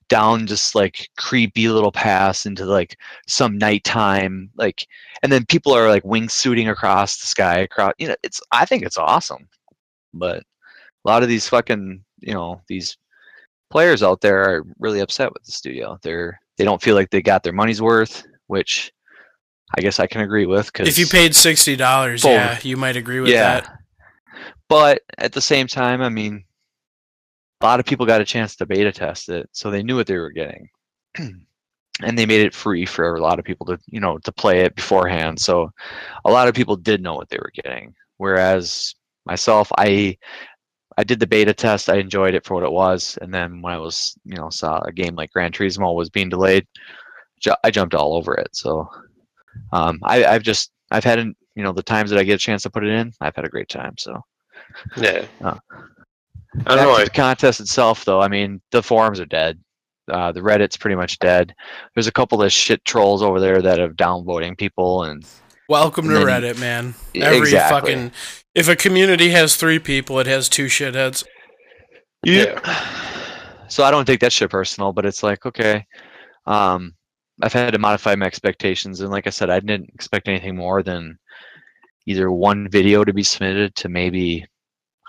down 0.09 0.47
just 0.47 0.75
like 0.75 1.09
creepy 1.17 1.69
little 1.69 1.91
pass 1.93 2.47
into 2.47 2.65
like 2.65 2.97
some 3.27 3.59
nighttime 3.59 4.49
like 4.57 4.87
and 5.23 5.33
then 5.33 5.45
people 5.47 5.73
are 5.73 5.89
like 5.89 6.03
wingsuiting 6.05 6.71
across 6.71 7.21
the 7.21 7.27
sky 7.27 7.59
across 7.59 7.93
you 7.99 8.07
know 8.07 8.15
it's 8.23 8.41
i 8.53 8.65
think 8.65 8.85
it's 8.85 8.99
awesome 8.99 9.49
but 10.15 10.39
a 10.39 11.09
lot 11.09 11.23
of 11.23 11.29
these 11.29 11.49
fucking 11.49 12.03
you 12.21 12.33
know 12.33 12.61
these 12.69 12.97
players 13.71 14.03
out 14.03 14.21
there 14.21 14.43
are 14.43 14.65
really 14.79 15.01
upset 15.01 15.33
with 15.33 15.43
the 15.45 15.53
studio 15.53 15.99
they're 16.03 16.39
they 16.57 16.65
don't 16.65 16.83
feel 16.83 16.95
like 16.95 17.11
they 17.11 17.21
got 17.21 17.43
their 17.43 17.53
money's 17.53 17.83
worth 17.83 18.25
which 18.47 18.93
i 19.77 19.81
guess 19.81 19.99
i 19.99 20.07
can 20.07 20.21
agree 20.21 20.47
with 20.47 20.67
because 20.67 20.89
If 20.89 20.99
you 20.99 21.07
paid 21.07 21.33
$60, 21.33 22.21
Full. 22.23 22.31
yeah, 22.31 22.59
you 22.63 22.77
might 22.77 22.97
agree 22.97 23.19
with 23.21 23.31
yeah 23.31 23.61
that. 23.61 23.79
but 24.69 25.03
at 25.19 25.33
the 25.33 25.41
same 25.41 25.67
time 25.67 26.01
i 26.01 26.09
mean 26.09 26.45
a 27.61 27.65
lot 27.65 27.81
of 27.81 27.87
people 27.87 28.07
got 28.07 28.21
a 28.21 28.25
chance 28.25 28.57
to 28.57 28.67
beta 28.67 28.93
test 28.93 29.29
it 29.29 29.49
so 29.53 29.71
they 29.71 29.83
knew 29.83 29.97
what 29.97 30.07
they 30.07 30.19
were 30.19 30.31
getting 30.31 30.69
and 31.19 32.19
they 32.19 32.27
made 32.27 32.43
it 32.43 32.55
free 32.55 32.85
for 32.85 33.15
a 33.15 33.21
lot 33.21 33.39
of 33.39 33.45
people 33.45 33.67
to 33.67 33.79
you 33.87 34.01
know 34.01 34.19
to 34.19 34.33
play 34.33 34.61
it 34.61 34.75
beforehand 34.77 35.39
so 35.41 35.71
a 36.25 36.31
lot 36.31 36.49
of 36.49 36.55
people 36.55 36.77
did 36.77 37.03
know 37.03 37.15
what 37.15 37.29
they 37.29 37.39
were 37.39 37.53
getting 37.65 37.95
whereas 38.19 38.95
myself 39.25 39.71
i 39.79 40.17
i 40.99 41.05
did 41.05 41.19
the 41.19 41.27
beta 41.27 41.55
test 41.55 41.89
i 41.89 41.97
enjoyed 41.97 42.35
it 42.35 42.45
for 42.45 42.55
what 42.55 42.63
it 42.65 42.73
was 42.73 43.19
and 43.23 43.33
then 43.33 43.63
when 43.63 43.73
i 43.73 43.79
was 43.79 44.15
you 44.25 44.37
know 44.37 44.51
saw 44.51 44.81
a 44.81 44.93
game 44.93 45.15
like 45.15 45.33
gran 45.33 45.51
turismo 45.51 45.95
was 45.95 46.11
being 46.11 46.29
delayed 46.29 46.67
ju- 47.41 47.55
i 47.65 47.71
jumped 47.71 47.95
all 47.95 48.15
over 48.15 48.35
it 48.35 48.55
so 48.55 48.89
um 49.73 49.99
i 50.03 50.25
i've 50.27 50.43
just 50.43 50.71
i've 50.91 51.05
had 51.05 51.19
an- 51.19 51.37
you 51.55 51.63
know 51.63 51.73
the 51.73 51.83
times 51.83 52.11
that 52.11 52.19
i 52.19 52.23
get 52.23 52.35
a 52.35 52.39
chance 52.39 52.63
to 52.63 52.71
put 52.71 52.85
it 52.85 52.93
in 52.93 53.11
i've 53.23 53.35
had 53.35 53.47
a 53.47 53.51
great 53.51 53.69
time 53.69 53.95
so 53.99 54.21
Yeah. 54.99 55.25
Oh. 55.43 55.59
I 56.67 56.75
don't 56.75 56.85
know. 56.85 56.91
Back 56.91 56.97
to 56.97 57.03
I, 57.03 57.05
the 57.05 57.11
contest 57.11 57.61
itself, 57.61 58.05
though, 58.05 58.21
I 58.21 58.29
mean, 58.29 58.61
the 58.71 58.83
forums 58.83 59.21
are 59.21 59.27
dead. 59.27 59.61
Uh, 60.09 60.31
the 60.33 60.41
Reddit's 60.41 60.77
pretty 60.77 60.95
much 60.95 61.19
dead. 61.19 61.53
There's 61.95 62.07
a 62.07 62.13
couple 62.13 62.43
of 62.43 62.53
shit 62.53 62.85
trolls 62.85 63.23
over 63.23 63.41
there 63.41 63.61
that 63.61 63.81
are 63.81 63.89
downvoting 63.89 64.57
people, 64.57 65.03
and 65.03 65.27
Welcome 65.69 66.09
to 66.09 66.15
then- 66.15 66.27
Reddit, 66.27 66.61
man. 66.61 66.95
Every 67.15 67.39
exactly. 67.39 67.93
fucking. 67.93 68.13
If 68.55 68.69
a 68.69 68.77
community 68.77 69.31
has 69.31 69.57
three 69.57 69.79
people, 69.79 70.19
it 70.21 70.27
has 70.27 70.49
two 70.49 70.67
shitheads. 70.67 71.25
Yeah. 72.25 72.61
So 73.69 73.85
I 73.85 73.91
don't 73.91 74.07
take 74.07 74.21
that 74.21 74.33
shit 74.33 74.49
personal, 74.49 74.93
but 74.93 75.05
it's 75.05 75.23
like, 75.23 75.45
okay, 75.45 75.85
um, 76.47 76.95
I've 77.43 77.53
had 77.53 77.73
to 77.73 77.79
modify 77.79 78.15
my 78.15 78.27
expectations, 78.27 79.01
and 79.01 79.11
like 79.11 79.27
I 79.27 79.31
said, 79.31 79.51
I 79.51 79.61
didn't 79.61 79.91
expect 79.93 80.29
anything 80.29 80.57
more 80.57 80.83
than 80.83 81.19
either 82.07 82.31
one 82.31 82.69
video 82.71 83.05
to 83.05 83.13
be 83.13 83.25
submitted 83.25 83.75
to 83.75 83.89
maybe, 83.89 84.47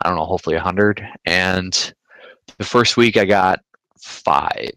I 0.04 0.10
don't 0.10 0.18
know, 0.18 0.26
hopefully 0.26 0.56
a 0.56 0.60
hundred, 0.62 1.06
and 1.26 1.94
the 2.58 2.64
first 2.66 2.98
week 2.98 3.18
I 3.18 3.26
got 3.26 3.60
five. 4.00 4.72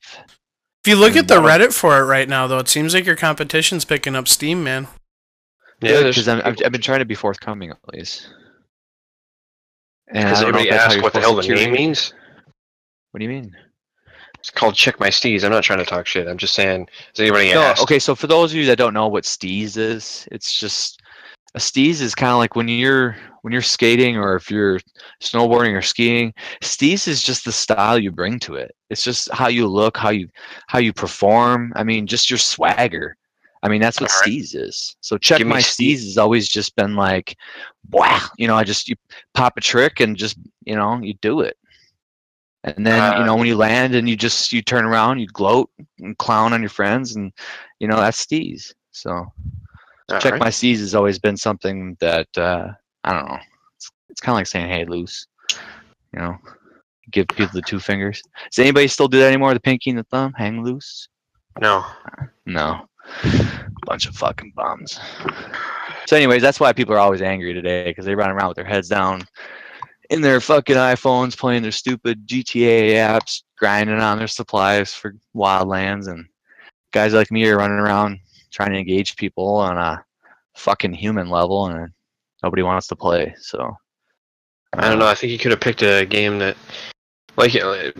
If 0.82 0.86
you 0.88 0.96
look 0.96 1.10
And 1.10 1.18
at 1.20 1.28
the 1.28 1.40
one 1.40 1.50
of- 1.50 1.60
Reddit 1.60 1.74
for 1.74 1.98
it 2.00 2.04
right 2.04 2.28
now, 2.28 2.46
though, 2.46 2.58
it 2.58 2.68
seems 2.68 2.94
like 2.94 3.04
your 3.04 3.16
competition's 3.16 3.84
picking 3.84 4.16
up 4.16 4.26
steam, 4.28 4.64
man. 4.64 4.88
yeah, 5.82 6.02
because 6.02 6.24
there's- 6.24 6.42
I've, 6.44 6.56
I've 6.64 6.72
been 6.72 6.80
trying 6.80 7.00
to 7.00 7.04
be 7.04 7.14
forthcoming 7.14 7.70
at 7.70 7.76
least. 7.92 8.26
And 10.08 10.28
Has 10.28 10.38
I 10.40 10.42
don't 10.44 10.52
know 10.52 10.58
if 10.58 10.62
anybody 10.62 10.70
that's 10.70 10.94
asked 10.94 11.02
what 11.02 11.12
the 11.12 11.20
hell 11.20 11.36
the 11.36 11.42
supposed 11.42 11.58
to 11.60 11.64
name 11.66 11.74
means? 11.74 12.12
What 13.10 13.18
do 13.18 13.24
you 13.24 13.30
mean? 13.30 13.54
It's 14.38 14.50
called 14.50 14.74
Check 14.74 14.98
My 14.98 15.08
Steez. 15.08 15.44
I'm 15.44 15.52
not 15.52 15.62
trying 15.64 15.78
to 15.80 15.84
talk 15.84 16.06
shit. 16.06 16.26
I'm 16.26 16.38
just 16.38 16.54
saying, 16.54 16.88
has 17.14 17.20
anybody 17.20 17.52
No, 17.52 17.60
asked? 17.62 17.82
okay. 17.82 17.98
So 17.98 18.14
for 18.14 18.26
those 18.26 18.52
of 18.52 18.56
you 18.56 18.66
that 18.66 18.78
don't 18.78 18.94
know 18.94 19.06
what 19.08 19.24
Steez 19.24 19.76
is, 19.76 20.26
it's 20.32 20.58
just 20.58 20.99
a 21.54 21.58
steez 21.58 22.00
is 22.00 22.14
kind 22.14 22.32
of 22.32 22.38
like 22.38 22.56
when 22.56 22.68
you're 22.68 23.16
when 23.42 23.52
you're 23.52 23.62
skating 23.62 24.16
or 24.16 24.36
if 24.36 24.50
you're 24.50 24.78
snowboarding 25.22 25.76
or 25.76 25.82
skiing 25.82 26.32
steez 26.62 27.06
is 27.08 27.22
just 27.22 27.44
the 27.44 27.52
style 27.52 27.98
you 27.98 28.10
bring 28.10 28.38
to 28.40 28.54
it. 28.54 28.74
It's 28.90 29.02
just 29.04 29.30
how 29.32 29.48
you 29.48 29.66
look 29.66 29.96
how 29.96 30.10
you 30.10 30.28
how 30.68 30.78
you 30.78 30.92
perform. 30.92 31.72
I 31.76 31.84
mean 31.84 32.06
just 32.06 32.30
your 32.30 32.38
swagger. 32.38 33.16
I 33.62 33.68
mean 33.68 33.80
that's 33.80 34.00
what 34.00 34.10
All 34.10 34.20
right. 34.20 34.30
steez 34.30 34.54
is. 34.54 34.96
So 35.00 35.16
check 35.18 35.42
Give 35.42 35.46
my 35.46 35.58
Steez. 35.58 35.60
steez 35.60 36.04
has 36.04 36.18
always 36.18 36.48
just 36.48 36.76
been 36.76 36.96
like 36.96 37.36
wow 37.90 38.20
you 38.38 38.46
know 38.48 38.56
i 38.56 38.64
just 38.64 38.88
you 38.88 38.96
pop 39.34 39.56
a 39.56 39.60
trick 39.60 40.00
and 40.00 40.16
just 40.16 40.38
you 40.64 40.74
know 40.76 41.00
you 41.02 41.14
do 41.22 41.40
it. 41.40 41.56
And 42.64 42.86
then 42.86 43.12
you 43.14 43.18
Uh, 43.18 43.24
know 43.24 43.36
when 43.36 43.46
you 43.46 43.56
land 43.56 43.94
and 43.94 44.08
you 44.08 44.16
just 44.16 44.52
you 44.52 44.62
turn 44.62 44.84
around 44.84 45.18
you 45.18 45.26
gloat 45.26 45.70
and 46.00 46.16
clown 46.18 46.52
on 46.52 46.60
your 46.60 46.68
friends 46.70 47.14
and 47.16 47.32
you 47.80 47.86
know 47.88 47.96
that's 47.96 48.24
steez. 48.24 48.72
So 48.92 49.26
check 50.18 50.24
Alright. 50.26 50.40
my 50.40 50.48
Steez 50.48 50.78
has 50.78 50.94
always 50.94 51.18
been 51.18 51.36
something 51.36 51.96
that 52.00 52.28
uh, 52.36 52.68
I 53.04 53.12
don't 53.12 53.28
know. 53.28 53.38
It's, 53.76 53.90
it's 54.08 54.20
kind 54.20 54.34
of 54.34 54.40
like 54.40 54.46
saying 54.46 54.68
"Hey, 54.68 54.84
loose," 54.84 55.26
you 56.12 56.20
know. 56.20 56.36
Give 57.10 57.26
people 57.26 57.48
the 57.52 57.62
two 57.62 57.80
fingers. 57.80 58.22
Does 58.50 58.60
anybody 58.60 58.86
still 58.86 59.08
do 59.08 59.18
that 59.18 59.26
anymore? 59.26 59.52
The 59.52 59.60
pinky 59.60 59.90
and 59.90 59.98
the 59.98 60.04
thumb, 60.04 60.32
hang 60.36 60.62
loose? 60.62 61.08
No. 61.60 61.84
No. 62.46 62.86
Bunch 63.84 64.06
of 64.06 64.14
fucking 64.14 64.52
bums. 64.54 65.00
So, 66.06 66.16
anyways, 66.16 66.40
that's 66.40 66.60
why 66.60 66.72
people 66.72 66.94
are 66.94 66.98
always 67.00 67.22
angry 67.22 67.52
today 67.52 67.90
because 67.90 68.04
they 68.04 68.14
run 68.14 68.30
around 68.30 68.48
with 68.48 68.56
their 68.56 68.64
heads 68.64 68.88
down 68.88 69.22
in 70.10 70.20
their 70.20 70.40
fucking 70.40 70.76
iPhones, 70.76 71.36
playing 71.36 71.62
their 71.62 71.72
stupid 71.72 72.26
GTA 72.26 72.92
apps, 72.92 73.42
grinding 73.58 74.00
on 74.00 74.18
their 74.18 74.26
supplies 74.26 74.92
for 74.92 75.16
wildlands, 75.34 76.08
and 76.08 76.26
guys 76.92 77.12
like 77.12 77.30
me 77.30 77.48
are 77.48 77.56
running 77.56 77.78
around 77.78 78.18
trying 78.50 78.72
to 78.72 78.78
engage 78.78 79.16
people 79.16 79.56
on 79.56 79.78
a 79.78 80.04
fucking 80.56 80.92
human 80.92 81.30
level, 81.30 81.66
and 81.66 81.92
nobody 82.42 82.62
wants 82.62 82.86
to 82.88 82.96
play. 82.96 83.34
So, 83.38 83.76
I 84.72 84.88
don't 84.88 84.98
know. 84.98 85.06
I 85.06 85.14
think 85.14 85.32
you 85.32 85.38
could 85.38 85.50
have 85.50 85.60
picked 85.60 85.82
a 85.82 86.06
game 86.06 86.38
that, 86.38 86.56
like, 87.36 87.54
uh, 87.54 87.90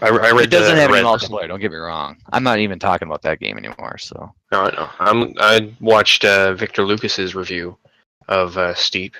I, 0.00 0.08
I 0.08 0.32
read. 0.32 0.44
It 0.44 0.50
doesn't 0.50 0.76
the, 0.76 0.80
have 0.80 0.90
any 0.90 1.02
multiplayer. 1.02 1.48
Don't 1.48 1.60
get 1.60 1.70
me 1.70 1.76
wrong. 1.76 2.16
I'm 2.32 2.42
not 2.42 2.58
even 2.58 2.78
talking 2.78 3.06
about 3.06 3.22
that 3.22 3.40
game 3.40 3.58
anymore. 3.58 3.98
So, 3.98 4.32
No, 4.52 4.62
I 4.62 4.70
know. 4.70 4.88
I'm. 4.98 5.34
I 5.38 5.72
watched 5.80 6.24
uh, 6.24 6.54
Victor 6.54 6.84
Lucas's 6.84 7.34
review 7.34 7.76
of 8.28 8.56
uh, 8.56 8.74
Steep. 8.74 9.16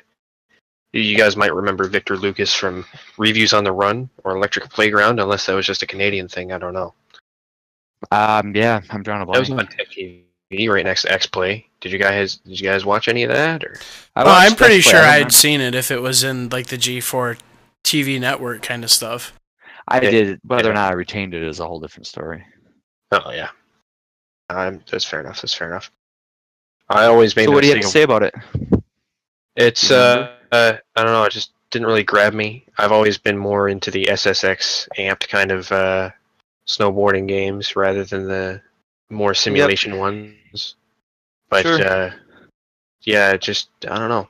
You 0.93 1.16
guys 1.16 1.37
might 1.37 1.55
remember 1.55 1.85
Victor 1.85 2.16
Lucas 2.16 2.53
from 2.53 2.85
Reviews 3.16 3.53
on 3.53 3.62
the 3.62 3.72
Run 3.72 4.11
or 4.24 4.37
Electric 4.37 4.70
Playground, 4.70 5.20
unless 5.20 5.47
that 5.47 5.55
was 5.55 5.66
just 5.66 5.83
a 5.85 5.87
Canadian 5.87 6.26
thing. 6.28 6.51
I 6.51 6.59
don't 6.59 6.74
know. 6.74 6.95
Um, 8.11 8.55
yeah, 8.55 8.80
I'm 8.90 9.03
drawing 9.03 9.22
a 9.22 9.26
blank. 9.26 9.46
That 9.46 9.53
was 9.55 9.61
on 9.61 9.66
Tech 9.66 9.88
TV 9.90 10.68
right 10.68 10.84
next 10.84 11.03
to 11.03 11.12
X 11.12 11.26
Play. 11.26 11.68
Did 11.80 11.92
you 11.92 11.98
guys? 11.98 12.36
Did 12.38 12.61
you 12.61 12.66
guys 12.66 12.84
watch 12.84 13.09
any 13.09 13.22
of 13.24 13.30
that? 13.30 13.64
Or 13.64 13.76
I 14.16 14.24
Well, 14.24 14.34
I'm 14.34 14.55
pretty 14.57 14.76
Let's 14.76 14.86
Play. 14.88 14.92
sure 14.92 15.01
I 15.03 15.18
don't 15.18 15.26
I'd 15.26 15.32
seen 15.32 15.61
it 15.61 15.74
if 15.74 15.90
it 15.90 16.01
was 16.03 16.24
in 16.24 16.48
like 16.48 16.66
the 16.68 16.76
G4 16.76 17.38
TV 17.84 18.20
network 18.20 18.62
kind 18.62 18.84
of 18.84 18.90
stuff. 18.90 19.32
I 19.88 20.01
Yeah, 20.01 20.11
did. 20.11 20.40
Whether 20.44 20.64
yeah. 20.64 20.70
or 20.70 20.74
not 20.74 20.92
I 20.92 20.94
retained 20.94 21.34
it 21.34 21.42
is 21.42 21.61
a 21.61 21.66
whole 21.66 21.80
different 21.80 22.07
story. 22.07 22.44
oh 23.12 23.30
yeah, 23.32 23.48
um, 24.48 24.80
that's 24.90 25.05
fair 25.05 25.20
enough. 25.20 25.40
That's 25.42 25.55
fair 25.55 25.68
enough. 25.68 25.90
I 26.88 27.07
always 27.07 27.36
made 27.36 27.46
So, 27.46 27.53
what 27.53 27.62
do 27.62 27.68
you 27.68 27.74
have 27.74 27.82
to 27.82 27.88
say 27.88 28.03
about 28.03 28.22
it? 28.22 28.34
It's 29.57 29.90
uh, 29.90 30.36
uh 30.53 30.76
I 30.96 31.03
don't 31.03 31.12
know, 31.12 31.24
it 31.24 31.32
just 31.32 31.53
didn't 31.70 31.86
really 31.86 32.05
grab 32.05 32.34
me. 32.34 32.66
I've 32.78 32.92
always 32.92 33.16
been 33.18 33.38
more 33.38 33.68
into 33.68 33.90
the 33.90 34.07
SSX 34.11 34.88
amped 34.98 35.28
kind 35.28 35.51
of 35.53 35.70
uh 35.72 36.11
snowboarding 36.77 37.27
games 37.29 37.77
rather 37.77 38.05
than 38.05 38.27
the 38.27 38.61
more 39.11 39.35
simulation 39.35 39.99
ones. 39.99 40.77
But 41.49 41.62
Sure. 41.62 41.87
uh 41.87 42.11
yeah, 43.03 43.37
just 43.37 43.71
I 43.89 43.99
don't 43.99 44.09
know. 44.09 44.29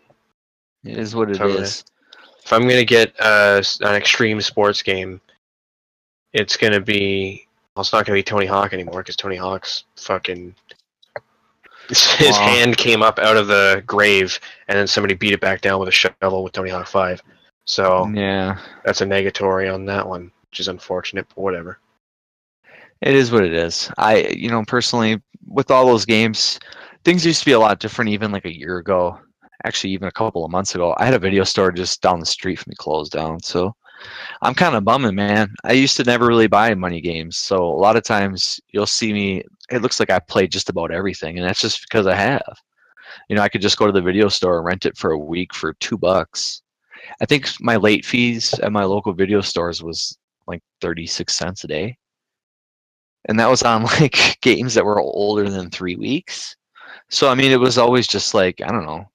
It 0.85 0.97
is 0.97 1.15
what 1.15 1.31
it 1.31 1.41
is. 1.41 1.85
If 2.45 2.53
I'm 2.53 2.63
gonna 2.69 2.85
get 2.85 3.15
uh 3.21 3.63
an 3.83 3.95
extreme 3.95 4.41
sports 4.41 4.83
game, 4.83 5.21
it's 6.33 6.57
gonna 6.57 6.81
be 6.81 7.47
well, 7.75 7.83
it's 7.83 7.93
not 7.93 8.07
gonna 8.07 8.19
be 8.19 8.23
Tony 8.23 8.47
Hawk 8.47 8.73
anymore 8.73 9.03
because 9.03 9.17
Tony 9.17 9.37
Hawk's 9.37 9.85
fucking 9.97 10.55
his 11.89 12.37
Wow. 12.39 12.45
hand 12.45 12.77
came 12.77 13.03
up 13.03 13.19
out 13.19 13.37
of 13.37 13.49
the 13.49 13.83
grave 13.87 14.39
and 14.69 14.79
then 14.79 14.87
somebody 14.87 15.15
beat 15.15 15.33
it 15.33 15.41
back 15.41 15.61
down 15.61 15.81
with 15.81 15.89
a 15.89 15.93
shovel 15.93 16.45
with 16.45 16.53
Tony 16.53 16.71
Hawk 16.71 16.87
Five. 16.87 17.21
So 17.67 18.07
Yeah, 18.15 18.59
that's 18.85 19.01
a 19.03 19.07
negatory 19.07 19.73
on 19.73 19.85
that 19.87 20.07
one, 20.09 20.31
which 20.49 20.61
is 20.61 20.69
unfortunate, 20.69 21.27
but 21.29 21.39
whatever. 21.39 21.79
It 23.03 23.15
is 23.15 23.33
what 23.33 23.45
it 23.45 23.53
is. 23.53 23.91
I, 23.99 24.29
you 24.29 24.51
know, 24.51 24.65
personally, 24.65 25.21
with 25.47 25.71
all 25.71 25.87
those 25.87 26.05
games, 26.05 26.59
things 27.05 27.25
used 27.25 27.41
to 27.41 27.47
be 27.47 27.53
a 27.53 27.59
lot 27.59 27.81
different. 27.81 28.11
Even 28.11 28.33
like 28.33 28.45
a 28.45 28.57
year 28.57 28.79
ago, 28.79 29.19
actually, 29.65 29.93
even 29.93 30.09
a 30.09 30.13
couple 30.13 30.45
of 30.45 30.51
months 30.51 30.75
ago, 30.75 30.95
I 30.99 31.05
had 31.05 31.15
a 31.15 31.19
video 31.19 31.45
store 31.45 31.73
just 31.73 32.03
down 32.03 32.21
the 32.21 32.27
street 32.27 32.59
from 32.59 32.71
me 32.71 32.77
closed 32.79 33.13
down. 33.13 33.41
So 33.41 33.75
I'm 34.43 34.55
kind 34.55 34.75
of 34.75 34.85
bumming, 34.85 35.15
man. 35.15 35.55
I 35.65 35.73
used 35.73 35.97
to 35.97 36.05
never 36.05 36.27
really 36.27 36.47
buy 36.47 36.75
money 36.75 37.01
games, 37.01 37.37
so 37.39 37.63
a 37.63 37.81
lot 37.81 37.97
of 37.97 38.05
times 38.05 38.61
you'll 38.73 38.87
see 38.87 39.13
me. 39.13 39.43
It 39.71 39.83
looks 39.83 40.01
like 40.01 40.11
I 40.11 40.19
played 40.19 40.53
just 40.53 40.69
about 40.69 40.91
everything, 40.91 41.39
and 41.39 41.47
that's 41.47 41.61
just 41.61 41.83
because 41.89 42.07
I 42.07 42.15
have. 42.15 42.57
You 43.29 43.37
know, 43.37 43.43
I 43.43 43.49
could 43.49 43.63
just 43.63 43.77
go 43.77 43.87
to 43.87 43.93
the 43.93 44.03
video 44.03 44.29
store 44.29 44.59
and 44.59 44.67
rent 44.67 44.87
it 44.87 44.97
for 44.97 45.13
a 45.13 45.19
week 45.19 45.55
for 45.55 45.75
two 45.75 45.99
bucks. 45.99 46.63
I 47.21 47.27
think 47.27 47.49
my 47.61 47.77
late 47.77 48.05
fees 48.05 48.55
at 48.61 48.73
my 48.73 48.85
local 48.85 49.13
video 49.13 49.41
stores 49.41 49.83
was 49.83 50.17
like 50.47 50.63
36 50.81 51.33
cents 51.33 51.65
a 51.65 51.67
day. 51.67 51.97
And 53.29 53.39
that 53.39 53.51
was 53.51 53.63
on 53.63 53.83
like 54.01 54.39
games 54.41 54.75
that 54.75 54.85
were 54.85 55.01
older 55.01 55.49
than 55.49 55.71
three 55.71 55.97
weeks. 55.97 56.57
So, 57.11 57.29
I 57.29 57.35
mean, 57.35 57.53
it 57.53 57.61
was 57.61 57.79
always 57.79 58.07
just 58.07 58.35
like, 58.35 58.61
I 58.61 58.69
don't 58.69 58.87
know. 58.87 59.07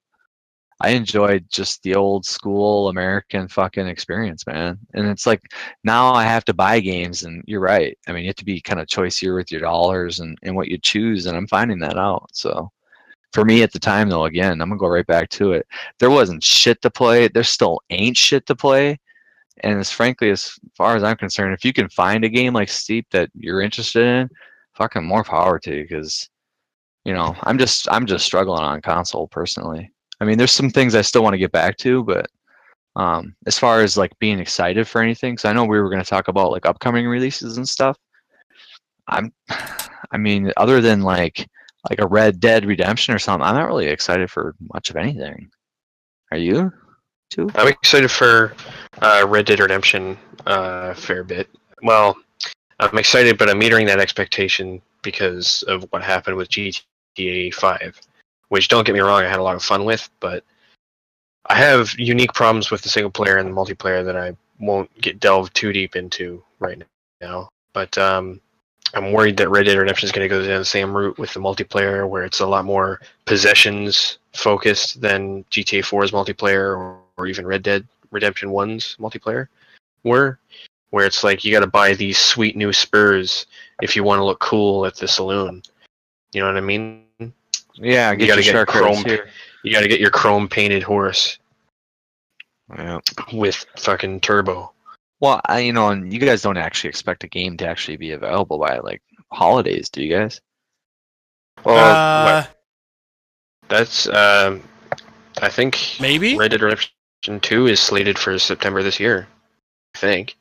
I 0.81 0.89
enjoyed 0.89 1.45
just 1.49 1.81
the 1.83 1.95
old 1.95 2.25
school 2.25 2.89
American 2.89 3.47
fucking 3.47 3.87
experience, 3.87 4.45
man. 4.45 4.77
And 4.93 5.07
it's 5.07 5.25
like 5.25 5.41
now 5.85 6.13
I 6.13 6.25
have 6.25 6.43
to 6.45 6.53
buy 6.53 6.81
games, 6.81 7.23
and 7.23 7.43
you're 7.47 7.61
right. 7.61 7.97
I 8.07 8.11
mean, 8.11 8.23
you 8.23 8.29
have 8.29 8.35
to 8.37 8.45
be 8.45 8.59
kind 8.59 8.81
of 8.81 8.87
choicier 8.87 9.35
with 9.35 9.51
your 9.51 9.61
dollars 9.61 10.19
and, 10.19 10.37
and 10.43 10.55
what 10.55 10.67
you 10.67 10.77
choose, 10.77 11.27
and 11.27 11.37
I'm 11.37 11.47
finding 11.47 11.79
that 11.79 11.97
out. 11.97 12.29
So, 12.33 12.71
for 13.31 13.45
me 13.45 13.63
at 13.63 13.71
the 13.71 13.79
time, 13.79 14.09
though, 14.09 14.25
again, 14.25 14.61
I'm 14.61 14.69
gonna 14.69 14.79
go 14.79 14.87
right 14.87 15.07
back 15.07 15.29
to 15.31 15.53
it. 15.53 15.65
There 15.99 16.09
wasn't 16.09 16.43
shit 16.43 16.81
to 16.81 16.89
play. 16.89 17.29
There 17.29 17.43
still 17.43 17.81
ain't 17.89 18.17
shit 18.17 18.45
to 18.47 18.55
play. 18.55 18.99
And 19.63 19.79
as 19.79 19.91
frankly, 19.91 20.29
as 20.29 20.57
far 20.75 20.95
as 20.95 21.03
I'm 21.03 21.17
concerned, 21.17 21.53
if 21.53 21.63
you 21.63 21.73
can 21.73 21.89
find 21.89 22.23
a 22.23 22.29
game 22.29 22.53
like 22.53 22.69
Steep 22.69 23.07
that 23.11 23.29
you're 23.33 23.61
interested 23.61 24.03
in, 24.03 24.29
fucking 24.73 25.05
more 25.05 25.23
power 25.23 25.59
to 25.59 25.77
you. 25.77 25.83
Because, 25.83 26.29
you 27.05 27.13
know, 27.13 27.35
I'm 27.43 27.57
just 27.57 27.89
I'm 27.91 28.05
just 28.05 28.25
struggling 28.25 28.63
on 28.63 28.81
console 28.81 29.27
personally. 29.27 29.91
I 30.19 30.25
mean, 30.25 30.37
there's 30.37 30.51
some 30.51 30.69
things 30.69 30.95
I 30.95 31.01
still 31.01 31.23
want 31.23 31.33
to 31.33 31.39
get 31.39 31.51
back 31.51 31.77
to, 31.77 32.03
but 32.03 32.27
um, 32.95 33.35
as 33.45 33.59
far 33.59 33.81
as 33.81 33.97
like 33.97 34.17
being 34.19 34.39
excited 34.39 34.87
for 34.87 35.01
anything, 35.01 35.33
because 35.33 35.45
I 35.45 35.53
know 35.53 35.65
we 35.65 35.79
were 35.79 35.89
going 35.89 36.01
to 36.01 36.09
talk 36.09 36.27
about 36.27 36.51
like 36.51 36.65
upcoming 36.65 37.07
releases 37.07 37.57
and 37.57 37.67
stuff. 37.67 37.97
I'm, 39.07 39.33
I 40.11 40.17
mean, 40.17 40.51
other 40.57 40.81
than 40.81 41.01
like 41.01 41.47
like 41.89 41.99
a 41.99 42.07
Red 42.07 42.39
Dead 42.39 42.65
Redemption 42.65 43.13
or 43.13 43.19
something, 43.19 43.45
I'm 43.45 43.55
not 43.55 43.67
really 43.67 43.87
excited 43.87 44.31
for 44.31 44.55
much 44.73 44.89
of 44.89 44.95
anything. 44.95 45.49
Are 46.31 46.37
you? 46.37 46.71
Too? 47.29 47.49
I'm 47.55 47.67
excited 47.67 48.11
for 48.11 48.55
uh, 49.01 49.25
Red 49.27 49.45
Dead 49.45 49.59
Redemption 49.59 50.17
uh, 50.45 50.89
a 50.91 50.95
fair 50.95 51.23
bit. 51.23 51.49
Well, 51.81 52.15
I'm 52.79 52.97
excited, 52.97 53.37
but 53.37 53.49
I'm 53.49 53.59
metering 53.59 53.87
that 53.87 53.99
expectation 53.99 54.81
because 55.01 55.63
of 55.63 55.83
what 55.91 56.03
happened 56.03 56.37
with 56.37 56.49
GTA 56.49 57.53
5, 57.53 58.01
which 58.49 58.67
don't 58.67 58.85
get 58.85 58.93
me 58.93 58.99
wrong, 58.99 59.23
I 59.23 59.29
had 59.29 59.39
a 59.39 59.43
lot 59.43 59.55
of 59.55 59.63
fun 59.63 59.85
with, 59.85 60.09
but 60.19 60.43
I 61.47 61.55
have 61.55 61.93
unique 61.97 62.33
problems 62.33 62.71
with 62.71 62.81
the 62.81 62.89
single 62.89 63.11
player 63.11 63.37
and 63.37 63.47
the 63.47 63.53
multiplayer 63.53 64.03
that 64.03 64.17
I 64.17 64.35
won't 64.59 64.89
get 65.01 65.19
delved 65.19 65.55
too 65.55 65.71
deep 65.71 65.95
into 65.95 66.43
right 66.59 66.81
now. 67.21 67.49
But 67.73 67.97
um, 67.97 68.41
I'm 68.93 69.11
worried 69.11 69.37
that 69.37 69.49
Red 69.49 69.65
Dead 69.65 69.77
Redemption 69.77 70.07
is 70.07 70.11
going 70.11 70.27
to 70.27 70.33
go 70.33 70.45
down 70.45 70.59
the 70.59 70.65
same 70.65 70.95
route 70.95 71.17
with 71.17 71.33
the 71.33 71.39
multiplayer, 71.39 72.07
where 72.09 72.23
it's 72.23 72.39
a 72.39 72.47
lot 72.47 72.65
more 72.65 72.99
possessions 73.25 74.17
focused 74.35 75.01
than 75.01 75.43
GTA 75.45 75.79
4's 75.81 76.11
multiplayer 76.11 76.77
or, 76.77 76.99
or 77.17 77.27
even 77.27 77.45
Red 77.47 77.63
Dead 77.63 77.87
Redemption 78.11 78.49
1's 78.49 78.95
multiplayer 78.99 79.47
were, 80.03 80.39
where 80.91 81.05
it's 81.05 81.23
like 81.23 81.43
you 81.43 81.51
got 81.51 81.61
to 81.61 81.67
buy 81.67 81.93
these 81.93 82.17
sweet 82.17 82.55
new 82.55 82.71
spurs 82.71 83.45
if 83.81 83.95
you 83.95 84.03
want 84.03 84.19
to 84.19 84.23
look 84.23 84.39
cool 84.39 84.85
at 84.85 84.95
the 84.95 85.07
saloon. 85.07 85.61
You 86.33 86.41
know 86.41 86.47
what 86.47 86.57
I 86.57 86.61
mean? 86.61 87.03
Yeah, 87.75 88.11
You 88.11 88.17
get 88.17 88.27
gotta 88.27 88.43
your 88.43 88.53
get 88.65 88.67
chrome- 88.67 89.03
here. 89.03 89.29
You 89.63 89.71
got 89.71 89.81
to 89.81 89.87
get 89.87 89.99
your 89.99 90.11
chrome 90.11 90.47
painted 90.47 90.83
horse 90.83 91.39
Yeah. 92.77 92.99
with 93.33 93.65
fucking 93.77 94.19
turbo. 94.21 94.71
Well, 95.21 95.41
I, 95.47 95.59
you 95.59 95.73
know, 95.73 95.89
and 95.89 96.11
you 96.13 96.19
guys 96.19 96.41
don't 96.41 96.57
actually 96.57 96.89
expect 96.89 97.23
a 97.23 97.27
game 97.27 97.57
to 97.57 97.67
actually 97.67 97.97
be 97.97 98.11
available 98.11 98.59
by 98.59 98.77
like 98.79 99.01
holidays, 99.31 99.89
do 99.89 100.03
you 100.03 100.15
guys? 100.15 100.39
Well, 101.63 101.77
uh, 101.77 102.43
what- 102.43 102.54
that's 103.69 104.07
um, 104.09 104.61
I 105.41 105.49
think 105.49 105.97
maybe. 105.99 106.37
Red 106.37 106.51
Dead 106.51 106.61
Redemption 106.61 107.39
2 107.41 107.67
is 107.67 107.79
slated 107.79 108.17
for 108.17 108.37
September 108.39 108.83
this 108.83 108.99
year. 108.99 109.27
I 109.95 109.97
think. 109.97 110.35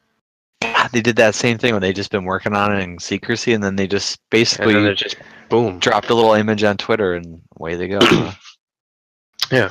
God, 0.62 0.90
they 0.92 1.00
did 1.00 1.16
that 1.16 1.34
same 1.34 1.58
thing 1.58 1.72
when 1.72 1.82
they 1.82 1.92
just 1.92 2.10
been 2.10 2.24
working 2.24 2.54
on 2.54 2.74
it 2.74 2.82
in 2.82 2.98
secrecy, 2.98 3.52
and 3.52 3.62
then 3.62 3.76
they 3.76 3.86
just 3.86 4.18
basically 4.30 4.74
it 4.74 4.94
just 4.96 5.16
boom. 5.48 5.78
dropped 5.78 6.10
a 6.10 6.14
little 6.14 6.34
image 6.34 6.64
on 6.64 6.76
Twitter, 6.76 7.14
and 7.14 7.40
away 7.56 7.76
they 7.76 7.88
go. 7.88 7.98
yeah, 9.52 9.70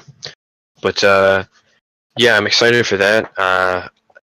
But 0.81 1.03
uh, 1.03 1.43
yeah, 2.17 2.37
I'm 2.37 2.47
excited 2.47 2.85
for 2.85 2.97
that. 2.97 3.31
Uh, 3.37 3.87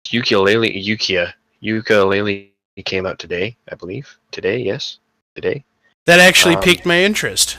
Yooka-Laylee, 0.07 0.83
Yooka, 0.83 1.33
Yooka-Laylee 1.63 2.49
came 2.85 3.05
out 3.05 3.19
today, 3.19 3.55
I 3.71 3.75
believe. 3.75 4.17
Today, 4.31 4.57
yes, 4.59 4.99
today. 5.35 5.63
That 6.05 6.19
actually 6.19 6.55
Um, 6.55 6.63
piqued 6.63 6.85
my 6.85 7.01
interest. 7.03 7.57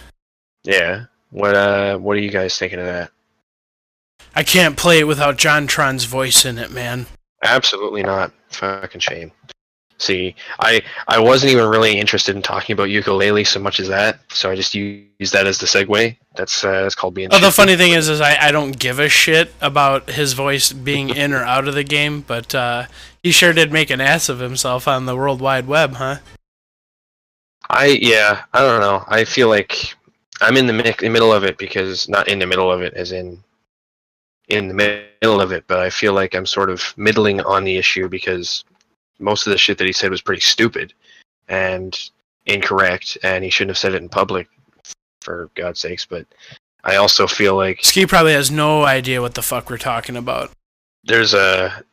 Yeah. 0.64 1.04
What 1.30 1.54
uh, 1.54 1.98
what 1.98 2.16
are 2.16 2.20
you 2.20 2.30
guys 2.30 2.58
thinking 2.58 2.78
of 2.78 2.86
that? 2.86 3.10
I 4.34 4.42
can't 4.42 4.76
play 4.76 5.00
it 5.00 5.06
without 5.06 5.36
JonTron's 5.36 6.04
voice 6.04 6.44
in 6.44 6.58
it, 6.58 6.70
man. 6.70 7.06
Absolutely 7.42 8.02
not. 8.02 8.32
Fucking 8.50 9.00
shame. 9.00 9.32
See, 9.98 10.36
I 10.60 10.80
I 11.08 11.18
wasn't 11.18 11.52
even 11.52 11.68
really 11.68 11.98
interested 11.98 12.36
in 12.36 12.42
talking 12.42 12.72
about 12.72 12.88
Yooka-Laylee 12.88 13.46
so 13.46 13.58
much 13.58 13.80
as 13.80 13.88
that, 13.88 14.20
so 14.28 14.48
I 14.48 14.54
just 14.54 14.72
used 14.72 15.32
that 15.32 15.48
as 15.48 15.58
the 15.58 15.66
segue. 15.66 16.16
That's 16.36 16.62
uh, 16.62 16.82
that's 16.82 16.94
called 16.94 17.14
being. 17.14 17.30
Oh, 17.32 17.40
the 17.40 17.50
funny 17.50 17.74
thing 17.74 17.92
is, 17.92 18.08
is 18.08 18.20
I, 18.20 18.36
I 18.40 18.52
don't 18.52 18.78
give 18.78 19.00
a 19.00 19.08
shit 19.08 19.52
about 19.60 20.10
his 20.10 20.34
voice 20.34 20.72
being 20.72 21.08
in 21.10 21.32
or 21.32 21.42
out 21.42 21.66
of 21.66 21.74
the 21.74 21.82
game, 21.82 22.20
but 22.20 22.54
uh, 22.54 22.84
he 23.24 23.32
sure 23.32 23.52
did 23.52 23.72
make 23.72 23.90
an 23.90 24.00
ass 24.00 24.28
of 24.28 24.38
himself 24.38 24.86
on 24.86 25.06
the 25.06 25.16
World 25.16 25.40
Wide 25.40 25.66
Web, 25.66 25.94
huh? 25.94 26.18
I 27.68 27.86
yeah, 28.00 28.44
I 28.52 28.60
don't 28.60 28.80
know. 28.80 29.04
I 29.08 29.24
feel 29.24 29.48
like 29.48 29.96
I'm 30.40 30.56
in 30.56 30.66
the 30.66 30.72
mi- 30.72 30.94
the 30.98 31.08
middle 31.08 31.32
of 31.32 31.44
it 31.44 31.58
because 31.58 32.08
not 32.08 32.28
in 32.28 32.38
the 32.38 32.46
middle 32.46 32.70
of 32.70 32.82
it 32.82 32.94
as 32.94 33.12
in 33.12 33.42
in 34.48 34.68
the 34.68 34.74
middle 34.74 35.40
of 35.40 35.52
it, 35.52 35.64
but 35.66 35.78
I 35.78 35.90
feel 35.90 36.14
like 36.14 36.34
I'm 36.34 36.46
sort 36.46 36.70
of 36.70 36.96
middling 36.96 37.40
on 37.42 37.64
the 37.64 37.76
issue 37.76 38.08
because 38.08 38.64
most 39.18 39.46
of 39.46 39.50
the 39.50 39.58
shit 39.58 39.78
that 39.78 39.86
he 39.86 39.92
said 39.92 40.10
was 40.10 40.22
pretty 40.22 40.40
stupid 40.40 40.94
and 41.48 41.98
incorrect, 42.46 43.18
and 43.22 43.44
he 43.44 43.50
shouldn't 43.50 43.70
have 43.70 43.78
said 43.78 43.94
it 43.94 44.02
in 44.02 44.08
public 44.08 44.48
for 45.20 45.50
God's 45.54 45.80
sakes. 45.80 46.06
But 46.06 46.26
I 46.84 46.96
also 46.96 47.26
feel 47.26 47.56
like 47.56 47.84
Ski 47.84 48.06
probably 48.06 48.32
has 48.32 48.50
no 48.50 48.84
idea 48.84 49.20
what 49.20 49.34
the 49.34 49.42
fuck 49.42 49.68
we're 49.68 49.76
talking 49.78 50.16
about. 50.16 50.50
there's 51.04 51.34
a. 51.34 51.84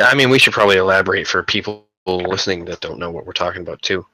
I 0.00 0.14
mean, 0.14 0.30
we 0.30 0.38
should 0.38 0.52
probably 0.52 0.76
elaborate 0.76 1.26
for 1.26 1.42
people 1.42 1.86
listening 2.06 2.64
that 2.66 2.80
don't 2.80 2.98
know 2.98 3.10
what 3.10 3.26
we're 3.26 3.32
talking 3.32 3.62
about 3.62 3.82
too. 3.82 4.06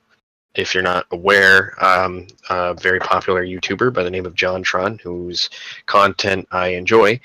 If 0.57 0.75
you're 0.75 0.83
not 0.83 1.07
aware, 1.11 1.75
um, 1.85 2.27
a 2.49 2.75
very 2.75 2.99
popular 2.99 3.45
YouTuber 3.45 3.93
by 3.93 4.03
the 4.03 4.11
name 4.11 4.27
of 4.27 4.35
JonTron, 4.35 5.01
whose 5.01 5.51
content 5.87 6.49
I 6.51 6.69
enjoy, 6.69 7.21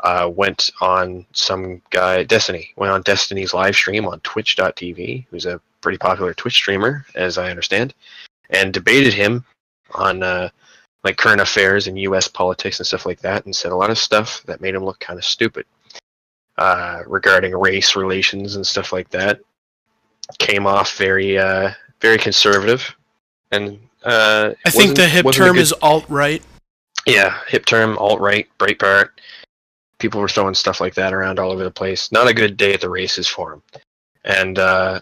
uh, 0.00 0.30
went 0.34 0.70
on 0.80 1.26
some 1.32 1.82
guy 1.90 2.22
Destiny 2.22 2.72
went 2.76 2.92
on 2.92 3.02
Destiny's 3.02 3.52
live 3.52 3.74
stream 3.74 4.06
on 4.06 4.20
Twitch.tv, 4.20 5.26
who's 5.30 5.46
a 5.46 5.60
pretty 5.80 5.98
popular 5.98 6.34
Twitch 6.34 6.54
streamer, 6.54 7.04
as 7.14 7.38
I 7.38 7.50
understand, 7.50 7.94
and 8.50 8.72
debated 8.72 9.12
him 9.12 9.44
on 9.94 10.22
uh, 10.22 10.48
like 11.04 11.16
current 11.16 11.40
affairs 11.40 11.86
and 11.86 11.98
U.S. 12.00 12.28
politics 12.28 12.78
and 12.78 12.86
stuff 12.86 13.06
like 13.06 13.20
that, 13.20 13.44
and 13.44 13.54
said 13.54 13.72
a 13.72 13.76
lot 13.76 13.90
of 13.90 13.98
stuff 13.98 14.42
that 14.44 14.60
made 14.60 14.74
him 14.74 14.84
look 14.84 15.00
kind 15.00 15.18
of 15.18 15.24
stupid 15.24 15.66
uh, 16.58 17.02
regarding 17.06 17.56
race 17.56 17.96
relations 17.96 18.56
and 18.56 18.66
stuff 18.66 18.92
like 18.92 19.10
that. 19.10 19.40
Came 20.38 20.66
off 20.66 20.96
very, 20.96 21.38
uh, 21.38 21.72
very 22.00 22.18
conservative, 22.18 22.94
and 23.50 23.78
uh, 24.04 24.52
I 24.64 24.70
think 24.70 24.96
the 24.96 25.06
hip 25.06 25.26
term 25.32 25.54
good- 25.54 25.62
is 25.62 25.72
alt 25.82 26.04
right. 26.08 26.42
yeah, 27.06 27.38
hip 27.48 27.66
term, 27.66 27.96
alt 27.98 28.20
right, 28.20 28.46
Breitbart. 28.58 29.10
People 29.98 30.20
were 30.20 30.28
throwing 30.28 30.54
stuff 30.54 30.80
like 30.80 30.94
that 30.94 31.12
around 31.12 31.38
all 31.40 31.50
over 31.50 31.64
the 31.64 31.70
place. 31.70 32.12
Not 32.12 32.28
a 32.28 32.34
good 32.34 32.56
day 32.56 32.72
at 32.72 32.80
the 32.80 32.88
races 32.88 33.26
for 33.26 33.52
him. 33.54 33.62
And 34.24 34.58
uh, 34.58 35.00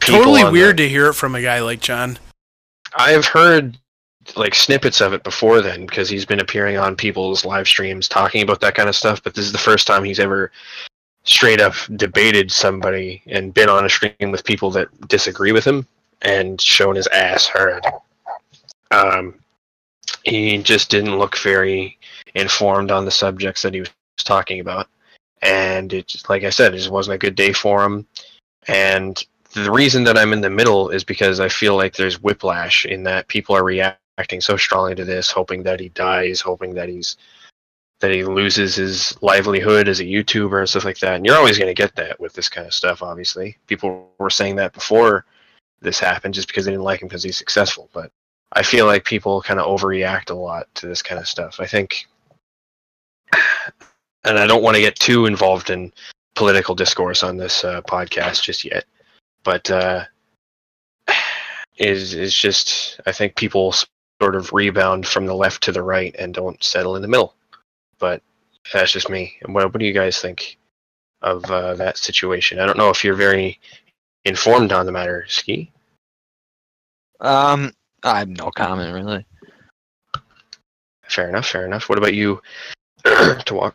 Totally 0.00 0.40
on 0.42 0.46
the- 0.46 0.52
weird 0.52 0.76
to 0.78 0.88
hear 0.88 1.06
it 1.06 1.14
from 1.14 1.34
a 1.36 1.42
guy 1.42 1.60
like 1.60 1.80
John. 1.80 2.18
I've 2.96 3.26
heard 3.26 3.78
like 4.34 4.56
snippets 4.56 5.00
of 5.00 5.12
it 5.12 5.22
before 5.22 5.60
then 5.60 5.86
because 5.86 6.08
he's 6.08 6.24
been 6.24 6.40
appearing 6.40 6.76
on 6.76 6.96
people's 6.96 7.44
live 7.44 7.68
streams 7.68 8.08
talking 8.08 8.42
about 8.42 8.60
that 8.62 8.74
kind 8.74 8.88
of 8.88 8.96
stuff. 8.96 9.22
But 9.22 9.34
this 9.34 9.44
is 9.44 9.52
the 9.52 9.58
first 9.58 9.86
time 9.86 10.02
he's 10.02 10.18
ever 10.18 10.50
straight 11.22 11.60
up 11.60 11.74
debated 11.94 12.50
somebody 12.50 13.22
and 13.26 13.54
been 13.54 13.68
on 13.68 13.84
a 13.84 13.88
stream 13.88 14.30
with 14.32 14.42
people 14.44 14.70
that 14.72 14.88
disagree 15.08 15.52
with 15.52 15.64
him 15.64 15.86
and 16.26 16.60
shown 16.60 16.96
his 16.96 17.06
ass 17.06 17.46
hard. 17.46 17.84
Um, 18.90 19.36
he 20.24 20.58
just 20.58 20.90
didn't 20.90 21.18
look 21.18 21.38
very 21.38 21.98
informed 22.34 22.90
on 22.90 23.04
the 23.04 23.10
subjects 23.10 23.62
that 23.62 23.74
he 23.74 23.80
was 23.80 23.90
talking 24.18 24.60
about, 24.60 24.88
and 25.40 25.92
it 25.92 26.08
just, 26.08 26.28
like 26.28 26.42
I 26.42 26.50
said, 26.50 26.74
it 26.74 26.78
just 26.78 26.90
wasn't 26.90 27.14
a 27.14 27.18
good 27.18 27.36
day 27.36 27.52
for 27.52 27.84
him. 27.84 28.06
And 28.66 29.24
the 29.52 29.70
reason 29.70 30.02
that 30.04 30.18
I'm 30.18 30.32
in 30.32 30.40
the 30.40 30.50
middle 30.50 30.90
is 30.90 31.04
because 31.04 31.38
I 31.38 31.48
feel 31.48 31.76
like 31.76 31.94
there's 31.94 32.20
whiplash 32.20 32.84
in 32.84 33.04
that 33.04 33.28
people 33.28 33.56
are 33.56 33.64
reacting 33.64 34.40
so 34.40 34.56
strongly 34.56 34.96
to 34.96 35.04
this, 35.04 35.30
hoping 35.30 35.62
that 35.62 35.78
he 35.78 35.90
dies, 35.90 36.40
hoping 36.40 36.74
that 36.74 36.88
he's 36.88 37.16
that 38.00 38.10
he 38.10 38.24
loses 38.24 38.74
his 38.74 39.16
livelihood 39.22 39.88
as 39.88 40.00
a 40.00 40.04
YouTuber 40.04 40.58
and 40.58 40.68
stuff 40.68 40.84
like 40.84 40.98
that. 40.98 41.14
And 41.14 41.24
you're 41.24 41.36
always 41.36 41.56
going 41.56 41.74
to 41.74 41.82
get 41.82 41.94
that 41.94 42.20
with 42.20 42.34
this 42.34 42.48
kind 42.48 42.66
of 42.66 42.74
stuff. 42.74 43.02
Obviously, 43.02 43.56
people 43.68 44.10
were 44.18 44.28
saying 44.28 44.56
that 44.56 44.74
before 44.74 45.24
this 45.86 45.98
happened, 45.98 46.34
just 46.34 46.48
because 46.48 46.66
they 46.66 46.72
didn't 46.72 46.84
like 46.84 47.00
him 47.00 47.08
because 47.08 47.22
he's 47.22 47.38
successful. 47.38 47.88
But 47.94 48.12
I 48.52 48.62
feel 48.62 48.84
like 48.84 49.04
people 49.04 49.40
kind 49.40 49.58
of 49.58 49.66
overreact 49.66 50.30
a 50.30 50.34
lot 50.34 50.66
to 50.76 50.86
this 50.86 51.02
kind 51.02 51.18
of 51.18 51.26
stuff. 51.26 51.60
I 51.60 51.66
think, 51.66 52.06
and 54.24 54.38
I 54.38 54.46
don't 54.46 54.62
want 54.62 54.74
to 54.74 54.82
get 54.82 54.98
too 54.98 55.24
involved 55.24 55.70
in 55.70 55.92
political 56.34 56.74
discourse 56.74 57.22
on 57.22 57.38
this 57.38 57.64
uh, 57.64 57.80
podcast 57.82 58.42
just 58.42 58.62
yet 58.62 58.84
but 59.46 59.70
uh, 59.70 60.04
is 61.78 62.12
is 62.14 62.34
just 62.34 63.00
I 63.06 63.12
think 63.12 63.36
people 63.36 63.72
sort 63.72 64.34
of 64.34 64.52
rebound 64.52 65.06
from 65.06 65.24
the 65.24 65.34
left 65.34 65.62
to 65.62 65.72
the 65.72 65.82
right 65.82 66.14
and 66.18 66.34
don't 66.34 66.62
settle 66.62 66.96
in 66.96 67.02
the 67.02 67.08
middle. 67.08 67.36
But 67.98 68.22
that's 68.72 68.92
just 68.92 69.08
me. 69.08 69.36
What 69.46 69.72
what 69.72 69.78
do 69.78 69.86
you 69.86 69.94
guys 69.94 70.20
think 70.20 70.58
of 71.22 71.44
uh, 71.44 71.74
that 71.74 71.96
situation? 71.96 72.58
I 72.58 72.66
don't 72.66 72.76
know 72.76 72.90
if 72.90 73.04
you're 73.04 73.14
very 73.14 73.60
informed 74.24 74.72
on 74.72 74.84
the 74.84 74.92
matter, 74.92 75.24
Ski. 75.28 75.70
Um, 77.20 77.72
I 78.02 78.18
have 78.20 78.28
no 78.28 78.50
comment 78.50 78.94
really. 78.94 79.26
Fair 81.08 81.28
enough. 81.28 81.46
Fair 81.46 81.66
enough. 81.66 81.88
What 81.88 81.98
about 81.98 82.14
you, 82.14 82.40
Tawak? 83.04 83.74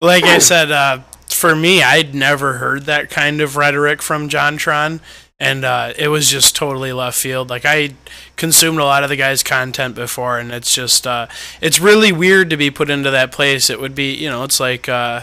Like 0.00 0.24
I 0.24 0.38
said, 0.38 0.72
uh, 0.72 1.00
for 1.28 1.54
me, 1.54 1.82
I'd 1.82 2.14
never 2.14 2.54
heard 2.54 2.82
that 2.84 3.10
kind 3.10 3.40
of 3.40 3.56
rhetoric 3.56 4.02
from 4.02 4.28
JonTron, 4.28 5.00
and 5.38 5.64
uh, 5.64 5.92
it 5.96 6.08
was 6.08 6.28
just 6.28 6.56
totally 6.56 6.92
left 6.92 7.18
field. 7.18 7.50
Like 7.50 7.64
I 7.64 7.94
consumed 8.36 8.78
a 8.78 8.84
lot 8.84 9.04
of 9.04 9.10
the 9.10 9.16
guy's 9.16 9.42
content 9.42 9.94
before, 9.94 10.38
and 10.38 10.50
it's 10.52 10.74
just 10.74 11.06
uh, 11.06 11.28
it's 11.60 11.80
really 11.80 12.12
weird 12.12 12.50
to 12.50 12.56
be 12.56 12.70
put 12.70 12.90
into 12.90 13.10
that 13.10 13.32
place. 13.32 13.70
It 13.70 13.80
would 13.80 13.94
be, 13.94 14.12
you 14.14 14.28
know, 14.28 14.42
it's 14.44 14.60
like 14.60 14.88
uh, 14.88 15.22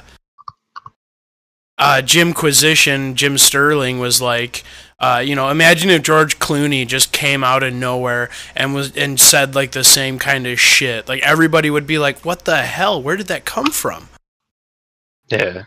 uh, 1.77 2.01
Jimquisition, 2.01 3.15
Jim 3.15 3.38
Sterling 3.38 3.99
was 3.99 4.21
like. 4.21 4.63
Uh, 4.99 5.23
you 5.25 5.33
know, 5.33 5.49
imagine 5.49 5.89
if 5.89 6.03
George 6.03 6.39
Clooney 6.39 6.85
just 6.85 7.13
came 7.13 7.43
out 7.43 7.63
of 7.63 7.73
nowhere 7.73 8.29
and 8.55 8.73
was 8.73 8.95
and 8.97 9.19
said 9.19 9.55
like 9.55 9.71
the 9.71 9.83
same 9.83 10.19
kind 10.19 10.45
of 10.45 10.59
shit. 10.59 11.07
Like 11.07 11.21
everybody 11.21 11.69
would 11.69 11.87
be 11.87 11.97
like, 11.97 12.25
"What 12.25 12.43
the 12.43 12.63
hell? 12.63 13.01
Where 13.01 13.15
did 13.15 13.27
that 13.27 13.45
come 13.45 13.71
from?" 13.71 14.09
Yeah, 15.29 15.63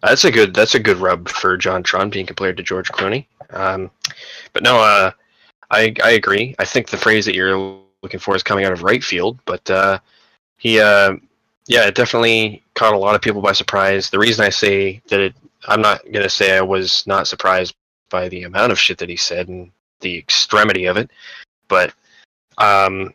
that's 0.00 0.24
a 0.24 0.30
good 0.30 0.54
that's 0.54 0.76
a 0.76 0.80
good 0.80 0.98
rub 0.98 1.28
for 1.28 1.58
JonTron 1.58 2.12
being 2.12 2.26
compared 2.26 2.56
to 2.56 2.62
George 2.62 2.90
Clooney. 2.92 3.26
Um, 3.50 3.90
but 4.52 4.62
no, 4.62 4.76
uh, 4.78 5.10
I 5.70 5.94
I 6.04 6.12
agree. 6.12 6.54
I 6.60 6.64
think 6.64 6.88
the 6.88 6.96
phrase 6.96 7.24
that 7.24 7.34
you're 7.34 7.80
looking 8.02 8.20
for 8.20 8.36
is 8.36 8.44
coming 8.44 8.64
out 8.64 8.72
of 8.72 8.84
right 8.84 9.02
field, 9.02 9.40
but 9.44 9.68
uh, 9.70 9.98
he 10.56 10.78
uh, 10.78 11.16
yeah, 11.66 11.86
it 11.86 11.96
definitely 11.96 12.62
caught 12.74 12.94
a 12.94 12.98
lot 12.98 13.16
of 13.16 13.22
people 13.22 13.42
by 13.42 13.52
surprise. 13.52 14.08
The 14.08 14.20
reason 14.20 14.44
I 14.44 14.50
say 14.50 15.02
that 15.08 15.18
it, 15.18 15.34
I'm 15.66 15.80
not 15.82 16.00
gonna 16.12 16.28
say 16.28 16.56
I 16.56 16.62
was 16.62 17.04
not 17.08 17.26
surprised 17.26 17.74
by 18.12 18.28
the 18.28 18.44
amount 18.44 18.70
of 18.70 18.78
shit 18.78 18.98
that 18.98 19.08
he 19.08 19.16
said 19.16 19.48
and 19.48 19.72
the 20.00 20.16
extremity 20.16 20.84
of 20.84 20.96
it, 20.96 21.10
but 21.66 21.92
um, 22.58 23.12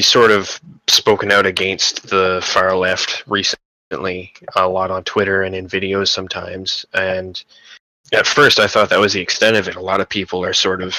sort 0.00 0.30
of 0.30 0.58
spoken 0.86 1.30
out 1.30 1.44
against 1.44 2.08
the 2.08 2.40
far 2.42 2.74
left 2.74 3.24
recently 3.26 4.32
a 4.56 4.66
lot 4.66 4.90
on 4.90 5.04
Twitter 5.04 5.42
and 5.42 5.54
in 5.54 5.68
videos 5.68 6.08
sometimes. 6.08 6.86
And 6.94 7.42
at 8.12 8.26
first, 8.26 8.58
I 8.58 8.66
thought 8.66 8.88
that 8.90 9.00
was 9.00 9.12
the 9.12 9.20
extent 9.20 9.56
of 9.56 9.68
it. 9.68 9.76
A 9.76 9.80
lot 9.80 10.00
of 10.00 10.08
people 10.08 10.44
are 10.44 10.54
sort 10.54 10.82
of 10.82 10.96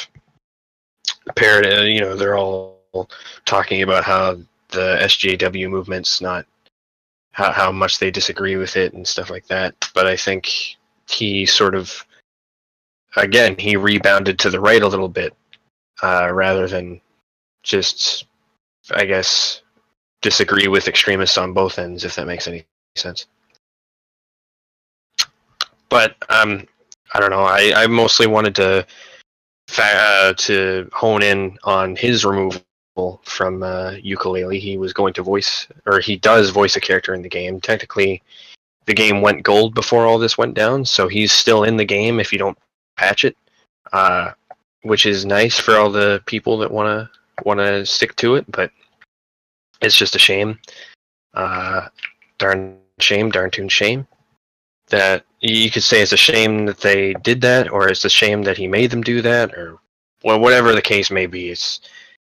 paired, 1.35 1.65
uh, 1.65 1.81
you 1.81 2.01
know, 2.01 2.15
they're 2.15 2.37
all 2.37 3.09
talking 3.45 3.81
about 3.81 4.03
how 4.03 4.35
the 4.69 4.97
SJW 5.01 5.69
movement's 5.69 6.21
not 6.21 6.45
how, 7.31 7.51
how 7.51 7.71
much 7.71 7.99
they 7.99 8.11
disagree 8.11 8.57
with 8.57 8.75
it 8.75 8.93
and 8.93 9.07
stuff 9.07 9.29
like 9.29 9.47
that. 9.47 9.73
But 9.93 10.07
I 10.07 10.15
think 10.15 10.75
he 11.07 11.45
sort 11.45 11.75
of, 11.75 12.05
again, 13.15 13.55
he 13.57 13.75
rebounded 13.75 14.39
to 14.39 14.49
the 14.49 14.59
right 14.59 14.81
a 14.81 14.87
little 14.87 15.09
bit 15.09 15.33
uh, 16.01 16.29
rather 16.31 16.67
than 16.67 17.01
just, 17.63 18.25
I 18.91 19.05
guess, 19.05 19.61
disagree 20.21 20.67
with 20.67 20.87
extremists 20.87 21.37
on 21.37 21.53
both 21.53 21.79
ends, 21.79 22.03
if 22.03 22.15
that 22.15 22.27
makes 22.27 22.47
any 22.47 22.65
sense. 22.95 23.25
But 25.89 26.15
um, 26.29 26.67
I 27.13 27.19
don't 27.19 27.31
know. 27.31 27.43
I, 27.43 27.73
I 27.75 27.87
mostly 27.87 28.27
wanted 28.27 28.55
to 28.55 28.85
uh, 29.77 30.33
to 30.33 30.89
hone 30.93 31.21
in 31.23 31.57
on 31.63 31.95
his 31.95 32.25
removal 32.25 32.63
from 33.23 33.63
uh, 33.63 33.91
Yooka-Laylee. 33.91 34.59
He 34.59 34.77
was 34.77 34.93
going 34.93 35.13
to 35.13 35.23
voice, 35.23 35.67
or 35.85 35.99
he 35.99 36.15
does 36.15 36.49
voice 36.49 36.75
a 36.75 36.81
character 36.81 37.13
in 37.13 37.21
the 37.21 37.29
game. 37.29 37.61
Technically, 37.61 38.21
the 38.85 38.93
game 38.93 39.21
went 39.21 39.43
gold 39.43 39.73
before 39.73 40.05
all 40.05 40.19
this 40.19 40.37
went 40.37 40.53
down, 40.53 40.85
so 40.85 41.07
he's 41.07 41.31
still 41.31 41.63
in 41.63 41.77
the 41.77 41.85
game 41.85 42.19
if 42.19 42.31
you 42.31 42.39
don't 42.39 42.57
patch 42.99 43.23
it, 43.23 43.37
uh, 43.93 44.31
which 44.83 45.05
is 45.05 45.25
nice 45.25 45.57
for 45.57 45.77
all 45.77 45.89
the 45.89 46.21
people 46.25 46.57
that 46.57 46.69
want 46.71 46.87
to 46.87 47.43
want 47.45 47.59
to 47.59 47.85
stick 47.85 48.15
to 48.17 48.35
it. 48.35 48.45
But 48.51 48.71
it's 49.81 49.95
just 49.95 50.15
a 50.15 50.19
shame, 50.19 50.59
uh, 51.33 51.87
darn 52.37 52.77
shame, 52.99 53.29
darn 53.29 53.51
tune 53.51 53.69
shame 53.69 54.05
that 54.89 55.23
you 55.39 55.71
could 55.71 55.83
say 55.83 56.01
it's 56.01 56.13
a 56.13 56.17
shame 56.17 56.65
that 56.65 56.79
they 56.79 57.13
did 57.13 57.41
that, 57.41 57.71
or 57.71 57.87
it's 57.87 58.05
a 58.05 58.09
shame 58.09 58.43
that 58.43 58.57
he 58.57 58.67
made 58.67 58.91
them 58.91 59.01
do 59.01 59.21
that, 59.21 59.53
or 59.53 59.77
well, 60.23 60.39
whatever 60.39 60.73
the 60.73 60.81
case 60.81 61.09
may 61.09 61.25
be. 61.25 61.49
It's 61.49 61.79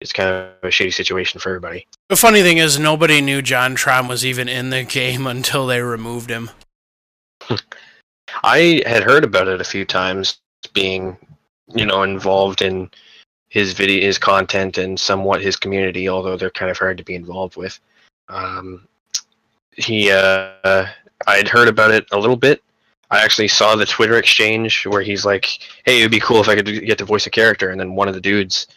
it's 0.00 0.12
kind 0.12 0.28
of 0.28 0.52
a 0.62 0.68
shitty 0.68 0.92
situation 0.92 1.40
for 1.40 1.50
everybody. 1.50 1.86
The 2.08 2.16
funny 2.16 2.42
thing 2.42 2.58
is, 2.58 2.78
nobody 2.78 3.20
knew 3.20 3.40
JonTron 3.40 4.08
was 4.08 4.24
even 4.24 4.48
in 4.48 4.70
the 4.70 4.84
game 4.84 5.26
until 5.36 5.66
they 5.66 5.80
removed 5.80 6.30
him. 6.30 6.50
I 8.44 8.82
had 8.86 9.02
heard 9.02 9.24
about 9.24 9.48
it 9.48 9.60
a 9.60 9.64
few 9.64 9.84
times, 9.84 10.38
being 10.68 11.16
you 11.74 11.86
know 11.86 12.02
involved 12.02 12.62
in 12.62 12.90
his 13.48 13.72
video, 13.72 14.06
his 14.06 14.18
content, 14.18 14.78
and 14.78 14.98
somewhat 14.98 15.42
his 15.42 15.56
community. 15.56 16.08
Although 16.08 16.36
they're 16.36 16.50
kind 16.50 16.70
of 16.70 16.78
hard 16.78 16.98
to 16.98 17.04
be 17.04 17.14
involved 17.14 17.56
with. 17.56 17.78
Um, 18.28 18.86
he, 19.76 20.10
uh, 20.10 20.86
I'd 21.26 21.48
heard 21.48 21.68
about 21.68 21.90
it 21.90 22.06
a 22.12 22.18
little 22.18 22.36
bit. 22.36 22.62
I 23.10 23.22
actually 23.22 23.48
saw 23.48 23.76
the 23.76 23.84
Twitter 23.84 24.16
exchange 24.16 24.86
where 24.86 25.02
he's 25.02 25.24
like, 25.24 25.46
"Hey, 25.84 26.00
it'd 26.00 26.10
be 26.10 26.20
cool 26.20 26.40
if 26.40 26.48
I 26.48 26.54
could 26.54 26.66
get 26.66 26.98
to 26.98 27.04
voice 27.04 27.26
a 27.26 27.30
character," 27.30 27.70
and 27.70 27.78
then 27.78 27.94
one 27.94 28.08
of 28.08 28.14
the 28.14 28.20
dudes 28.20 28.68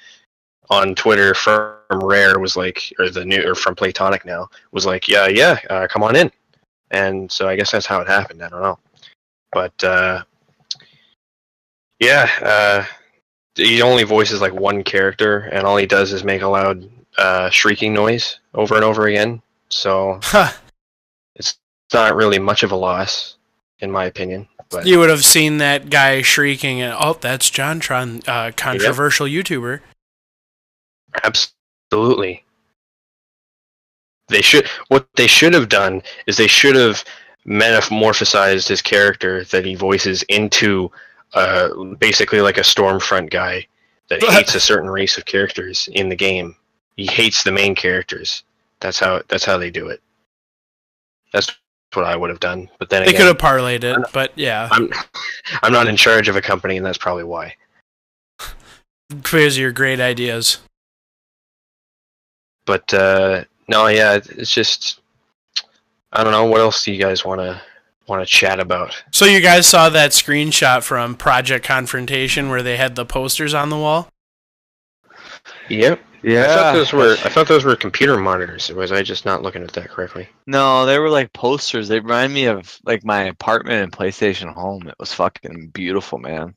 on 0.69 0.95
Twitter 0.95 1.33
from 1.33 1.77
Rare 1.89 2.39
was 2.39 2.57
like, 2.57 2.93
or 2.99 3.09
the 3.09 3.23
new, 3.23 3.41
or 3.47 3.55
from 3.55 3.75
Playtonic 3.75 4.25
now 4.25 4.49
was 4.71 4.85
like, 4.85 5.07
"Yeah, 5.07 5.27
yeah, 5.27 5.59
uh, 5.69 5.87
come 5.87 6.03
on 6.03 6.15
in." 6.15 6.31
And 6.91 7.31
so 7.31 7.47
I 7.47 7.55
guess 7.55 7.71
that's 7.71 7.85
how 7.85 8.01
it 8.01 8.07
happened. 8.07 8.43
I 8.43 8.49
don't 8.49 8.61
know, 8.61 8.79
but 9.53 9.83
uh, 9.83 10.23
yeah, 11.99 12.29
uh, 12.41 12.85
he 13.55 13.81
only 13.81 14.03
voices 14.03 14.41
like 14.41 14.53
one 14.53 14.83
character, 14.83 15.39
and 15.51 15.65
all 15.65 15.77
he 15.77 15.85
does 15.85 16.11
is 16.13 16.23
make 16.23 16.41
a 16.41 16.47
loud 16.47 16.89
uh, 17.17 17.49
shrieking 17.49 17.93
noise 17.93 18.39
over 18.53 18.75
and 18.75 18.83
over 18.83 19.07
again. 19.07 19.41
So 19.69 20.19
Huh. 20.23 20.51
it's 21.35 21.57
not 21.93 22.15
really 22.15 22.39
much 22.39 22.63
of 22.63 22.71
a 22.71 22.75
loss, 22.75 23.37
in 23.79 23.89
my 23.91 24.05
opinion. 24.05 24.47
But 24.69 24.85
You 24.87 24.99
would 24.99 25.09
have 25.09 25.23
seen 25.23 25.57
that 25.59 25.89
guy 25.89 26.21
shrieking, 26.21 26.81
and 26.81 26.95
oh, 26.99 27.13
that's 27.19 27.49
JonTron, 27.49 28.27
uh, 28.27 28.51
controversial 28.57 29.27
YouTuber. 29.27 29.79
absolutely, 31.23 32.43
they 34.27 34.41
should. 34.41 34.67
What 34.87 35.07
they 35.15 35.27
should 35.27 35.53
have 35.53 35.69
done 35.69 36.01
is 36.27 36.35
they 36.37 36.47
should 36.47 36.75
have 36.75 37.03
metamorphosized 37.47 38.67
his 38.67 38.81
character 38.81 39.43
that 39.45 39.65
he 39.65 39.75
voices 39.75 40.23
into 40.23 40.91
uh, 41.33 41.69
basically 41.99 42.41
like 42.41 42.57
a 42.57 42.61
Stormfront 42.61 43.29
guy 43.29 43.67
that 44.09 44.23
hates 44.23 44.55
a 44.55 44.59
certain 44.59 44.89
race 44.89 45.17
of 45.17 45.25
characters 45.25 45.89
in 45.93 46.09
the 46.09 46.15
game. 46.15 46.55
He 46.95 47.05
hates 47.05 47.43
the 47.43 47.51
main 47.51 47.75
characters. 47.75 48.43
That's 48.79 48.99
how. 48.99 49.21
That's 49.27 49.43
how 49.45 49.57
they 49.57 49.71
do 49.71 49.87
it. 49.87 50.01
That's 51.33 51.51
what 51.93 52.05
I 52.05 52.15
would 52.15 52.29
have 52.29 52.39
done. 52.39 52.69
But 52.79 52.89
then 52.89 53.03
They 53.03 53.09
again, 53.09 53.21
could 53.21 53.27
have 53.27 53.37
parlayed 53.37 53.83
it, 53.83 53.97
but 54.13 54.31
yeah, 54.35 54.69
I'm 54.71 54.89
I'm 55.63 55.73
not 55.73 55.87
in 55.87 55.97
charge 55.97 56.27
of 56.29 56.35
a 56.35 56.41
company, 56.41 56.77
and 56.77 56.85
that's 56.85 56.97
probably 56.97 57.23
why. 57.23 57.55
because 59.09 59.57
your 59.57 59.71
great 59.71 59.99
ideas. 59.99 60.59
But 62.65 62.93
uh, 62.93 63.43
no, 63.67 63.87
yeah, 63.87 64.15
it's 64.15 64.53
just 64.53 65.01
I 66.11 66.23
don't 66.23 66.31
know. 66.31 66.45
What 66.45 66.61
else 66.61 66.83
do 66.83 66.91
you 66.91 66.99
guys 66.99 67.25
want 67.25 67.41
to 67.41 67.61
want 68.07 68.25
to 68.25 68.25
chat 68.25 68.59
about? 68.59 69.03
So 69.11 69.25
you 69.25 69.41
guys 69.41 69.67
saw 69.67 69.89
that 69.89 70.11
screenshot 70.11 70.83
from 70.83 71.15
Project 71.15 71.65
Confrontation 71.65 72.49
where 72.49 72.63
they 72.63 72.77
had 72.77 72.95
the 72.95 73.05
posters 73.05 73.53
on 73.53 73.69
the 73.69 73.77
wall? 73.77 74.09
Yep. 75.69 75.99
Yeah. 76.25 76.43
I 76.43 76.47
thought 76.47 76.73
those 76.73 76.91
were 76.93 77.11
I 77.23 77.29
thought 77.29 77.47
those 77.47 77.63
were 77.63 77.75
computer 77.75 78.17
monitors. 78.17 78.71
Was 78.71 78.91
I 78.91 79.03
just 79.03 79.25
not 79.25 79.43
looking 79.43 79.61
at 79.61 79.73
that 79.73 79.89
correctly? 79.89 80.27
No, 80.47 80.85
they 80.85 80.97
were 80.97 81.09
like 81.09 81.31
posters. 81.33 81.87
They 81.87 81.99
remind 81.99 82.33
me 82.33 82.45
of 82.45 82.79
like 82.83 83.05
my 83.05 83.25
apartment 83.25 83.83
and 83.83 83.91
PlayStation 83.91 84.51
home. 84.51 84.87
It 84.87 84.95
was 84.99 85.13
fucking 85.13 85.67
beautiful, 85.67 86.17
man. 86.17 86.55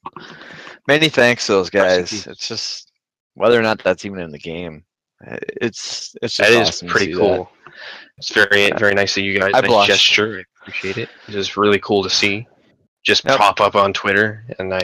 Many 0.87 1.11
thanks 1.11 1.47
to 1.47 1.53
those 1.53 1.69
guys. 1.69 2.27
It's 2.27 2.49
just 2.49 2.91
whether 3.35 3.59
or 3.59 3.63
not 3.63 3.83
that's 3.85 4.07
even 4.07 4.21
in 4.21 4.31
the 4.31 4.39
game. 4.39 4.85
Uh, 5.27 5.37
It's 5.61 6.17
it's 6.23 6.37
just 6.37 6.51
That 6.51 6.61
is 6.61 6.69
awesome 6.69 6.89
to 6.89 6.93
pretty 6.93 7.13
see 7.13 7.19
cool. 7.19 7.51
It's 8.19 8.31
very 8.33 8.71
very 8.79 8.95
nice 8.95 9.17
of 9.17 9.23
you 9.25 9.39
guys. 9.39 9.53
I 9.55 9.61
nice 9.61 9.69
blushed. 9.69 9.89
gesture. 9.91 10.39
I 10.41 10.63
appreciate 10.63 10.99
it. 10.99 11.09
It 11.29 11.35
is 11.35 11.57
really 11.57 11.79
cool 11.81 12.03
to 12.03 12.11
see. 12.11 12.47
Just 13.05 13.25
Yep. 13.25 13.39
pop 13.39 13.61
up 13.61 13.75
on 13.77 13.93
Twitter, 13.93 14.45
and 14.59 14.75
I 14.75 14.81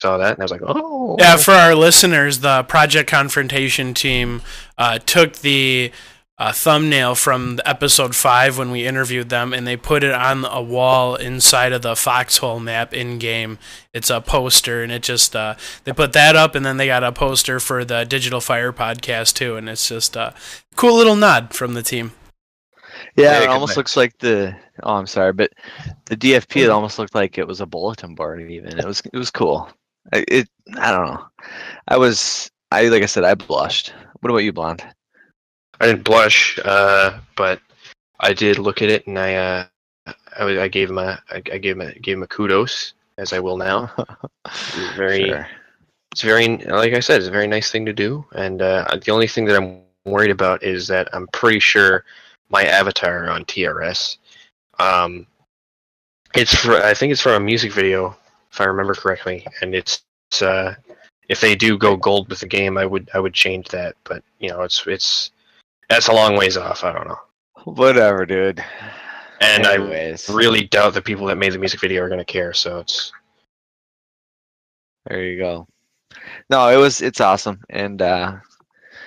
saw 0.00 0.16
that, 0.16 0.32
and 0.32 0.40
I 0.40 0.44
was 0.44 0.50
like, 0.50 0.62
oh. 0.64 1.16
Yeah, 1.18 1.36
for 1.36 1.52
our 1.52 1.74
listeners, 1.74 2.40
the 2.40 2.62
Project 2.64 3.08
Confrontation 3.10 3.92
team 3.94 4.40
uh, 4.78 4.98
took 4.98 5.34
the 5.34 5.92
uh, 6.40 6.50
thumbnail 6.52 7.14
from 7.14 7.60
episode 7.66 8.16
five 8.16 8.56
when 8.56 8.70
we 8.70 8.86
interviewed 8.86 9.28
them, 9.28 9.52
and 9.52 9.66
they 9.66 9.76
put 9.76 10.02
it 10.02 10.12
on 10.14 10.44
a 10.46 10.62
wall 10.62 11.14
inside 11.14 11.70
of 11.72 11.82
the 11.82 11.94
Foxhole 11.94 12.58
map 12.58 12.94
in 12.94 13.18
game. 13.18 13.58
It's 13.92 14.08
a 14.08 14.22
poster, 14.22 14.82
and 14.82 14.90
it 14.90 15.02
just 15.02 15.36
uh, 15.36 15.54
they 15.84 15.92
put 15.92 16.14
that 16.14 16.36
up, 16.36 16.54
and 16.54 16.64
then 16.64 16.78
they 16.78 16.86
got 16.86 17.04
a 17.04 17.12
poster 17.12 17.60
for 17.60 17.84
the 17.84 18.04
Digital 18.04 18.40
Fire 18.40 18.72
podcast 18.72 19.34
too, 19.34 19.56
and 19.56 19.68
it's 19.68 19.86
just 19.86 20.16
a 20.16 20.32
cool 20.76 20.96
little 20.96 21.14
nod 21.14 21.52
from 21.52 21.74
the 21.74 21.82
team. 21.82 22.12
Yeah, 23.16 23.32
Yeah, 23.40 23.42
it 23.44 23.48
almost 23.50 23.76
looks 23.76 23.96
like 23.96 24.16
the. 24.18 24.56
Oh, 24.82 24.94
I'm 24.94 25.06
sorry, 25.06 25.34
but 25.34 25.52
the 26.06 26.16
DFP. 26.16 26.64
It 26.64 26.70
almost 26.70 26.98
looked 26.98 27.14
like 27.14 27.36
it 27.36 27.46
was 27.46 27.60
a 27.60 27.66
bulletin 27.66 28.14
board. 28.14 28.40
Even 28.40 28.78
it 28.78 28.84
was. 28.86 29.02
It 29.12 29.16
was 29.18 29.30
cool. 29.30 29.68
I- 30.12 30.24
It. 30.26 30.48
I 30.78 30.90
don't 30.90 31.06
know. 31.06 31.24
I 31.86 31.98
was. 31.98 32.50
I 32.72 32.88
like 32.88 33.02
I 33.02 33.06
said. 33.06 33.24
I 33.24 33.34
blushed. 33.34 33.92
What 34.20 34.30
about 34.30 34.38
you, 34.38 34.52
blonde? 34.54 34.82
I 35.80 35.86
didn't 35.86 36.04
blush, 36.04 36.58
uh, 36.64 37.18
but 37.36 37.60
I 38.20 38.32
did 38.32 38.58
look 38.58 38.82
at 38.82 38.90
it, 38.90 39.06
and 39.06 39.18
I 39.18 39.34
uh, 39.34 39.64
I, 40.38 40.62
I 40.62 40.68
gave 40.68 40.90
him 40.90 40.98
a 40.98 41.22
I, 41.30 41.36
I 41.36 41.58
gave 41.58 41.76
him 41.76 41.80
a 41.82 41.92
gave 41.98 42.16
him 42.16 42.22
a 42.22 42.26
kudos, 42.26 42.94
as 43.18 43.32
I 43.32 43.40
will 43.40 43.56
now. 43.56 43.90
It's 44.46 44.96
very 44.96 45.24
Sure. 45.26 45.46
it's 46.12 46.22
very 46.22 46.56
like 46.58 46.94
I 46.94 47.00
said, 47.00 47.18
it's 47.18 47.28
a 47.28 47.32
very 47.32 47.46
nice 47.46 47.70
thing 47.70 47.86
to 47.86 47.92
do. 47.92 48.24
And 48.32 48.62
uh, 48.62 48.86
the 49.04 49.12
only 49.12 49.26
thing 49.26 49.44
that 49.46 49.56
I'm 49.56 49.82
worried 50.04 50.30
about 50.30 50.62
is 50.62 50.86
that 50.88 51.08
I'm 51.12 51.28
pretty 51.28 51.60
sure 51.60 52.04
my 52.48 52.64
avatar 52.64 53.30
on 53.30 53.44
TRS, 53.44 54.16
um, 54.78 55.26
it's 56.34 56.54
for 56.54 56.82
I 56.82 56.94
think 56.94 57.12
it's 57.12 57.20
from 57.20 57.34
a 57.34 57.40
music 57.40 57.72
video 57.72 58.16
if 58.52 58.60
I 58.60 58.64
remember 58.64 58.94
correctly, 58.94 59.46
and 59.62 59.74
it's, 59.74 60.02
it's 60.30 60.42
uh, 60.42 60.74
if 61.28 61.40
they 61.40 61.54
do 61.54 61.78
go 61.78 61.96
gold 61.96 62.28
with 62.28 62.40
the 62.40 62.46
game, 62.46 62.76
I 62.76 62.86
would 62.86 63.08
I 63.14 63.20
would 63.20 63.34
change 63.34 63.68
that. 63.68 63.94
But 64.04 64.22
you 64.38 64.50
know, 64.50 64.62
it's 64.62 64.84
it's 64.86 65.30
that's 65.90 66.08
a 66.08 66.12
long 66.12 66.36
ways 66.36 66.56
off. 66.56 66.82
I 66.84 66.92
don't 66.92 67.06
know. 67.08 67.18
Whatever, 67.64 68.24
dude. 68.24 68.64
And 69.42 69.66
Anyways, 69.66 70.30
I 70.30 70.34
really 70.34 70.62
doubt 70.66 70.94
the 70.94 71.02
people 71.02 71.26
that 71.26 71.36
made 71.36 71.52
the 71.52 71.58
music 71.58 71.80
video 71.80 72.02
are 72.02 72.08
going 72.08 72.18
to 72.18 72.24
care. 72.24 72.54
So 72.54 72.78
it's 72.78 73.12
there 75.06 75.22
you 75.22 75.38
go. 75.38 75.66
No, 76.48 76.68
it 76.68 76.76
was. 76.76 77.00
It's 77.02 77.20
awesome, 77.20 77.60
and 77.70 78.00
uh 78.02 78.36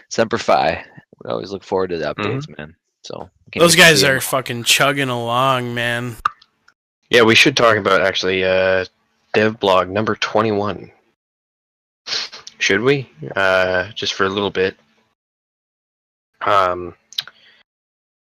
Semper 0.10 0.38
Fi. 0.38 0.86
We 1.24 1.30
always 1.32 1.52
look 1.52 1.64
forward 1.64 1.90
to 1.90 1.98
the 1.98 2.14
updates, 2.14 2.48
man. 2.58 2.76
So 3.04 3.30
can't 3.52 3.62
Those 3.62 3.76
guys 3.76 4.04
are 4.04 4.20
fucking 4.22 4.64
chugging 4.64 5.10
along, 5.10 5.74
man. 5.74 6.16
yeah, 7.10 7.22
we 7.24 7.36
should 7.36 7.56
talk 7.58 7.78
about 7.78 8.02
actually 8.02 8.44
uh, 8.44 8.86
dev 9.34 9.60
blog 9.60 9.90
number 9.90 10.16
twenty 10.16 10.52
one. 10.52 10.92
Should 12.60 12.82
we? 12.82 13.10
Uh, 13.36 13.90
just 13.92 14.14
for 14.14 14.26
a 14.26 14.30
little 14.30 14.50
bit. 14.52 14.76
Um, 16.46 16.96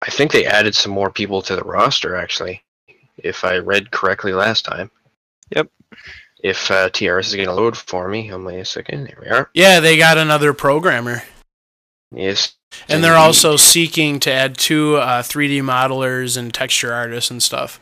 I 0.02 0.12
think 0.12 0.32
they 0.32 0.46
added 0.46 0.76
some 0.76 0.92
more 0.92 1.10
people 1.10 1.42
to 1.44 1.56
the 1.56 1.64
roster 1.64 2.16
actually, 2.16 2.64
if 3.18 3.44
I 3.44 3.58
read 3.58 3.92
correctly 3.92 4.34
last 4.34 4.66
time. 4.66 4.92
Yep. 5.56 5.70
If 6.44 6.70
uh, 6.70 6.90
TRS 6.90 7.28
is 7.28 7.36
going 7.36 7.48
to 7.48 7.54
load 7.54 7.76
for 7.76 8.08
me, 8.08 8.28
hold 8.28 8.44
me 8.44 8.60
a 8.60 8.66
second. 8.66 9.06
There 9.08 9.18
we 9.20 9.28
are. 9.28 9.50
Yeah, 9.54 9.80
they 9.80 9.98
got 9.98 10.18
another 10.18 10.54
programmer. 10.54 11.24
Yes. 12.12 12.54
And 12.88 13.04
they're 13.04 13.16
also 13.16 13.58
seeking 13.58 14.20
to 14.22 14.32
add 14.32 14.58
two 14.58 14.98
uh, 14.98 15.24
3D 15.24 15.62
modelers 15.62 16.38
and 16.38 16.54
texture 16.54 16.94
artists 16.94 17.32
and 17.32 17.42
stuff. 17.42 17.80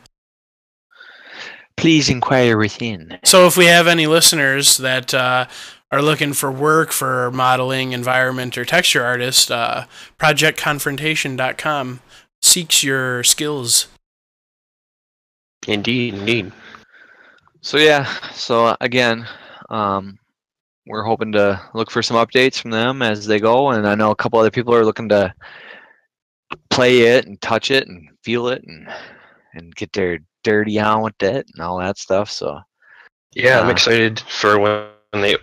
Please 1.76 2.08
inquire 2.08 2.56
within. 2.56 3.18
So 3.24 3.46
if 3.46 3.56
we 3.56 3.66
have 3.66 3.86
any 3.86 4.06
listeners 4.06 4.76
that 4.78 5.12
uh, 5.12 5.46
are 5.94 6.02
looking 6.02 6.32
for 6.32 6.50
work 6.50 6.90
for 6.90 7.30
modeling, 7.30 7.92
environment, 7.92 8.58
or 8.58 8.64
texture 8.64 9.04
artist, 9.04 9.48
uh, 9.48 9.84
projectconfrontation.com 10.18 12.00
seeks 12.42 12.82
your 12.82 13.22
skills. 13.22 13.86
Indeed, 15.68 16.14
indeed. 16.14 16.52
So 17.60 17.76
yeah. 17.78 18.04
So 18.32 18.76
again, 18.80 19.24
um, 19.70 20.18
we're 20.86 21.04
hoping 21.04 21.30
to 21.32 21.60
look 21.74 21.92
for 21.92 22.02
some 22.02 22.16
updates 22.16 22.60
from 22.60 22.72
them 22.72 23.00
as 23.00 23.24
they 23.26 23.38
go, 23.38 23.70
and 23.70 23.86
I 23.86 23.94
know 23.94 24.10
a 24.10 24.16
couple 24.16 24.40
other 24.40 24.50
people 24.50 24.74
are 24.74 24.84
looking 24.84 25.08
to 25.10 25.32
play 26.70 27.02
it 27.02 27.26
and 27.26 27.40
touch 27.40 27.70
it 27.70 27.86
and 27.86 28.08
feel 28.24 28.48
it 28.48 28.64
and 28.66 28.88
and 29.54 29.74
get 29.76 29.92
their 29.92 30.18
dirty 30.42 30.80
on 30.80 31.02
with 31.02 31.22
it 31.22 31.46
and 31.54 31.62
all 31.64 31.78
that 31.78 31.98
stuff. 31.98 32.30
So 32.30 32.60
Yeah, 33.34 33.60
I'm 33.60 33.68
Uh, 33.68 33.70
excited 33.70 34.18
for 34.20 34.58
when 34.58 34.88
they, 35.12 35.36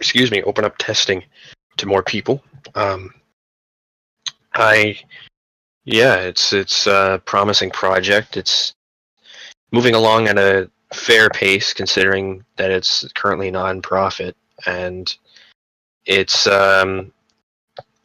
excuse 0.00 0.30
me, 0.30 0.42
open 0.42 0.64
up 0.64 0.76
testing 0.78 1.24
to 1.76 1.86
more 1.86 2.02
people. 2.02 2.42
Um, 2.74 3.14
I, 4.54 4.98
yeah, 5.84 6.16
it's 6.16 6.52
it's 6.52 6.86
a 6.86 7.22
promising 7.24 7.70
project. 7.70 8.36
It's 8.36 8.74
moving 9.72 9.94
along 9.94 10.28
at 10.28 10.38
a 10.38 10.70
fair 10.92 11.28
pace, 11.30 11.72
considering 11.72 12.44
that 12.56 12.70
it's 12.70 13.06
currently 13.14 13.50
non-profit, 13.50 14.36
and 14.66 15.14
it's 16.06 16.46
um, 16.46 17.12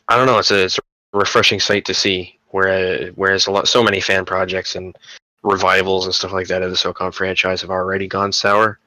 I 0.07 0.17
don't 0.17 0.27
know, 0.27 0.39
it's 0.39 0.51
a 0.51 0.65
it's 0.65 0.77
a 0.77 1.17
refreshing 1.17 1.59
sight 1.59 1.85
to 1.85 1.93
see. 1.93 2.39
Whereas 2.51 3.11
whereas 3.15 3.47
a 3.47 3.51
lot 3.51 3.67
so 3.67 3.83
many 3.83 3.99
fan 3.99 4.25
projects 4.25 4.75
and 4.75 4.95
revivals 5.41 6.05
and 6.05 6.13
stuff 6.13 6.31
like 6.31 6.47
that 6.47 6.61
of 6.61 6.69
the 6.69 6.77
SOCOM 6.77 7.13
franchise 7.13 7.61
have 7.61 7.71
already 7.71 8.07
gone 8.07 8.31
sour. 8.31 8.79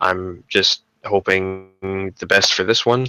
I'm 0.00 0.42
just 0.48 0.82
hoping 1.04 1.70
the 2.18 2.26
best 2.26 2.54
for 2.54 2.64
this 2.64 2.84
one. 2.84 3.06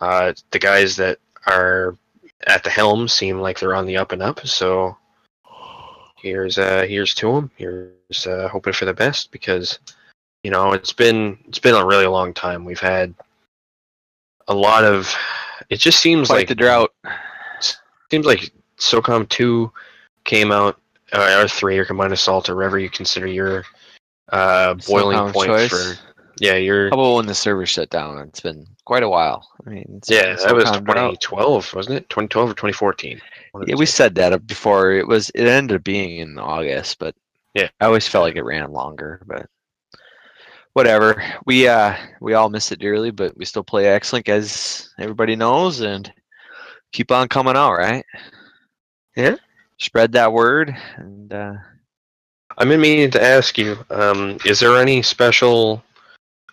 Uh, 0.00 0.32
the 0.50 0.58
guys 0.58 0.96
that 0.96 1.18
are 1.46 1.96
at 2.46 2.62
the 2.62 2.70
helm 2.70 3.08
seem 3.08 3.40
like 3.40 3.58
they're 3.58 3.74
on 3.74 3.86
the 3.86 3.96
up 3.96 4.12
and 4.12 4.22
up, 4.22 4.46
so 4.46 4.96
here's 6.16 6.58
uh 6.58 6.84
here's 6.88 7.14
to 7.14 7.32
them. 7.32 7.50
Here's 7.56 8.26
uh, 8.26 8.48
hoping 8.48 8.72
for 8.72 8.84
the 8.84 8.94
best 8.94 9.30
because 9.32 9.78
you 10.42 10.50
know 10.50 10.72
it's 10.72 10.92
been 10.92 11.38
it's 11.48 11.58
been 11.58 11.74
a 11.74 11.86
really 11.86 12.06
long 12.06 12.34
time. 12.34 12.64
We've 12.64 12.80
had 12.80 13.14
a 14.48 14.54
lot 14.54 14.84
of. 14.84 15.14
It 15.70 15.80
just 15.80 16.00
seems 16.00 16.28
quite 16.28 16.38
like 16.38 16.48
the 16.48 16.54
drought. 16.54 16.92
seems 18.10 18.26
like 18.26 18.50
SOCOM 18.78 19.28
two 19.28 19.70
came 20.24 20.52
out 20.52 20.80
uh, 21.12 21.40
or 21.42 21.48
three 21.48 21.78
or 21.78 21.84
combined 21.84 22.12
assault 22.12 22.48
or 22.48 22.56
whatever 22.56 22.78
you 22.78 22.90
consider 22.90 23.26
your 23.26 23.64
uh, 24.30 24.74
boiling 24.74 25.18
SOCOM 25.18 25.32
point 25.32 25.48
choice. 25.48 25.70
for 25.70 26.17
yeah 26.40 26.54
your 26.54 26.90
How 26.90 26.94
about 26.98 27.14
when 27.16 27.26
the 27.26 27.34
server 27.34 27.66
shut 27.66 27.90
down? 27.90 28.18
It's 28.18 28.40
been 28.40 28.66
quite 28.84 29.02
a 29.02 29.08
while. 29.08 29.48
I 29.66 29.70
mean, 29.70 29.94
it's 29.96 30.10
yeah 30.10 30.34
that 30.34 30.54
was 30.54 30.64
SOCOM 30.64 30.84
drought. 30.84 31.20
2012 31.20 31.74
wasn't 31.74 31.96
it 31.96 32.08
2012 32.08 32.50
or 32.50 32.54
2014 32.54 33.20
Yeah, 33.66 33.74
we 33.76 33.86
said 33.86 34.14
that 34.16 34.46
before. 34.46 34.92
It 34.92 35.06
was. 35.06 35.30
It 35.30 35.46
ended 35.46 35.76
up 35.76 35.84
being 35.84 36.18
in 36.18 36.38
August, 36.38 36.98
but 36.98 37.14
Yeah. 37.54 37.68
I 37.80 37.86
always 37.86 38.06
felt 38.08 38.24
like 38.24 38.36
it 38.36 38.44
ran 38.44 38.72
longer. 38.72 39.22
But 39.26 39.46
whatever. 40.72 41.22
We 41.44 41.66
uh 41.66 41.96
we 42.20 42.34
all 42.34 42.50
miss 42.50 42.70
it 42.72 42.78
dearly, 42.78 43.10
but 43.10 43.36
we 43.36 43.44
still 43.44 43.64
play 43.64 43.86
X-Link 43.86 44.28
as 44.28 44.90
everybody 44.98 45.34
knows, 45.36 45.80
and 45.80 46.12
keep 46.92 47.10
on 47.10 47.28
coming 47.28 47.56
out, 47.56 47.72
right? 47.72 48.04
Yeah. 49.16 49.36
Spread 49.78 50.12
that 50.12 50.32
word, 50.32 50.76
and 50.96 51.32
uh, 51.32 51.54
I'm 52.56 52.68
meaning 52.68 53.10
to 53.12 53.22
ask 53.22 53.56
you 53.56 53.78
um, 53.90 54.38
is 54.44 54.60
there 54.60 54.76
any 54.76 55.02
special 55.02 55.82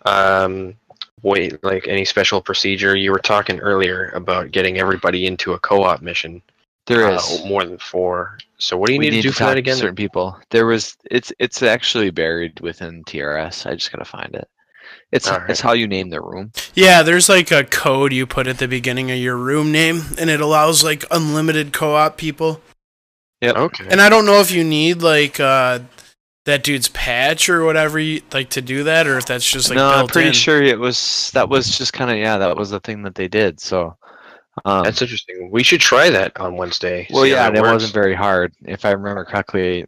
um, 0.06 0.74
wait 1.22 1.62
like 1.62 1.86
any 1.88 2.04
special 2.04 2.40
procedure 2.40 2.96
you 2.96 3.10
were 3.10 3.18
talking 3.18 3.58
earlier 3.60 4.10
about 4.14 4.50
getting 4.50 4.78
everybody 4.78 5.26
into 5.26 5.52
a 5.52 5.58
co-op 5.58 6.00
mission 6.02 6.40
there 6.86 7.06
uh, 7.06 7.16
is. 7.16 7.44
more 7.44 7.64
than 7.64 7.78
four 7.78 8.38
so 8.58 8.76
what 8.76 8.86
do 8.86 8.94
you 8.94 8.98
we 8.98 9.10
need, 9.10 9.16
to 9.16 9.22
do 9.22 9.32
for 9.32 9.40
talk 9.40 9.48
that 9.50 9.58
again 9.58 9.76
certain 9.76 9.96
people. 9.96 10.38
There 10.50 10.66
was. 10.66 10.96
It's 11.10 11.32
it's 11.38 11.62
actually 11.62 12.10
buried 12.10 12.60
within 12.60 13.04
TRS. 13.04 13.66
I 13.66 13.74
just 13.74 13.92
gotta 13.92 14.04
find 14.04 14.34
it. 14.34 14.48
It's 15.12 15.28
Alright. 15.28 15.50
it's 15.50 15.60
how 15.60 15.72
you 15.72 15.86
name 15.86 16.08
the 16.10 16.20
room. 16.20 16.52
Yeah, 16.74 17.02
there's 17.02 17.28
like 17.28 17.50
a 17.50 17.64
code 17.64 18.12
you 18.12 18.26
put 18.26 18.46
at 18.46 18.58
the 18.58 18.68
beginning 18.68 19.10
of 19.10 19.18
your 19.18 19.36
room 19.36 19.70
name, 19.72 20.02
and 20.18 20.30
it 20.30 20.40
allows 20.40 20.82
like 20.82 21.04
unlimited 21.10 21.72
co-op 21.72 22.16
people. 22.16 22.60
Yeah. 23.40 23.52
Okay 23.52 23.86
And 23.90 24.00
I 24.00 24.08
don't 24.08 24.24
know 24.24 24.40
if 24.40 24.50
you 24.50 24.64
need 24.64 25.02
like 25.02 25.38
uh, 25.38 25.80
that 26.46 26.62
dude's 26.62 26.88
patch 26.88 27.48
or 27.48 27.64
whatever 27.64 27.98
you 27.98 28.22
like 28.32 28.50
to 28.50 28.62
do 28.62 28.84
that, 28.84 29.06
or 29.06 29.18
if 29.18 29.26
that's 29.26 29.48
just 29.48 29.68
like 29.68 29.76
no, 29.76 29.88
I'm 29.88 30.06
pretty 30.06 30.28
in. 30.28 30.34
sure 30.34 30.62
it 30.62 30.78
was 30.78 31.30
that 31.32 31.48
was 31.48 31.76
just 31.76 31.92
kind 31.92 32.10
of 32.10 32.16
yeah, 32.16 32.38
that 32.38 32.56
was 32.56 32.70
the 32.70 32.80
thing 32.80 33.02
that 33.02 33.16
they 33.16 33.28
did. 33.28 33.60
So, 33.60 33.96
um, 34.64 34.84
That's 34.84 35.02
interesting. 35.02 35.50
We 35.50 35.62
should 35.62 35.80
try 35.80 36.08
that 36.08 36.38
on 36.40 36.56
Wednesday. 36.56 37.06
well, 37.10 37.26
yeah, 37.26 37.44
it 37.44 37.48
and 37.48 37.56
it 37.58 37.62
works. 37.62 37.72
wasn't 37.74 37.94
very 37.94 38.14
hard. 38.14 38.54
If 38.64 38.84
I 38.84 38.92
remember 38.92 39.24
correctly, 39.24 39.84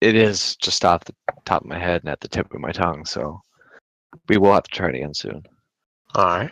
it 0.00 0.14
is 0.14 0.56
just 0.56 0.84
off 0.84 1.04
the 1.04 1.14
top 1.44 1.62
of 1.62 1.68
my 1.68 1.78
head 1.78 2.02
and 2.02 2.10
at 2.10 2.20
the 2.20 2.28
tip 2.28 2.52
of 2.54 2.60
my 2.60 2.72
tongue. 2.72 3.04
So, 3.04 3.40
we 4.28 4.38
will 4.38 4.54
have 4.54 4.64
to 4.64 4.70
try 4.70 4.88
it 4.88 4.94
again 4.94 5.12
soon. 5.14 5.42
All 6.14 6.24
right. 6.24 6.50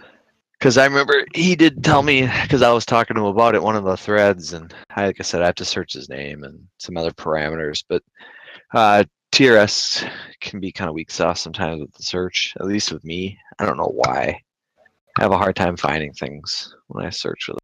Because 0.59 0.79
I 0.79 0.85
remember 0.85 1.27
he 1.35 1.55
did 1.55 1.85
tell 1.85 2.03
me 2.03 2.23
because 2.43 2.63
I 2.63 2.73
was 2.73 2.87
talking 2.87 3.15
to 3.17 3.21
him 3.21 3.29
about 3.29 3.55
it 3.55 3.63
one 3.63 3.77
of 3.77 3.85
the 3.85 3.97
threads, 3.97 4.53
and 4.53 4.75
I, 4.91 5.07
like 5.07 5.17
I 5.21 5.23
said, 5.23 5.43
I 5.43 5.47
have 5.47 5.55
to 5.57 5.65
search 5.65 5.93
his 5.93 6.09
name 6.09 6.43
and 6.43 6.59
some 6.79 6.97
other 6.97 7.11
parameters. 7.13 7.85
But 7.89 8.03
uh, 8.73 9.05
TRS 9.35 10.09
can 10.41 10.61
be 10.61 10.71
kind 10.71 10.89
of 10.89 10.95
weak 10.95 11.11
sauce 11.11 11.41
sometimes 11.41 11.81
with 11.81 11.93
the 11.95 12.05
search, 12.05 12.55
at 12.61 12.67
least 12.67 12.93
with 12.93 13.03
me. 13.05 13.37
I 13.59 13.67
don't 13.67 13.77
know 13.77 13.93
why. 13.93 14.41
I 15.19 15.23
have 15.23 15.33
a 15.33 15.37
hard 15.37 15.57
time 15.57 15.77
finding 15.77 16.13
things 16.13 16.73
when 16.87 17.05
I 17.05 17.11
search 17.11 17.43
for 17.45 17.53
them. 17.53 17.59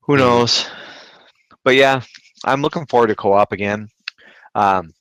Who 0.00 0.14
Hmm. 0.14 0.20
knows? 0.20 0.68
But 1.62 1.76
yeah, 1.76 2.00
I'm 2.44 2.60
looking 2.60 2.86
forward 2.86 3.06
to 3.06 3.14
co-op 3.14 3.52
again. 3.52 3.88
Um, 4.56 4.92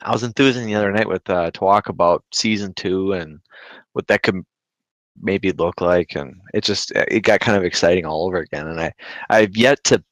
I 0.00 0.10
was 0.10 0.22
enthusing 0.22 0.64
the 0.64 0.74
other 0.74 0.90
night 0.90 1.08
with 1.08 1.28
uh, 1.28 1.50
talk 1.50 1.90
about 1.90 2.24
season 2.32 2.72
two 2.72 3.12
and 3.12 3.40
what 3.92 4.06
that 4.06 4.22
could 4.22 4.40
maybe 5.20 5.52
look 5.52 5.80
like, 5.82 6.16
and 6.16 6.40
it 6.54 6.64
just 6.64 6.92
it 6.92 7.20
got 7.20 7.40
kind 7.40 7.58
of 7.58 7.64
exciting 7.64 8.06
all 8.06 8.26
over 8.26 8.38
again. 8.38 8.68
And 8.68 8.80
I 8.80 8.92
I've 9.28 9.54
yet 9.56 9.84
to 9.84 10.02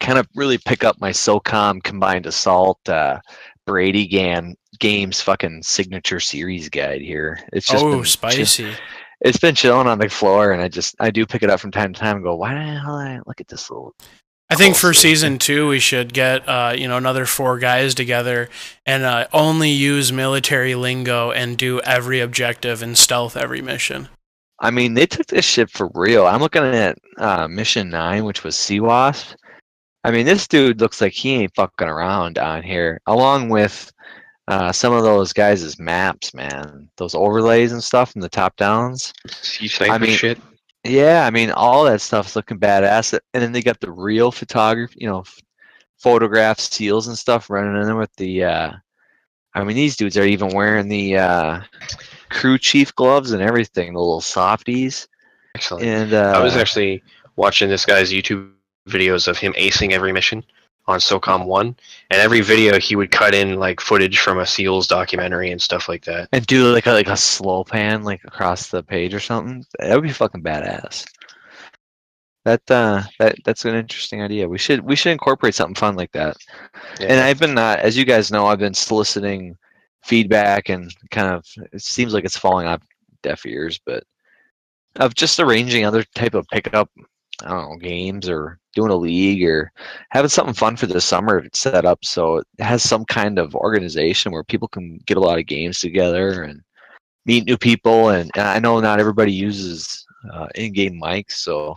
kind 0.00 0.18
of 0.18 0.26
really 0.34 0.58
pick 0.58 0.82
up 0.84 1.00
my 1.00 1.10
SOCOM 1.10 1.82
combined 1.82 2.26
assault 2.26 2.80
uh, 2.88 3.20
Brady 3.70 4.08
Gan 4.08 4.56
games 4.80 5.20
fucking 5.20 5.62
signature 5.62 6.18
series 6.18 6.68
guide 6.68 7.00
here. 7.02 7.38
It's 7.52 7.68
just 7.68 7.84
Oh, 7.84 7.98
been 7.98 8.04
spicy. 8.04 8.72
it's 9.20 9.38
been 9.38 9.54
chilling 9.54 9.86
on 9.86 10.00
the 10.00 10.08
floor, 10.08 10.50
and 10.50 10.60
I 10.60 10.66
just 10.66 10.96
I 10.98 11.12
do 11.12 11.24
pick 11.24 11.44
it 11.44 11.50
up 11.50 11.60
from 11.60 11.70
time 11.70 11.92
to 11.92 12.00
time 12.00 12.16
and 12.16 12.24
go, 12.24 12.34
why 12.34 12.52
the 12.52 12.60
hell 12.60 12.98
did 12.98 13.06
I 13.06 13.20
look 13.28 13.40
at 13.40 13.46
this 13.46 13.70
little 13.70 13.94
I 14.50 14.56
think 14.56 14.74
for 14.74 14.92
season 14.92 15.38
two, 15.38 15.68
we 15.68 15.78
should 15.78 16.12
get 16.12 16.48
uh, 16.48 16.74
you 16.76 16.88
know 16.88 16.96
another 16.96 17.26
four 17.26 17.60
guys 17.60 17.94
together 17.94 18.48
and 18.84 19.04
uh, 19.04 19.28
only 19.32 19.70
use 19.70 20.10
military 20.10 20.74
lingo 20.74 21.30
and 21.30 21.56
do 21.56 21.78
every 21.82 22.18
objective 22.18 22.82
and 22.82 22.98
stealth 22.98 23.36
every 23.36 23.62
mission. 23.62 24.08
I 24.58 24.72
mean, 24.72 24.94
they 24.94 25.06
took 25.06 25.28
this 25.28 25.44
shit 25.44 25.70
for 25.70 25.88
real. 25.94 26.26
I'm 26.26 26.40
looking 26.40 26.64
at 26.64 26.98
uh, 27.18 27.46
Mission 27.46 27.88
Nine, 27.90 28.24
which 28.24 28.42
was 28.42 28.58
Sea 28.58 28.80
Wasp. 28.80 29.36
I 30.04 30.10
mean, 30.10 30.24
this 30.26 30.48
dude 30.48 30.80
looks 30.80 31.00
like 31.00 31.12
he 31.12 31.34
ain't 31.34 31.54
fucking 31.54 31.88
around 31.88 32.38
on 32.38 32.62
here, 32.62 33.00
along 33.06 33.50
with 33.50 33.92
uh, 34.48 34.72
some 34.72 34.92
of 34.92 35.02
those 35.02 35.32
guys' 35.32 35.78
maps, 35.78 36.32
man. 36.34 36.88
Those 36.96 37.14
overlays 37.14 37.72
and 37.72 37.84
stuff 37.84 38.12
from 38.12 38.22
the 38.22 38.28
top 38.28 38.56
downs. 38.56 39.12
See 39.28 39.68
sniper 39.68 39.92
I 39.92 39.98
mean- 39.98 40.16
shit. 40.16 40.38
Yeah, 40.82 41.26
I 41.26 41.30
mean, 41.30 41.50
all 41.50 41.84
that 41.84 42.00
stuff's 42.00 42.34
looking 42.34 42.58
badass. 42.58 43.12
And 43.34 43.42
then 43.42 43.52
they 43.52 43.60
got 43.60 43.80
the 43.80 43.92
real 43.92 44.32
photography, 44.32 44.94
you 44.98 45.06
know, 45.06 45.20
f- 45.20 45.38
photograph 45.98 46.58
seals 46.58 47.06
and 47.06 47.18
stuff 47.18 47.50
running 47.50 47.76
in 47.78 47.86
there 47.86 47.96
with 47.96 48.14
the. 48.16 48.44
Uh, 48.44 48.72
I 49.54 49.62
mean, 49.62 49.76
these 49.76 49.94
dudes 49.94 50.16
are 50.16 50.24
even 50.24 50.54
wearing 50.54 50.88
the 50.88 51.18
uh, 51.18 51.60
crew 52.30 52.56
chief 52.56 52.94
gloves 52.94 53.32
and 53.32 53.42
everything, 53.42 53.92
the 53.92 53.98
little 53.98 54.22
softies. 54.22 55.06
Excellent. 55.54 55.84
And 55.84 56.14
uh, 56.14 56.32
I 56.36 56.42
was 56.42 56.56
actually 56.56 57.02
watching 57.36 57.68
this 57.68 57.84
guy's 57.84 58.10
YouTube 58.10 58.50
videos 58.90 59.28
of 59.28 59.38
him 59.38 59.52
acing 59.54 59.92
every 59.92 60.12
mission 60.12 60.44
on 60.86 60.98
SOCOM 60.98 61.46
One, 61.46 61.76
and 62.10 62.20
every 62.20 62.40
video 62.40 62.78
he 62.78 62.96
would 62.96 63.10
cut 63.10 63.34
in 63.34 63.58
like 63.58 63.80
footage 63.80 64.18
from 64.18 64.38
a 64.38 64.46
SEALs 64.46 64.86
documentary 64.86 65.50
and 65.50 65.62
stuff 65.62 65.88
like 65.88 66.04
that. 66.04 66.28
and 66.32 66.46
do 66.46 66.72
like 66.72 66.86
a, 66.86 66.92
like 66.92 67.08
a 67.08 67.16
slow 67.16 67.64
pan 67.64 68.02
like 68.02 68.24
across 68.24 68.68
the 68.68 68.82
page 68.82 69.14
or 69.14 69.20
something. 69.20 69.64
That 69.78 69.94
would 69.94 70.02
be 70.02 70.12
fucking 70.12 70.42
badass. 70.42 71.06
That 72.44 72.62
uh, 72.70 73.02
that 73.18 73.36
that's 73.44 73.64
an 73.64 73.74
interesting 73.74 74.22
idea. 74.22 74.48
We 74.48 74.58
should 74.58 74.80
we 74.80 74.96
should 74.96 75.12
incorporate 75.12 75.54
something 75.54 75.74
fun 75.74 75.94
like 75.94 76.12
that. 76.12 76.36
And 76.98 77.20
I've 77.20 77.38
been, 77.38 77.58
uh, 77.58 77.76
as 77.80 77.96
you 77.96 78.04
guys 78.04 78.32
know, 78.32 78.46
I've 78.46 78.58
been 78.58 78.74
soliciting 78.74 79.56
feedback 80.02 80.70
and 80.70 80.92
kind 81.10 81.34
of. 81.34 81.44
It 81.72 81.82
seems 81.82 82.14
like 82.14 82.24
it's 82.24 82.38
falling 82.38 82.66
on 82.66 82.80
deaf 83.22 83.44
ears, 83.44 83.78
but 83.84 84.04
of 84.96 85.14
just 85.14 85.38
arranging 85.38 85.84
other 85.84 86.02
type 86.14 86.34
of 86.34 86.48
pickup. 86.48 86.90
I 87.42 87.48
don't 87.48 87.70
know 87.70 87.76
games 87.76 88.28
or 88.28 88.58
doing 88.74 88.90
a 88.90 88.96
league 88.96 89.42
or 89.44 89.72
having 90.10 90.28
something 90.28 90.54
fun 90.54 90.76
for 90.76 90.86
the 90.86 91.00
summer 91.00 91.44
set 91.52 91.84
up 91.84 92.04
so 92.04 92.36
it 92.36 92.46
has 92.60 92.82
some 92.82 93.04
kind 93.04 93.38
of 93.38 93.54
organization 93.54 94.30
where 94.32 94.44
people 94.44 94.68
can 94.68 94.98
get 95.06 95.16
a 95.16 95.20
lot 95.20 95.38
of 95.38 95.46
games 95.46 95.80
together 95.80 96.42
and 96.42 96.62
meet 97.26 97.46
new 97.46 97.56
people. 97.56 98.10
And, 98.10 98.30
and 98.34 98.46
I 98.46 98.58
know 98.58 98.80
not 98.80 99.00
everybody 99.00 99.32
uses 99.32 100.04
uh, 100.32 100.48
in-game 100.54 101.00
mics, 101.00 101.32
so 101.32 101.76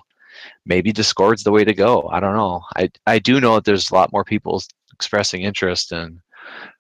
maybe 0.66 0.91
Discord's 0.91 1.43
the 1.43 1.51
way 1.51 1.64
to 1.64 1.74
go. 1.74 2.07
I 2.09 2.20
don't 2.20 2.36
know. 2.36 2.61
I 2.76 2.89
I 3.05 3.20
do 3.20 3.39
know 3.39 3.55
that 3.55 3.66
there's 3.66 3.91
a 3.91 3.95
lot 3.95 4.11
more 4.11 4.24
people 4.24 4.61
expressing 4.93 5.43
interest 5.43 5.91
in 5.91 6.22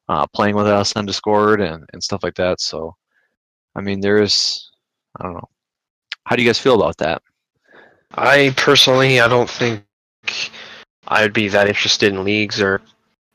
uh, 0.09 0.27
playing 0.27 0.55
with 0.55 0.67
us 0.67 0.95
on 0.95 1.05
Discord 1.05 1.61
and, 1.61 1.85
and 1.93 2.03
stuff 2.03 2.23
like 2.23 2.35
that. 2.35 2.61
So, 2.61 2.95
I 3.75 3.81
mean, 3.81 4.01
there 4.01 4.21
is, 4.21 4.69
I 5.19 5.23
don't 5.23 5.33
know. 5.33 5.49
How 6.25 6.35
do 6.35 6.43
you 6.43 6.49
guys 6.49 6.59
feel 6.59 6.75
about 6.75 6.97
that? 6.97 7.21
I 8.15 8.53
personally, 8.57 9.19
I 9.19 9.27
don't 9.27 9.49
think 9.49 9.83
I'd 11.07 11.33
be 11.33 11.47
that 11.49 11.67
interested 11.67 12.13
in 12.13 12.23
leagues 12.23 12.61
or 12.61 12.81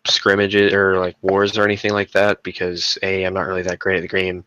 scrimmages 0.07 0.73
or 0.73 0.99
like 0.99 1.17
wars 1.23 1.59
or 1.59 1.65
anything 1.65 1.93
like 1.93 2.13
that 2.13 2.43
because 2.43 2.99
a 3.03 3.25
I'm 3.25 3.35
not 3.35 3.47
really 3.47 3.63
that 3.63 3.79
great 3.79 3.97
at 3.97 4.03
the 4.03 4.09
game, 4.09 4.45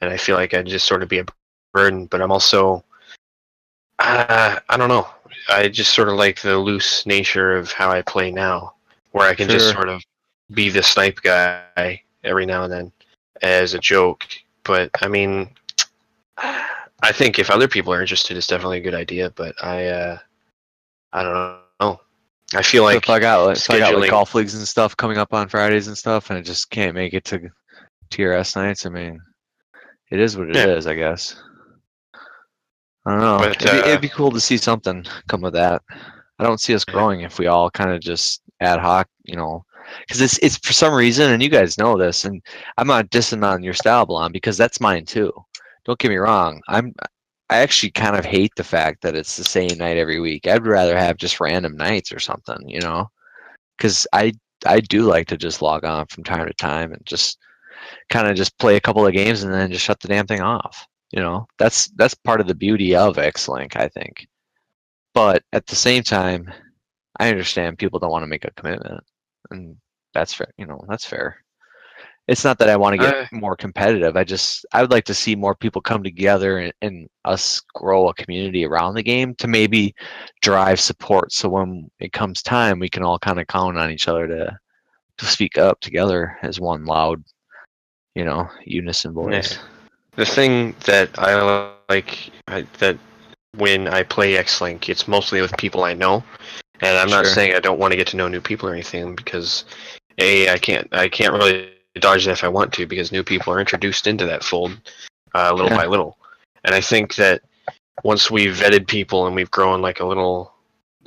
and 0.00 0.10
I 0.10 0.16
feel 0.16 0.36
like 0.36 0.54
I'd 0.54 0.66
just 0.66 0.86
sort 0.86 1.02
of 1.02 1.08
be 1.08 1.18
a 1.18 1.26
burden. 1.72 2.06
But 2.06 2.22
I'm 2.22 2.32
also, 2.32 2.84
uh, 3.98 4.58
I 4.68 4.76
don't 4.76 4.88
know. 4.88 5.08
I 5.48 5.68
just 5.68 5.94
sort 5.94 6.08
of 6.08 6.14
like 6.14 6.40
the 6.40 6.58
loose 6.58 7.06
nature 7.06 7.56
of 7.56 7.72
how 7.72 7.90
I 7.90 8.02
play 8.02 8.30
now, 8.30 8.74
where 9.12 9.28
I 9.28 9.34
can 9.34 9.48
just 9.48 9.72
sort 9.72 9.88
of 9.88 10.02
be 10.52 10.68
the 10.68 10.82
snipe 10.82 11.20
guy 11.22 12.02
every 12.22 12.46
now 12.46 12.64
and 12.64 12.72
then 12.72 12.92
as 13.42 13.74
a 13.74 13.78
joke. 13.78 14.24
But 14.62 14.90
I 15.02 15.08
mean, 15.08 15.50
I 17.02 17.12
think 17.12 17.38
if 17.38 17.50
other 17.50 17.68
people 17.68 17.92
are 17.92 18.00
interested, 18.00 18.36
it's 18.36 18.46
definitely 18.46 18.78
a 18.78 18.82
good 18.82 18.94
idea. 18.94 19.30
But 19.30 19.54
I, 19.62 19.86
uh, 19.86 20.18
I 21.12 21.22
don't 21.22 21.58
know. 21.80 22.00
I 22.54 22.62
feel 22.62 22.84
like 22.84 22.96
if 22.96 23.10
I 23.10 23.18
got 23.18 23.44
like, 23.44 23.56
if 23.56 23.70
I 23.70 23.78
got 23.78 23.98
like 23.98 24.10
golf 24.10 24.34
leagues 24.34 24.54
and 24.54 24.66
stuff 24.66 24.96
coming 24.96 25.18
up 25.18 25.32
on 25.34 25.48
Fridays 25.48 25.88
and 25.88 25.98
stuff, 25.98 26.30
and 26.30 26.38
I 26.38 26.42
just 26.42 26.70
can't 26.70 26.94
make 26.94 27.14
it 27.14 27.24
to 27.26 27.50
TRS 28.10 28.56
nights, 28.56 28.86
I 28.86 28.90
mean, 28.90 29.20
it 30.10 30.20
is 30.20 30.36
what 30.36 30.50
it 30.50 30.56
is, 30.56 30.84
Yeah. 30.86 30.92
I 30.92 30.94
guess. 30.94 31.36
I 33.06 33.10
don't 33.10 33.20
know. 33.20 33.38
But, 33.38 33.50
it'd, 33.56 33.70
be, 33.70 33.78
uh, 33.78 33.88
it'd 33.88 34.00
be 34.00 34.08
cool 34.08 34.30
to 34.30 34.40
see 34.40 34.56
something 34.56 35.04
come 35.28 35.44
of 35.44 35.52
that. 35.54 35.82
I 36.38 36.44
don't 36.44 36.60
see 36.60 36.74
us 36.74 36.84
growing 36.84 37.20
if 37.20 37.38
we 37.38 37.46
all 37.46 37.70
kind 37.70 37.90
of 37.90 38.00
just 38.00 38.42
ad 38.60 38.80
hoc, 38.80 39.08
you 39.24 39.36
know, 39.36 39.64
because 40.00 40.20
it's 40.20 40.38
it's 40.38 40.56
for 40.58 40.72
some 40.72 40.94
reason, 40.94 41.32
and 41.32 41.42
you 41.42 41.48
guys 41.48 41.78
know 41.78 41.96
this, 41.96 42.24
and 42.24 42.42
I'm 42.76 42.86
not 42.86 43.10
dissing 43.10 43.44
on 43.44 43.62
your 43.62 43.74
style, 43.74 44.06
Blonde, 44.06 44.32
because 44.32 44.56
that's 44.56 44.80
mine 44.80 45.04
too. 45.04 45.32
Don't 45.84 45.98
get 45.98 46.10
me 46.10 46.16
wrong. 46.16 46.60
I'm 46.68 46.94
I 47.50 47.58
actually 47.58 47.90
kind 47.92 48.16
of 48.16 48.24
hate 48.24 48.52
the 48.56 48.64
fact 48.64 49.02
that 49.02 49.14
it's 49.14 49.36
the 49.36 49.44
same 49.44 49.76
night 49.78 49.98
every 49.98 50.18
week. 50.20 50.46
I'd 50.46 50.66
rather 50.66 50.96
have 50.98 51.16
just 51.18 51.40
random 51.40 51.76
nights 51.76 52.12
or 52.12 52.18
something, 52.18 52.68
you 52.68 52.80
know, 52.80 53.10
because 53.76 54.06
I 54.12 54.32
I 54.66 54.80
do 54.80 55.02
like 55.02 55.28
to 55.28 55.36
just 55.36 55.62
log 55.62 55.84
on 55.84 56.06
from 56.06 56.24
time 56.24 56.46
to 56.46 56.54
time 56.54 56.92
and 56.92 57.04
just 57.06 57.38
kind 58.10 58.28
of 58.28 58.36
just 58.36 58.58
play 58.58 58.76
a 58.76 58.80
couple 58.80 59.06
of 59.06 59.12
games 59.12 59.42
and 59.42 59.52
then 59.52 59.70
just 59.72 59.84
shut 59.84 60.00
the 60.00 60.08
damn 60.08 60.26
thing 60.26 60.40
off. 60.40 60.86
You 61.12 61.20
know, 61.20 61.46
that's 61.58 61.88
that's 61.96 62.14
part 62.14 62.40
of 62.40 62.48
the 62.48 62.54
beauty 62.54 62.96
of 62.96 63.18
X-Link, 63.18 63.76
I 63.76 63.88
think. 63.88 64.26
But 65.14 65.42
at 65.52 65.66
the 65.66 65.76
same 65.76 66.02
time, 66.02 66.52
I 67.18 67.28
understand 67.30 67.78
people 67.78 67.98
don't 68.00 68.10
want 68.10 68.24
to 68.24 68.28
make 68.28 68.44
a 68.44 68.50
commitment, 68.52 69.04
and 69.50 69.76
that's 70.14 70.34
fair. 70.34 70.52
You 70.58 70.66
know, 70.66 70.84
that's 70.88 71.06
fair. 71.06 71.43
It's 72.26 72.44
not 72.44 72.58
that 72.58 72.70
I 72.70 72.76
want 72.76 72.94
to 72.94 73.06
get 73.06 73.14
Uh, 73.14 73.26
more 73.32 73.54
competitive. 73.54 74.16
I 74.16 74.24
just 74.24 74.64
I 74.72 74.80
would 74.80 74.90
like 74.90 75.04
to 75.06 75.14
see 75.14 75.36
more 75.36 75.54
people 75.54 75.82
come 75.82 76.02
together 76.02 76.58
and, 76.58 76.72
and 76.80 77.08
us 77.24 77.60
grow 77.74 78.08
a 78.08 78.14
community 78.14 78.64
around 78.64 78.94
the 78.94 79.02
game 79.02 79.34
to 79.36 79.46
maybe 79.46 79.94
drive 80.40 80.80
support. 80.80 81.32
So 81.32 81.50
when 81.50 81.90
it 82.00 82.12
comes 82.12 82.42
time, 82.42 82.78
we 82.78 82.88
can 82.88 83.02
all 83.02 83.18
kind 83.18 83.38
of 83.38 83.46
count 83.46 83.76
on 83.76 83.90
each 83.90 84.08
other 84.08 84.26
to 84.26 84.58
to 85.18 85.24
speak 85.26 85.58
up 85.58 85.80
together 85.80 86.38
as 86.42 86.58
one 86.58 86.86
loud, 86.86 87.22
you 88.14 88.24
know, 88.24 88.48
unison 88.64 89.12
voice. 89.12 89.58
the 90.16 90.24
thing 90.24 90.74
that 90.86 91.10
I 91.18 91.70
like 91.88 92.30
I, 92.48 92.66
that 92.78 92.96
when 93.56 93.86
I 93.86 94.02
play 94.02 94.36
X-Link, 94.36 94.88
it's 94.88 95.06
mostly 95.06 95.40
with 95.40 95.56
people 95.58 95.84
I 95.84 95.92
know, 95.92 96.24
and 96.80 96.96
I'm 96.96 97.10
not 97.10 97.26
saying 97.26 97.54
I 97.54 97.60
don't 97.60 97.78
want 97.78 97.92
to 97.92 97.96
get 97.96 98.06
to 98.08 98.16
know 98.16 98.28
new 98.28 98.40
people 98.40 98.68
or 98.68 98.72
anything 98.72 99.14
because 99.14 99.66
a 100.18 100.48
I 100.48 100.58
can't 100.58 100.88
I 100.92 101.08
can't 101.08 101.32
really 101.34 101.73
dodge 102.00 102.24
that 102.24 102.32
if 102.32 102.44
I 102.44 102.48
want 102.48 102.72
to 102.74 102.86
because 102.86 103.12
new 103.12 103.22
people 103.22 103.52
are 103.52 103.60
introduced 103.60 104.06
into 104.06 104.26
that 104.26 104.44
fold 104.44 104.78
uh, 105.34 105.52
little 105.52 105.70
Yeah. 105.70 105.78
by 105.78 105.86
little, 105.86 106.18
and 106.64 106.74
I 106.74 106.80
think 106.80 107.14
that 107.16 107.42
once 108.02 108.30
we've 108.30 108.54
vetted 108.54 108.86
people 108.86 109.26
and 109.26 109.34
we've 109.34 109.50
grown 109.50 109.82
like 109.82 110.00
a 110.00 110.06
little. 110.06 110.52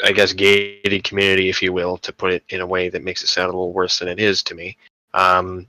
I 0.04 0.12
guess 0.12 0.32
gated 0.32 1.04
community, 1.04 1.50
if 1.50 1.60
you 1.60 1.74
will, 1.74 1.98
to 1.98 2.14
put 2.14 2.32
it 2.32 2.44
in 2.50 2.62
a 2.62 2.68
way 2.68 2.88
that 2.88 3.04
makes 3.04 3.24
it 3.24 3.30
sound 3.30 3.46
a 3.46 3.58
little 3.58 3.74
worse 3.74 3.98
than 3.98 4.08
it 4.08 4.20
is 4.20 4.44
to 4.44 4.54
me. 4.54 4.78
Um, 5.16 5.66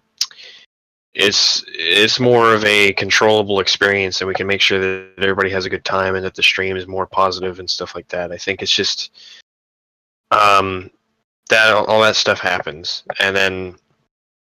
it's 1.15 1.65
it's 1.67 2.21
more 2.21 2.55
of 2.55 2.65
a 2.65 2.93
controllable 2.93 3.61
experience 3.61 4.21
and 4.21 4.29
we 4.29 4.35
can 4.35 4.47
make 4.47 4.61
sure 4.61 4.79
that 4.79 5.13
everybody 5.19 5.51
has 5.51 5.67
a 5.67 5.71
good 5.71 5.85
time 5.85 6.15
and 6.15 6.25
that 6.25 6.35
the 6.35 6.43
stream 6.43 6.77
is 6.77 6.87
more 6.87 7.07
positive 7.07 7.59
and 7.59 7.69
stuff 7.69 7.95
like 7.95 8.07
that 8.09 8.31
i 8.31 8.37
think 8.37 8.63
it's 8.63 8.75
just 8.75 9.11
um 10.31 10.91
that 11.49 11.73
all 11.73 12.01
that 12.01 12.15
stuff 12.15 12.39
happens 12.39 13.03
and 13.19 13.35
then 13.35 13.75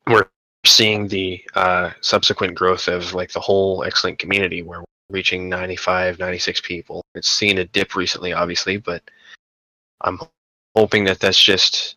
we're 0.08 0.26
seeing 0.66 1.08
the 1.08 1.44
uh 1.56 1.92
subsequent 2.02 2.56
growth 2.56 2.88
of 2.88 3.14
like 3.14 3.32
the 3.32 3.40
whole 3.40 3.84
x-link 3.84 4.20
community 4.20 4.62
where 4.62 4.80
we're 4.80 4.86
reaching 5.10 5.50
95 5.50 6.20
96 6.20 6.62
people 6.62 7.04
it's 7.16 7.30
seen 7.30 7.58
a 7.58 7.66
dip 7.66 7.96
recently 7.96 8.34
obviously 8.34 8.78
but 8.78 9.04
i'm 10.02 10.20
hoping 10.76 11.04
that 11.04 11.20
that's 11.20 11.42
just 11.42 11.96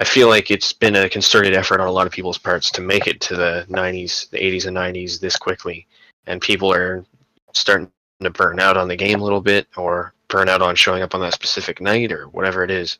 I 0.00 0.04
feel 0.04 0.28
like 0.28 0.50
it's 0.50 0.72
been 0.72 0.94
a 0.94 1.08
concerted 1.08 1.54
effort 1.54 1.80
on 1.80 1.88
a 1.88 1.92
lot 1.92 2.06
of 2.06 2.12
people's 2.12 2.38
parts 2.38 2.70
to 2.70 2.80
make 2.80 3.08
it 3.08 3.20
to 3.22 3.34
the 3.34 3.66
90s, 3.68 4.30
the 4.30 4.38
80s 4.38 4.66
and 4.66 4.76
90s 4.76 5.18
this 5.18 5.36
quickly, 5.36 5.88
and 6.28 6.40
people 6.40 6.72
are 6.72 7.04
starting 7.52 7.90
to 8.20 8.30
burn 8.30 8.60
out 8.60 8.76
on 8.76 8.86
the 8.86 8.94
game 8.94 9.20
a 9.20 9.24
little 9.24 9.40
bit, 9.40 9.66
or 9.76 10.14
burn 10.28 10.48
out 10.48 10.62
on 10.62 10.76
showing 10.76 11.02
up 11.02 11.16
on 11.16 11.20
that 11.20 11.34
specific 11.34 11.80
night, 11.80 12.12
or 12.12 12.28
whatever 12.28 12.62
it 12.62 12.70
is. 12.70 12.98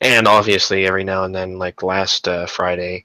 And 0.00 0.26
obviously, 0.26 0.86
every 0.86 1.04
now 1.04 1.24
and 1.24 1.34
then, 1.34 1.58
like 1.58 1.82
last 1.82 2.26
uh, 2.26 2.46
Friday, 2.46 3.04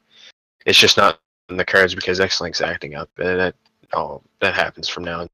it's 0.66 0.80
just 0.80 0.96
not 0.96 1.20
the 1.56 1.66
cards 1.66 1.96
because 1.96 2.20
X-Link's 2.20 2.62
acting 2.62 2.96
up. 2.96 3.10
Uh, 3.18 3.36
that 3.36 3.56
oh, 3.94 4.22
that 4.42 4.54
happens 4.54 4.90
from 4.90 5.06
now. 5.06 5.22
on. 5.22 5.30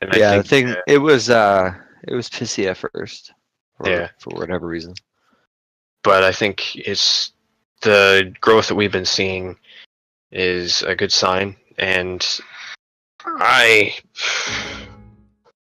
And 0.00 0.14
I 0.14 0.18
yeah, 0.18 0.36
the 0.36 0.42
think, 0.42 0.68
thing 0.68 0.76
uh, 0.76 0.82
it 0.86 0.98
was 0.98 1.28
uh 1.28 1.74
it 2.06 2.14
was 2.14 2.30
pissy 2.30 2.66
at 2.66 2.76
first. 2.76 3.32
For, 3.76 3.90
Yeah. 3.90 4.08
For 4.18 4.30
whatever 4.38 4.66
reason. 4.66 4.94
but 6.02 6.24
I 6.24 6.32
think 6.32 6.76
it's 6.76 7.32
the 7.82 8.34
growth 8.40 8.68
that 8.68 8.74
we've 8.74 8.92
been 8.92 9.04
seeing 9.04 9.56
is 10.32 10.82
a 10.82 10.94
good 10.94 11.12
sign, 11.12 11.56
and 11.78 12.26
I, 13.24 13.94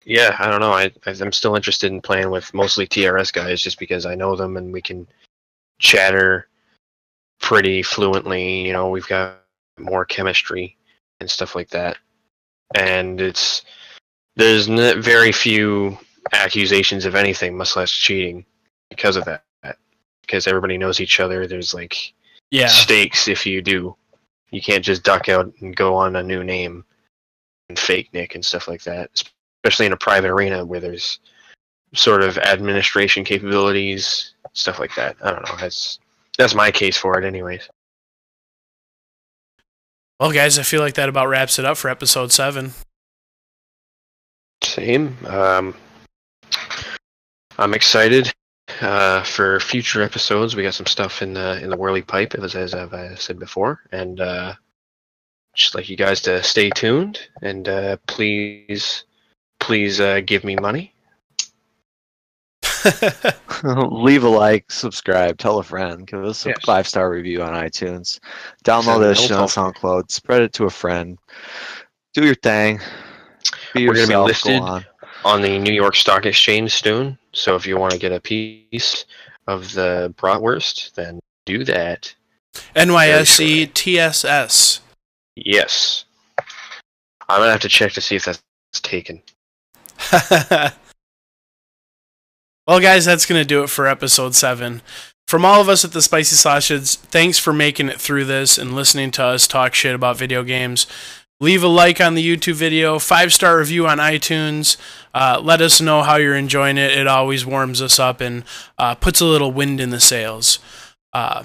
yeah, 0.06 0.36
I 0.40 0.50
don't 0.50 0.62
know. 0.62 0.72
I 0.72 0.92
I'm 1.06 1.32
still 1.32 1.56
interested 1.56 1.92
in 1.92 2.02
playing 2.02 2.30
with 2.30 2.54
mostly 2.54 2.88
TRS 2.88 3.32
guys 3.34 3.62
just 3.62 3.80
because 3.80 4.06
I 4.06 4.16
know 4.16 4.36
them 4.36 4.58
and 4.58 4.72
we 4.72 4.82
can 4.82 5.08
chatter 5.80 6.48
pretty 7.40 7.84
fluently. 7.84 8.66
You 8.66 8.74
know, 8.74 8.90
we've 8.90 9.08
got 9.08 9.42
more 9.78 10.06
chemistry 10.06 10.78
and 11.20 11.30
stuff 11.30 11.56
like 11.56 11.70
that, 11.70 11.98
and 12.76 13.20
it's 13.22 13.64
there's 14.36 14.70
n- 14.70 15.02
very 15.02 15.32
few 15.32 15.98
accusations 16.34 17.06
of 17.06 17.16
anything, 17.16 17.58
much 17.58 17.76
less 17.76 17.92
cheating, 17.92 18.46
because 18.90 19.16
of 19.16 19.26
that 19.26 19.44
because 20.22 20.46
everybody 20.46 20.78
knows 20.78 21.00
each 21.00 21.20
other. 21.22 21.48
There's 21.48 21.74
like 21.74 22.14
Yeah. 22.52 22.68
stakes 22.68 23.28
if 23.30 23.46
you 23.46 23.62
do. 23.62 23.96
You 24.52 24.62
can't 24.62 24.84
just 24.84 25.04
duck 25.04 25.30
out 25.30 25.52
and 25.62 25.76
go 25.76 25.96
on 25.96 26.18
a 26.18 26.24
new 26.24 26.44
name 26.44 26.84
and 27.70 27.80
fake 27.80 28.14
nick 28.14 28.36
and 28.36 28.46
stuff 28.46 28.68
like 28.68 28.84
that. 28.84 29.10
Especially 29.64 29.86
in 29.86 29.94
a 29.94 29.98
private 29.98 30.30
arena 30.30 30.66
where 30.66 30.82
there's 30.82 31.20
sort 31.94 32.22
of 32.24 32.38
administration 32.38 33.24
capabilities, 33.24 34.34
stuff 34.54 34.80
like 34.80 34.94
that. 34.96 35.16
I 35.22 35.32
don't 35.32 35.48
know. 35.48 35.56
That's 35.58 36.00
that's 36.38 36.54
my 36.54 36.72
case 36.72 36.98
for 36.98 37.18
it, 37.18 37.26
anyways. 37.26 37.68
Well, 40.20 40.32
guys, 40.32 40.58
I 40.58 40.64
feel 40.64 40.82
like 40.82 40.96
that 40.96 41.10
about 41.10 41.28
wraps 41.28 41.60
it 41.60 41.66
up 41.66 41.78
for 41.78 41.90
episode 41.90 42.32
seven. 42.32 42.74
Same. 44.64 45.16
Um, 45.26 45.76
I'm 47.58 47.74
excited 47.74 48.34
uh, 48.82 49.24
for 49.24 49.60
future 49.60 50.02
episodes. 50.02 50.56
We 50.56 50.64
got 50.64 50.74
some 50.74 50.88
stuff 50.88 51.22
in 51.22 51.34
the 51.34 51.62
in 51.62 51.70
the 51.70 51.78
whirly 51.78 52.02
pipe, 52.02 52.34
as 52.34 52.56
as 52.56 52.74
I've 52.74 52.94
uh, 52.94 53.16
said 53.16 53.38
before, 53.38 53.82
and 53.92 54.20
uh, 54.20 54.54
just 55.58 55.76
like 55.76 55.90
you 55.90 55.98
guys 55.98 56.22
to 56.22 56.42
stay 56.44 56.70
tuned 56.70 57.20
and 57.42 57.68
uh, 57.68 57.98
please, 58.08 59.06
please 59.60 60.00
uh, 60.00 60.22
give 60.22 60.44
me 60.44 60.56
money. 60.56 60.94
Leave 63.64 64.24
a 64.24 64.30
like, 64.30 64.72
subscribe, 64.72 65.38
tell 65.38 65.60
a 65.60 65.64
friend, 65.64 66.06
give 66.08 66.24
us 66.24 66.46
a 66.46 66.50
Yes. 66.50 66.58
five 66.66 66.88
star 66.88 67.10
review 67.10 67.42
on 67.42 67.54
iTunes, 67.54 68.20
download 68.64 69.00
this 69.02 69.26
it 69.26 69.32
on. 69.32 69.48
SoundCloud, 69.48 70.12
spread 70.12 70.42
it 70.42 70.54
to 70.54 70.66
a 70.66 70.70
friend, 70.70 71.18
do 72.14 72.26
your 72.26 72.36
thing. 72.36 72.80
Be 73.74 73.88
We're 73.88 73.96
gonna 73.96 74.08
be 74.08 74.16
listed 74.16 74.62
on. 74.62 74.86
on 75.26 75.42
the 75.42 75.58
New 75.60 75.74
York 75.74 75.96
Stock 75.96 76.26
Exchange 76.26 76.74
soon. 76.74 77.18
So 77.34 77.56
if 77.56 77.66
you 77.66 77.78
want 77.78 77.94
to 77.94 78.00
get 78.00 78.12
a 78.12 78.20
piece 78.20 79.06
of 79.48 79.72
the 79.74 80.14
bratwurst, 80.18 80.94
then 80.94 81.20
do 81.46 81.64
that. 81.64 82.14
NYSE 82.76 83.74
TSS. 83.74 84.82
Yes. 85.36 86.06
I'm 87.30 87.40
gonna 87.42 87.52
have 87.52 87.62
to 87.62 87.70
check 87.70 87.92
to 87.94 88.02
see 88.02 88.16
if 88.16 88.26
that's 88.26 88.42
taken. 88.82 89.22
well, 92.68 92.82
guys, 92.82 93.06
that's 93.06 93.26
going 93.26 93.42
to 93.42 93.48
do 93.48 93.64
it 93.64 93.70
for 93.70 93.88
episode 93.88 94.36
seven. 94.36 94.82
From 95.28 95.46
all 95.46 95.62
of 95.62 95.70
us 95.70 95.86
at 95.86 95.94
the 95.94 96.02
Spicy 96.02 96.36
Sausage, 96.36 96.96
thanks 96.96 97.40
for 97.40 97.54
making 97.54 97.90
it 97.90 98.00
through 98.00 98.26
this 98.26 98.58
and 98.58 98.76
listening 98.76 99.12
to 99.12 99.24
us 99.24 99.48
talk 99.48 99.74
shit 99.74 99.96
about 99.96 100.18
video 100.18 100.44
games. 100.44 100.86
leave 101.40 101.64
a 101.64 101.68
like 101.68 102.02
on 102.02 102.16
the 102.16 102.38
YouTube 102.38 102.56
video, 102.56 102.98
five 103.00 103.32
star 103.34 103.58
review 103.58 103.88
on 103.88 104.00
iTunes. 104.00 104.76
Uh, 105.14 105.40
let 105.42 105.62
us 105.62 105.80
know 105.80 106.02
how 106.02 106.16
you're 106.16 106.36
enjoying 106.36 106.78
it. 106.78 106.92
It 106.92 107.08
always 107.08 107.46
warms 107.46 107.82
us 107.82 108.00
up 108.00 108.22
and 108.22 108.44
uh, 108.78 108.96
puts 108.96 109.22
a 109.22 109.26
little 109.26 109.52
wind 109.52 109.80
in 109.80 109.90
the 109.90 110.00
sails. 110.00 110.60
Uh, 111.14 111.44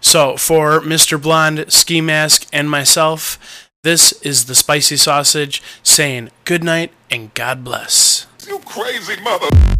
so, 0.00 0.36
for 0.36 0.80
Mr. 0.80 1.20
Blonde, 1.20 1.72
Ski 1.72 2.00
Mask, 2.00 2.46
and 2.52 2.70
myself, 2.70 3.70
this 3.82 4.12
is 4.22 4.44
the 4.44 4.54
Spicy 4.54 4.96
Sausage 4.96 5.62
saying 5.82 6.30
good 6.44 6.62
night 6.62 6.92
and 7.10 7.32
God 7.34 7.64
bless. 7.64 8.26
You 8.46 8.58
crazy 8.60 9.20
mother 9.22 9.71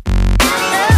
love. 0.61 0.92